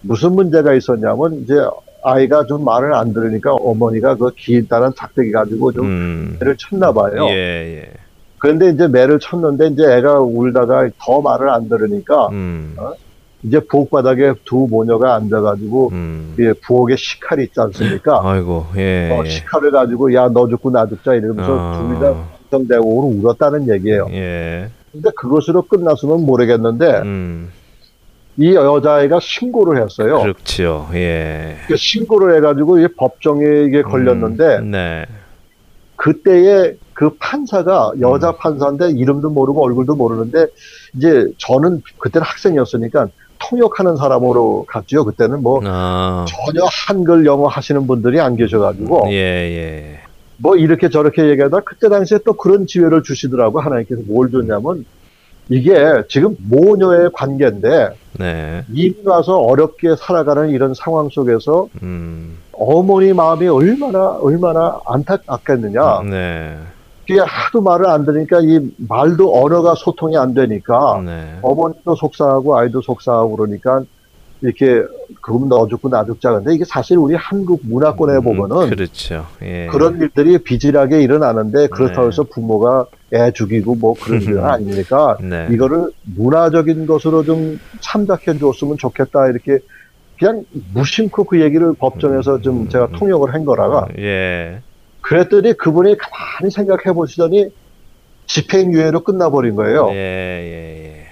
무슨 0.00 0.32
문제가 0.32 0.72
있었냐면 0.72 1.42
이제 1.42 1.56
아이가 2.02 2.46
좀 2.46 2.64
말을 2.64 2.94
안 2.94 3.12
들으니까 3.12 3.52
어머니가 3.52 4.16
그 4.16 4.30
긴다란 4.34 4.94
작대기 4.96 5.30
가지고 5.30 5.70
좀 5.70 5.84
음, 5.84 6.36
매를 6.40 6.56
쳤나 6.56 6.92
봐요. 6.94 7.26
예, 7.28 7.82
예, 7.82 7.92
그런데 8.38 8.70
이제 8.70 8.88
매를 8.88 9.18
쳤는데 9.18 9.66
이제 9.66 9.82
애가 9.84 10.20
울다가 10.20 10.88
더 10.98 11.20
말을 11.20 11.50
안 11.50 11.68
들으니까 11.68 12.28
음, 12.28 12.74
이제 13.42 13.58
부엌바닥에 13.60 14.34
두 14.44 14.66
모녀가 14.68 15.14
앉아가지고 15.14 15.88
음, 15.92 16.34
예, 16.38 16.52
부엌에 16.52 16.96
식칼이 16.96 17.44
있지 17.44 17.58
않습니까? 17.60 18.20
아이고, 18.22 18.66
예, 18.76 19.10
어, 19.10 19.22
예. 19.24 19.30
식칼을 19.30 19.70
가지고 19.70 20.12
야 20.12 20.28
너 20.28 20.46
죽고 20.48 20.70
나 20.70 20.86
죽자 20.86 21.14
이러면서 21.14 21.56
어. 21.58 21.88
둘다 21.88 22.14
정대고 22.50 23.08
울었다는 23.08 23.72
얘기예요. 23.74 24.08
예, 24.10 24.68
근데 24.92 25.10
그것으로 25.16 25.62
끝났으면 25.62 26.26
모르겠는데 26.26 26.98
음, 27.02 27.50
이 28.36 28.54
여자아이가 28.54 29.18
신고를 29.20 29.82
했어요. 29.82 30.20
그렇지요, 30.20 30.88
예. 30.92 31.56
그 31.66 31.76
신고를 31.76 32.36
해가지고 32.36 32.80
이 32.80 32.88
법정에 32.88 33.64
이게 33.66 33.80
걸렸는데 33.82 34.58
음, 34.58 34.70
네, 34.70 35.06
그때의 35.96 36.76
그 36.92 37.10
판사가 37.18 37.92
음. 37.94 38.00
여자 38.02 38.32
판사인데 38.32 38.90
이름도 38.90 39.30
모르고 39.30 39.64
얼굴도 39.64 39.94
모르는데 39.94 40.46
이제 40.94 41.26
저는 41.38 41.80
그때는 41.98 42.26
학생이었으니까 42.26 43.08
통역하는 43.40 43.96
사람으로 43.96 44.64
갔지요. 44.68 45.04
그때는 45.04 45.42
뭐 45.42 45.60
아, 45.64 46.24
전혀 46.28 46.62
한글 46.86 47.26
영어 47.26 47.48
하시는 47.48 47.86
분들이 47.86 48.20
안 48.20 48.36
계셔가지고. 48.36 49.08
예, 49.10 49.14
예, 49.14 50.00
뭐 50.36 50.56
이렇게 50.56 50.88
저렇게 50.88 51.28
얘기하다 51.28 51.60
그때 51.60 51.88
당시에 51.88 52.18
또 52.24 52.32
그런 52.32 52.64
기회를 52.64 53.02
주시더라고 53.02 53.60
하나님께서 53.60 54.00
뭘 54.06 54.30
줬냐면 54.30 54.86
이게 55.50 55.74
지금 56.08 56.36
모녀의 56.48 57.10
관계인데 57.12 57.88
네, 58.18 58.64
이미 58.72 58.94
와서 59.04 59.36
어렵게 59.36 59.96
살아가는 59.96 60.48
이런 60.50 60.74
상황 60.74 61.08
속에서 61.10 61.68
음, 61.82 62.38
어머니 62.52 63.12
마음이 63.12 63.48
얼마나 63.48 64.10
얼마나 64.20 64.78
안타깝겠느냐. 64.86 66.02
네, 66.08 66.56
그게 67.10 67.20
하도 67.26 67.60
말을 67.60 67.86
안 67.86 68.04
들으니까 68.04 68.40
이 68.40 68.60
말도 68.76 69.42
언어가 69.42 69.74
소통이 69.74 70.16
안 70.16 70.32
되니까 70.32 71.02
네. 71.04 71.38
어머니도 71.42 71.96
속상하고 71.96 72.56
아이도 72.56 72.80
속상하고 72.80 73.36
그러니까 73.36 73.82
이렇게 74.42 74.82
그럼 75.20 75.48
너 75.48 75.66
죽고 75.68 75.88
나 75.90 76.04
죽자 76.04 76.32
근데 76.32 76.54
이게 76.54 76.64
사실 76.64 76.96
우리 76.96 77.14
한국 77.14 77.60
문화권에 77.64 78.18
음, 78.18 78.22
보면은 78.22 78.70
그렇죠. 78.70 79.26
예. 79.42 79.66
그런 79.70 80.00
일들이 80.00 80.38
비질하게 80.38 81.02
일어나는데 81.02 81.66
그렇다고 81.66 82.02
네. 82.02 82.08
해서 82.08 82.22
부모가 82.22 82.86
애 83.12 83.32
죽이고 83.32 83.74
뭐 83.74 83.94
그런 84.00 84.22
일은 84.22 84.44
아니니까 84.44 85.18
네. 85.20 85.48
이거를 85.50 85.90
문화적인 86.04 86.86
것으로 86.86 87.24
좀 87.24 87.60
참작해 87.80 88.38
줬으면 88.38 88.78
좋겠다 88.78 89.26
이렇게 89.26 89.58
그냥 90.18 90.44
무심코 90.72 91.24
그 91.24 91.40
얘기를 91.40 91.74
법정에서 91.74 92.40
좀 92.40 92.68
제가 92.68 92.88
통역을 92.92 93.34
한 93.34 93.44
거라가 93.44 93.88
예. 93.98 94.62
그랬더니 95.02 95.54
그분이 95.54 95.96
가만히 95.98 96.50
생각해 96.50 96.92
보시더니 96.94 97.48
집행유예로 98.26 99.00
끝나버린 99.04 99.56
거예요. 99.56 99.88
예, 99.90 99.94
예, 99.94 100.84
예. 100.86 101.06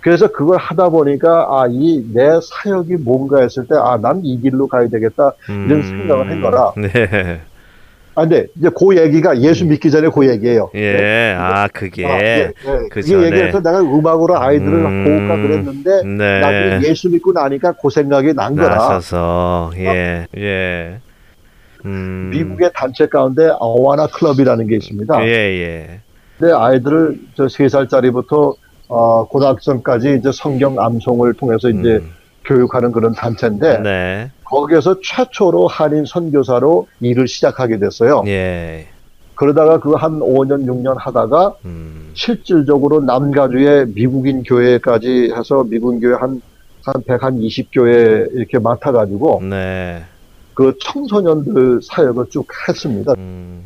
그래서 0.00 0.28
그걸 0.30 0.58
하다 0.58 0.90
보니까 0.90 1.46
아 1.50 1.66
이 1.68 2.04
내 2.12 2.38
사역이 2.42 2.96
뭔가 3.04 3.40
했을 3.40 3.66
때 3.66 3.74
아 3.74 3.96
난 3.96 4.20
이 4.24 4.38
길로 4.40 4.66
가야 4.68 4.88
되겠다 4.88 5.32
이런 5.48 5.82
생각을 5.82 6.30
한 6.30 6.40
거라. 6.42 6.72
네. 6.76 7.40
아 8.16 8.20
근데 8.20 8.46
이제 8.56 8.68
그 8.78 8.96
얘기가 8.96 9.40
예수 9.40 9.64
믿기 9.64 9.90
전에 9.90 10.08
그 10.08 10.28
얘기예요. 10.28 10.70
예. 10.76 11.34
아, 11.36 11.66
그게. 11.72 12.06
아, 12.06 12.20
예, 12.22 12.26
예. 12.36 12.52
그 12.62 12.88
그게 12.90 13.02
전에. 13.08 13.26
얘기해서 13.26 13.58
내가 13.60 13.80
음악으로 13.80 14.38
아이들을 14.38 14.72
음, 14.72 15.04
보호가 15.04 15.42
그랬는데 15.42 16.02
네. 16.04 16.40
나중에 16.40 16.88
예수 16.90 17.10
믿고 17.10 17.32
나니까 17.32 17.72
그 17.72 17.90
생각이 17.90 18.34
난 18.34 18.54
거라. 18.54 18.76
나셔서 18.76 19.72
예. 19.78 20.26
예. 20.36 20.98
음. 21.84 22.30
미국의 22.32 22.70
단체 22.74 23.06
가운데 23.06 23.50
어와나 23.58 24.06
클럽이라는 24.08 24.66
게 24.66 24.76
있습니다. 24.76 25.26
예, 25.26 25.30
예. 25.30 26.00
근데 26.38 26.52
아이들을 26.52 27.20
저 27.36 27.48
세 27.48 27.68
살짜리부터 27.68 28.54
어, 28.88 29.26
고등학생까지 29.28 30.16
이제 30.18 30.30
성경 30.32 30.78
암송을 30.80 31.34
통해서 31.34 31.68
이제 31.70 31.96
음. 31.96 32.10
교육하는 32.44 32.92
그런 32.92 33.12
단체인데 33.14 33.78
네. 33.80 34.30
거기에서 34.44 34.96
최초로 35.02 35.66
한인 35.68 36.04
선교사로 36.04 36.86
일을 37.00 37.26
시작하게 37.26 37.78
됐어요. 37.78 38.22
예. 38.26 38.88
그러다가 39.34 39.80
그 39.80 39.94
한 39.96 40.20
5년 40.20 40.64
6년 40.66 40.96
하다가 40.98 41.54
음. 41.64 42.10
실질적으로 42.14 43.00
남가주의 43.00 43.86
미국인 43.94 44.42
교회까지 44.42 45.32
해서 45.36 45.64
미국인 45.64 46.00
교회 46.00 46.14
한, 46.14 46.40
한 46.84 46.94
120교회 47.02 48.32
이렇게 48.34 48.58
맡아가지고 48.58 49.40
네. 49.48 50.04
그 50.54 50.74
청소년들 50.80 51.80
사역을 51.82 52.26
쭉 52.30 52.46
했습니다. 52.68 53.12
음. 53.18 53.64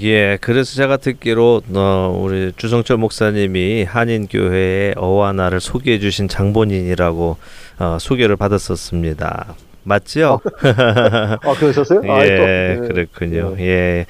예, 0.00 0.38
그래서 0.40 0.76
제가 0.76 0.96
듣기로 0.98 1.62
어, 1.74 2.20
우리 2.22 2.52
주성철 2.56 2.98
목사님이 2.98 3.82
한인 3.82 4.28
교회의 4.28 4.94
어와나를 4.96 5.58
소개해 5.60 5.98
주신 5.98 6.28
장본인이라고 6.28 7.36
어, 7.80 7.96
소개를 8.00 8.36
받았었습니다. 8.36 9.54
맞죠? 9.82 10.40
아, 10.62 11.52
그러셨어요? 11.58 12.00
아, 12.12 12.22
예, 12.24 12.36
또, 12.36 12.44
네. 12.44 12.88
그렇군요. 12.88 13.56
예. 13.58 14.06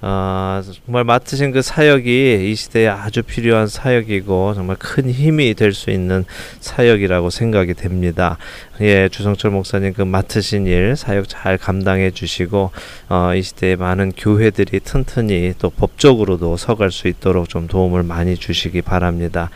아, 0.00 0.62
정말 0.86 1.02
맡으신 1.02 1.50
그 1.50 1.60
사역이 1.60 2.48
이 2.50 2.54
시대에 2.54 2.86
아주 2.86 3.22
필요한 3.24 3.66
사역이고 3.66 4.54
정말 4.54 4.76
큰 4.78 5.10
힘이 5.10 5.54
될 5.54 5.72
수 5.74 5.90
있는 5.90 6.24
사역이라고 6.60 7.30
생각이 7.30 7.74
됩니다. 7.74 8.38
예, 8.80 9.08
주성철 9.08 9.50
목사님 9.50 9.92
그 9.92 10.02
맡으신 10.02 10.66
일 10.66 10.94
사역 10.94 11.28
잘 11.28 11.58
감당해 11.58 12.12
주시고 12.12 12.70
어, 13.08 13.34
이 13.34 13.42
시대에 13.42 13.74
많은 13.74 14.12
교회들이 14.16 14.78
튼튼히 14.80 15.54
또 15.58 15.68
법적으로도 15.70 16.56
서갈 16.56 16.92
수 16.92 17.08
있도록 17.08 17.48
좀 17.48 17.66
도움을 17.66 18.04
많이 18.04 18.36
주시기 18.36 18.82
바랍니다. 18.82 19.50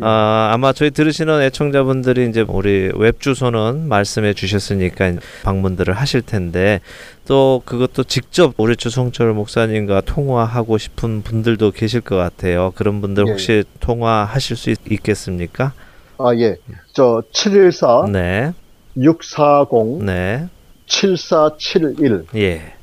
아, 0.00 0.50
아마 0.52 0.72
저희 0.72 0.92
들으시는 0.92 1.42
애청자분들이 1.42 2.28
이제 2.28 2.44
우리 2.46 2.92
웹 2.94 3.18
주소는 3.18 3.88
말씀해 3.88 4.34
주셨으니까 4.34 5.14
방문들을 5.42 5.92
하실 5.92 6.22
텐데 6.22 6.80
또 7.26 7.62
그것도 7.64 8.04
직접 8.04 8.54
우리 8.56 8.76
주성철 8.76 9.32
목사님과 9.32 10.02
통화하고 10.02 10.78
싶은 10.78 11.22
분들도 11.22 11.72
계실 11.72 12.00
것 12.00 12.14
같아요. 12.16 12.72
그런 12.76 13.00
분들 13.00 13.26
예, 13.26 13.30
혹시 13.30 13.64
통화하실 13.80 14.56
수 14.56 14.70
있, 14.70 14.78
있겠습니까? 14.88 15.72
아, 16.18 16.34
예. 16.34 16.56
저, 16.92 17.22
714 17.32 18.06
네, 18.12 18.52
640 18.96 20.04
네, 20.04 20.48
7471. 20.86 22.26
예. 22.36 22.74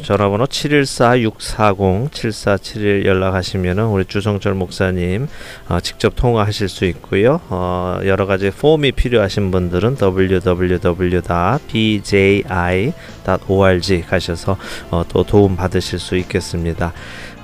전화번호 0.00 0.46
714-640-7471 0.46 3.04
연락하시면은 3.04 3.84
우리 3.86 4.04
주성철 4.06 4.54
목사님 4.54 5.28
어, 5.68 5.80
직접 5.80 6.16
통화하실 6.16 6.70
수 6.70 6.86
있고요. 6.86 7.42
어, 7.50 8.00
여러 8.06 8.24
가지 8.24 8.50
폼이 8.50 8.92
필요하신 8.92 9.50
분들은 9.50 9.98
www.bji.org 10.00 11.22
가셔서 14.02 14.56
어, 14.90 15.04
또 15.08 15.24
도움 15.24 15.56
받으실 15.56 15.98
수 15.98 16.16
있겠습니다. 16.16 16.94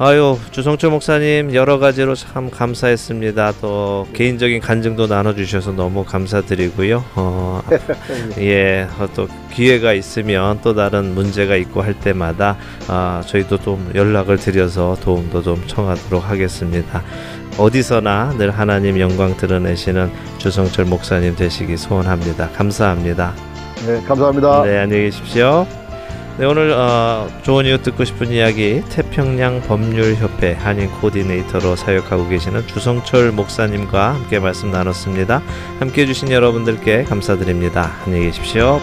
아유 0.01 0.39
주성철 0.53 0.91
목사님 0.91 1.55
여러 1.55 1.81
가지로 1.81 2.15
참 2.15 2.51
감사했습니다. 2.51 3.55
또 3.61 4.07
개인적인 4.13 4.61
간증도 4.61 5.09
나눠주셔서 5.09 5.73
너무 5.73 6.05
감사드리고요. 6.05 7.05
어, 7.17 7.63
예, 8.39 8.87
어, 9.01 9.09
또 9.17 9.27
기회가 9.53 9.93
있으면 9.93 10.61
또 10.63 10.77
다른 10.77 11.17
문제가 11.17 11.57
있고 11.57 11.83
할 11.83 11.95
때마다 11.95 12.57
아, 12.87 13.25
저희도 13.27 13.59
좀 13.59 13.91
연락을 13.93 14.37
드려서 14.37 14.97
도움도 15.03 15.43
좀 15.43 15.65
청하도록 15.67 16.31
하겠습니다. 16.31 17.03
어디서나 17.59 18.37
늘 18.39 18.53
하나님 18.53 19.01
영광 19.01 19.37
드러내시는 19.37 20.13
주성철 20.39 20.85
목사님 20.85 21.35
되시기 21.35 21.77
소원합니다. 21.77 22.51
감사합니다. 22.51 23.35
네, 23.85 24.01
감사합니다. 24.07 24.63
네, 24.63 24.79
안녕히 24.79 25.03
계십시오. 25.07 25.67
네, 26.39 26.47
오늘 26.47 26.71
어, 26.71 27.27
좋은 27.43 27.65
이유 27.65 27.83
듣고 27.83 28.05
싶은 28.05 28.31
이야기 28.31 28.81
태평양 28.91 29.61
법률협회 29.63 30.53
한인 30.53 30.89
코디네이터로 30.89 31.75
사역하고 31.75 32.29
계시는 32.29 32.65
주성철 32.69 33.33
목사님과 33.33 34.15
함께 34.15 34.39
말씀 34.39 34.71
나눴습니다. 34.71 35.43
함께 35.81 36.03
해주신 36.03 36.31
여러분들께 36.31 37.03
감사드립니다. 37.03 37.91
안녕히 38.05 38.27
계십시오. 38.27 38.81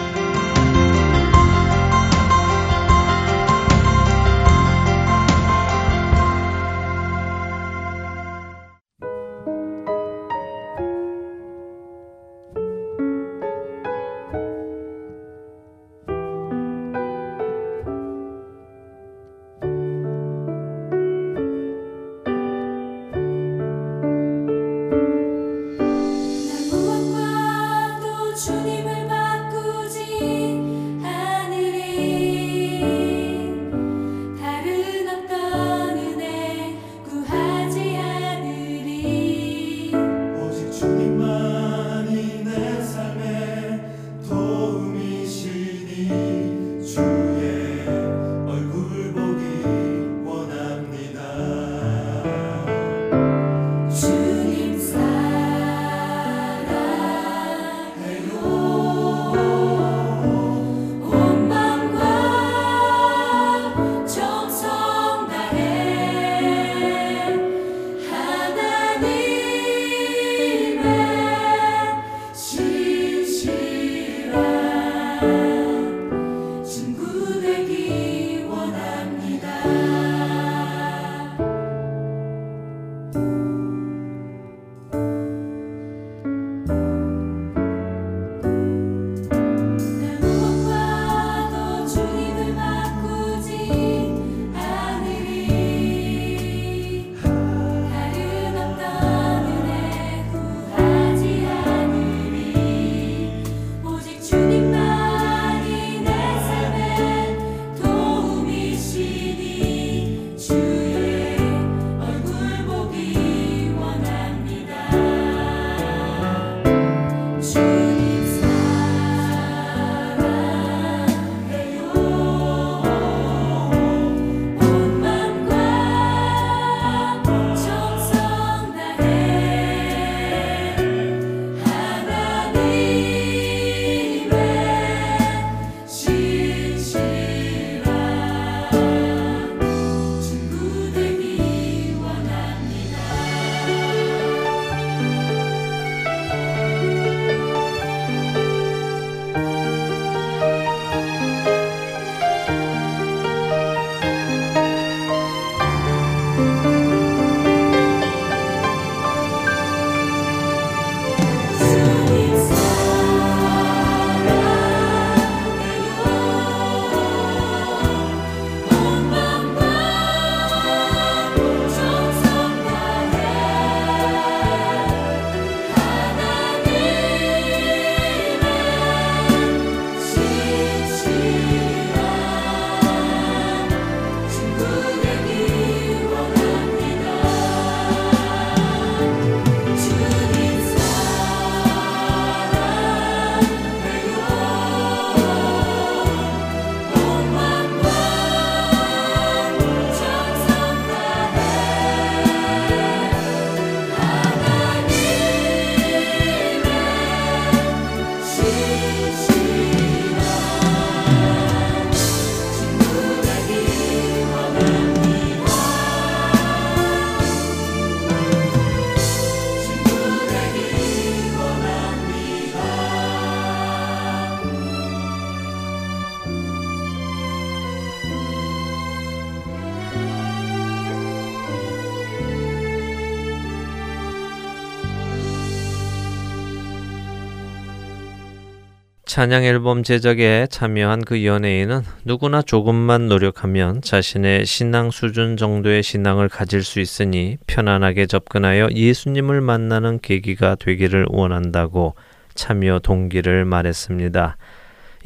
찬양 239.16 239.44
앨범 239.44 239.82
제작에 239.82 240.46
참여한 240.50 241.02
그 241.02 241.24
연예인은 241.24 241.80
누구나 242.04 242.42
조금만 242.42 243.08
노력하면 243.08 243.80
자신의 243.80 244.44
신앙 244.44 244.90
수준 244.90 245.38
정도의 245.38 245.82
신앙을 245.82 246.28
가질 246.28 246.62
수 246.62 246.80
있으니 246.80 247.38
편안하게 247.46 248.08
접근하여 248.08 248.68
예수님을 248.72 249.40
만나는 249.40 250.00
계기가 250.00 250.54
되기를 250.56 251.06
원한다고 251.08 251.94
참여 252.34 252.80
동기를 252.80 253.46
말했습니다. 253.46 254.36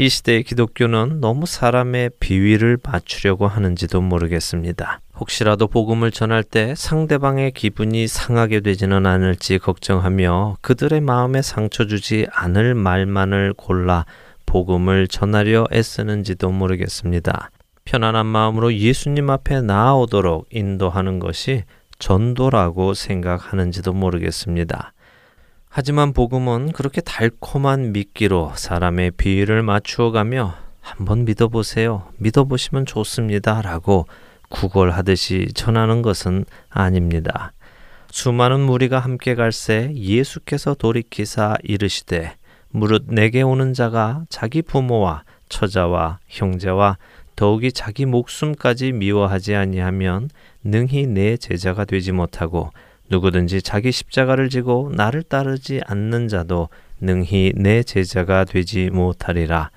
이 0.01 0.09
시대의 0.09 0.45
기독교는 0.45 1.21
너무 1.21 1.45
사람의 1.45 2.13
비위를 2.21 2.79
맞추려고 2.83 3.47
하는지도 3.47 4.01
모르겠습니다. 4.01 5.03
혹시라도 5.19 5.67
복음을 5.67 6.11
전할 6.11 6.43
때 6.43 6.75
상대방의 6.75 7.51
기분이 7.51 8.09
상하게 8.09 8.61
되지는 8.61 9.05
않을지 9.05 9.59
걱정하며 9.59 10.57
그들의 10.63 11.03
마음에 11.03 11.43
상처 11.43 11.87
주지 11.87 12.27
않을 12.33 12.75
말만을 12.77 13.53
골라 13.59 14.07
복음을 14.47 15.07
전하려 15.07 15.67
애쓰는지도 15.71 16.51
모르겠습니다. 16.51 17.51
편안한 17.85 18.25
마음으로 18.25 18.73
예수님 18.73 19.29
앞에 19.29 19.61
나아오도록 19.61 20.47
인도하는 20.51 21.19
것이 21.19 21.65
전도라고 21.99 22.95
생각하는지도 22.95 23.93
모르겠습니다. 23.93 24.95
하지만 25.73 26.13
복음은 26.13 26.73
그렇게 26.73 27.01
달콤한 27.01 27.93
미끼로 27.93 28.53
사람의 28.57 29.13
비위를 29.13 29.63
맞추어 29.63 30.11
가며 30.11 30.57
한번 30.81 31.25
믿어보세요. 31.25 32.09
믿어보시면 32.17 32.87
좋습니다. 32.87 33.63
라고 33.63 34.07
구걸하듯이 34.49 35.53
전하는 35.55 36.03
것은 36.03 36.45
아닙니다. 36.71 37.53
수많은 38.11 38.59
무리가 38.59 38.99
함께 38.99 39.37
갈새 39.37 39.93
예수께서 39.95 40.75
돌이키사 40.75 41.59
이르시되 41.63 42.35
무릇 42.71 43.05
내게 43.07 43.43
오는 43.43 43.73
자가 43.73 44.25
자기 44.29 44.63
부모와 44.63 45.23
처자와 45.49 46.19
형제와 46.27 46.99
더욱이 47.37 47.71
자기 47.71 48.07
목숨까지 48.07 48.91
미워하지 48.91 49.55
아니하면 49.55 50.31
능히 50.65 51.07
내 51.07 51.37
제자가 51.37 51.85
되지 51.85 52.11
못하고 52.11 52.71
누구든지 53.11 53.61
자기 53.61 53.91
십자가를 53.91 54.49
지고 54.49 54.91
나를 54.95 55.23
따르지 55.25 55.81
않는 55.85 56.29
자도 56.29 56.69
능히 57.01 57.53
내 57.57 57.83
제자가 57.83 58.45
되지 58.45 58.91
못하리라. 58.91 59.71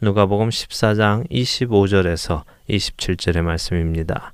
누가복음 0.00 0.48
14장 0.48 1.30
25절에서 1.30 2.42
27절의 2.68 3.42
말씀입니다. 3.42 4.32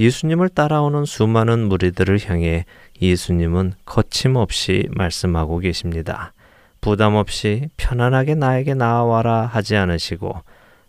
예수님을 0.00 0.48
따라오는 0.48 1.04
수많은 1.04 1.68
무리들을 1.68 2.18
향해 2.28 2.64
예수님은 3.00 3.74
거침없이 3.84 4.88
말씀하고 4.90 5.58
계십니다. 5.58 6.32
부담 6.80 7.14
없이 7.14 7.68
편안하게 7.76 8.34
나에게 8.34 8.74
나와라 8.74 9.46
하지 9.46 9.76
않으시고 9.76 10.34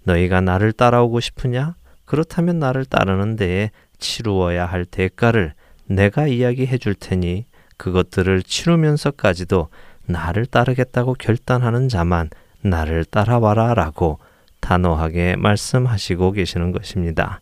너희가 0.04 0.42
나를 0.42 0.72
따라오고 0.72 1.20
싶으냐? 1.20 1.76
그렇다면 2.06 2.60
나를 2.60 2.86
따르는 2.86 3.36
데에 3.36 3.70
치루어야 4.00 4.66
할 4.66 4.86
대가를 4.86 5.54
내가 5.88 6.28
이야기해 6.28 6.78
줄 6.78 6.96
테니 6.96 7.46
그것들을 7.78 8.44
치르면서까지도 8.44 9.70
나를 10.06 10.46
따르겠다고 10.46 11.16
결단하는 11.16 11.90
자만 11.90 12.30
나를 12.62 13.06
따라와라 13.06 13.74
라고 13.74 14.20
단호하게 14.60 15.36
말씀하시고 15.36 16.32
계시는 16.32 16.72
것입니다. 16.72 17.42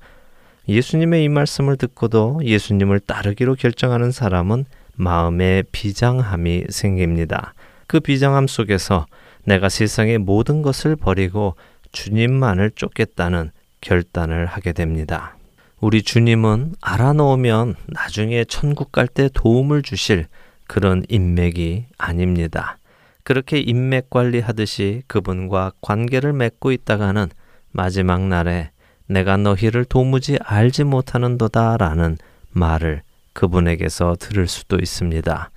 예수님의 0.68 1.24
이 1.24 1.30
말씀을 1.30 1.78
듣고도 1.78 2.41
예수님을 2.44 3.00
따르기로 3.02 3.56
결정하는 3.56 4.12
사람은 4.12 4.66
마음에 4.96 5.64
비장함이 5.72 6.66
생깁니다. 6.70 7.54
그 7.88 8.00
비장함 8.00 8.48
속에서 8.48 9.06
내가 9.46 9.70
세상의 9.70 10.20
모든 10.20 10.62
것을 10.62 10.96
버리고 10.96 11.56
주님만을 11.91 12.72
쫓겠다는 12.72 13.52
결단을 13.82 14.46
하게 14.46 14.72
됩니다. 14.72 15.36
우리 15.84 16.02
주님은 16.02 16.76
알아놓으면 16.80 17.76
나중에 17.88 18.46
천국 18.46 18.94
갈 18.94 19.06
때 19.06 19.28
도움을 19.34 19.82
주실 19.82 20.28
그런 20.66 21.04
인맥이 21.10 21.88
아닙니다. 21.98 22.78
그렇게 23.24 23.60
인맥 23.60 24.10
관리하듯이 24.10 25.04
그분과 25.08 25.74
관계를 25.82 26.32
맺고 26.32 26.72
있다가는 26.72 27.28
마지막 27.72 28.26
날에 28.26 28.72
내가 29.08 29.36
너희를 29.36 29.84
도무지 29.84 30.38
알지 30.42 30.86
못하는도다 30.86 31.76
라는 31.76 32.18
말을 32.52 33.02
그분에게서 33.34 34.16
들을 34.18 34.48
수도 34.48 34.78
있습니다. 34.78 35.52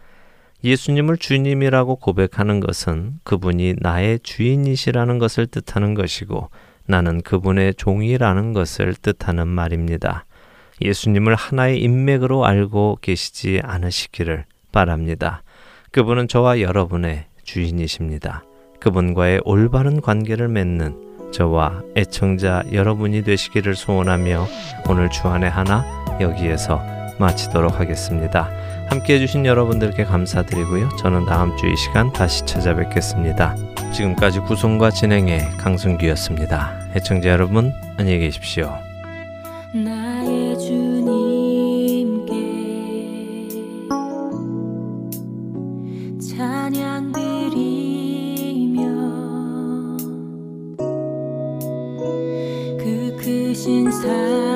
예수님을 0.65 1.19
주님이라고 1.19 1.95
고백하는 1.97 2.59
것은 2.59 3.21
그분이 3.23 3.77
나의 3.79 4.19
주인이시라는 4.25 5.21
것을 5.21 5.47
뜻하는 5.47 5.95
것이고 5.95 6.51
나는 6.87 7.21
그분의 7.23 7.75
종이라는 7.75 8.53
것을 8.53 8.95
뜻하는 8.95 9.49
말입니다. 9.49 10.25
예수님을 10.81 11.35
하나의 11.35 11.81
인맥으로 11.81 12.45
알고 12.45 12.99
계시지 13.01 13.61
않으시기를 13.63 14.45
바랍니다. 14.73 15.43
그분은 15.91 16.29
저와 16.29 16.61
여러분의 16.61 17.27
주인이십니다. 17.45 18.45
그분과의 18.81 19.41
올바른 19.45 20.01
관계를 20.01 20.49
맺는 20.49 21.31
저와 21.33 21.83
애청자 21.97 22.63
여러분이 22.73 23.25
되시기를 23.25 23.75
소원하며 23.75 24.47
오늘 24.89 25.11
주안의 25.11 25.51
하나 25.51 25.85
여기에서 26.21 26.81
마치도록 27.19 27.81
하겠습니다. 27.81 28.66
함께 28.89 29.15
해주신 29.15 29.47
여러분들께 29.47 30.05
감사드리고요. 30.05 30.89
저는 30.99 31.27
다음 31.27 31.57
주 31.57 31.67
이 31.67 31.77
시간 31.77 32.13
다시 32.13 32.45
찾아뵙겠습니다. 32.47 33.57
지금까지 33.93 34.41
구성과 34.41 34.91
진행의 34.91 35.41
강승규였습니다. 35.59 36.73
애청자 36.95 37.31
여러분, 37.31 37.73
안녕히 37.97 38.21
계십시오. 38.21 38.73
나의 39.75 40.59
주님께 40.59 42.33
찬양 46.21 47.13
드리며 47.13 48.81
그 52.79 53.17
크신 53.21 53.91
사 53.91 54.56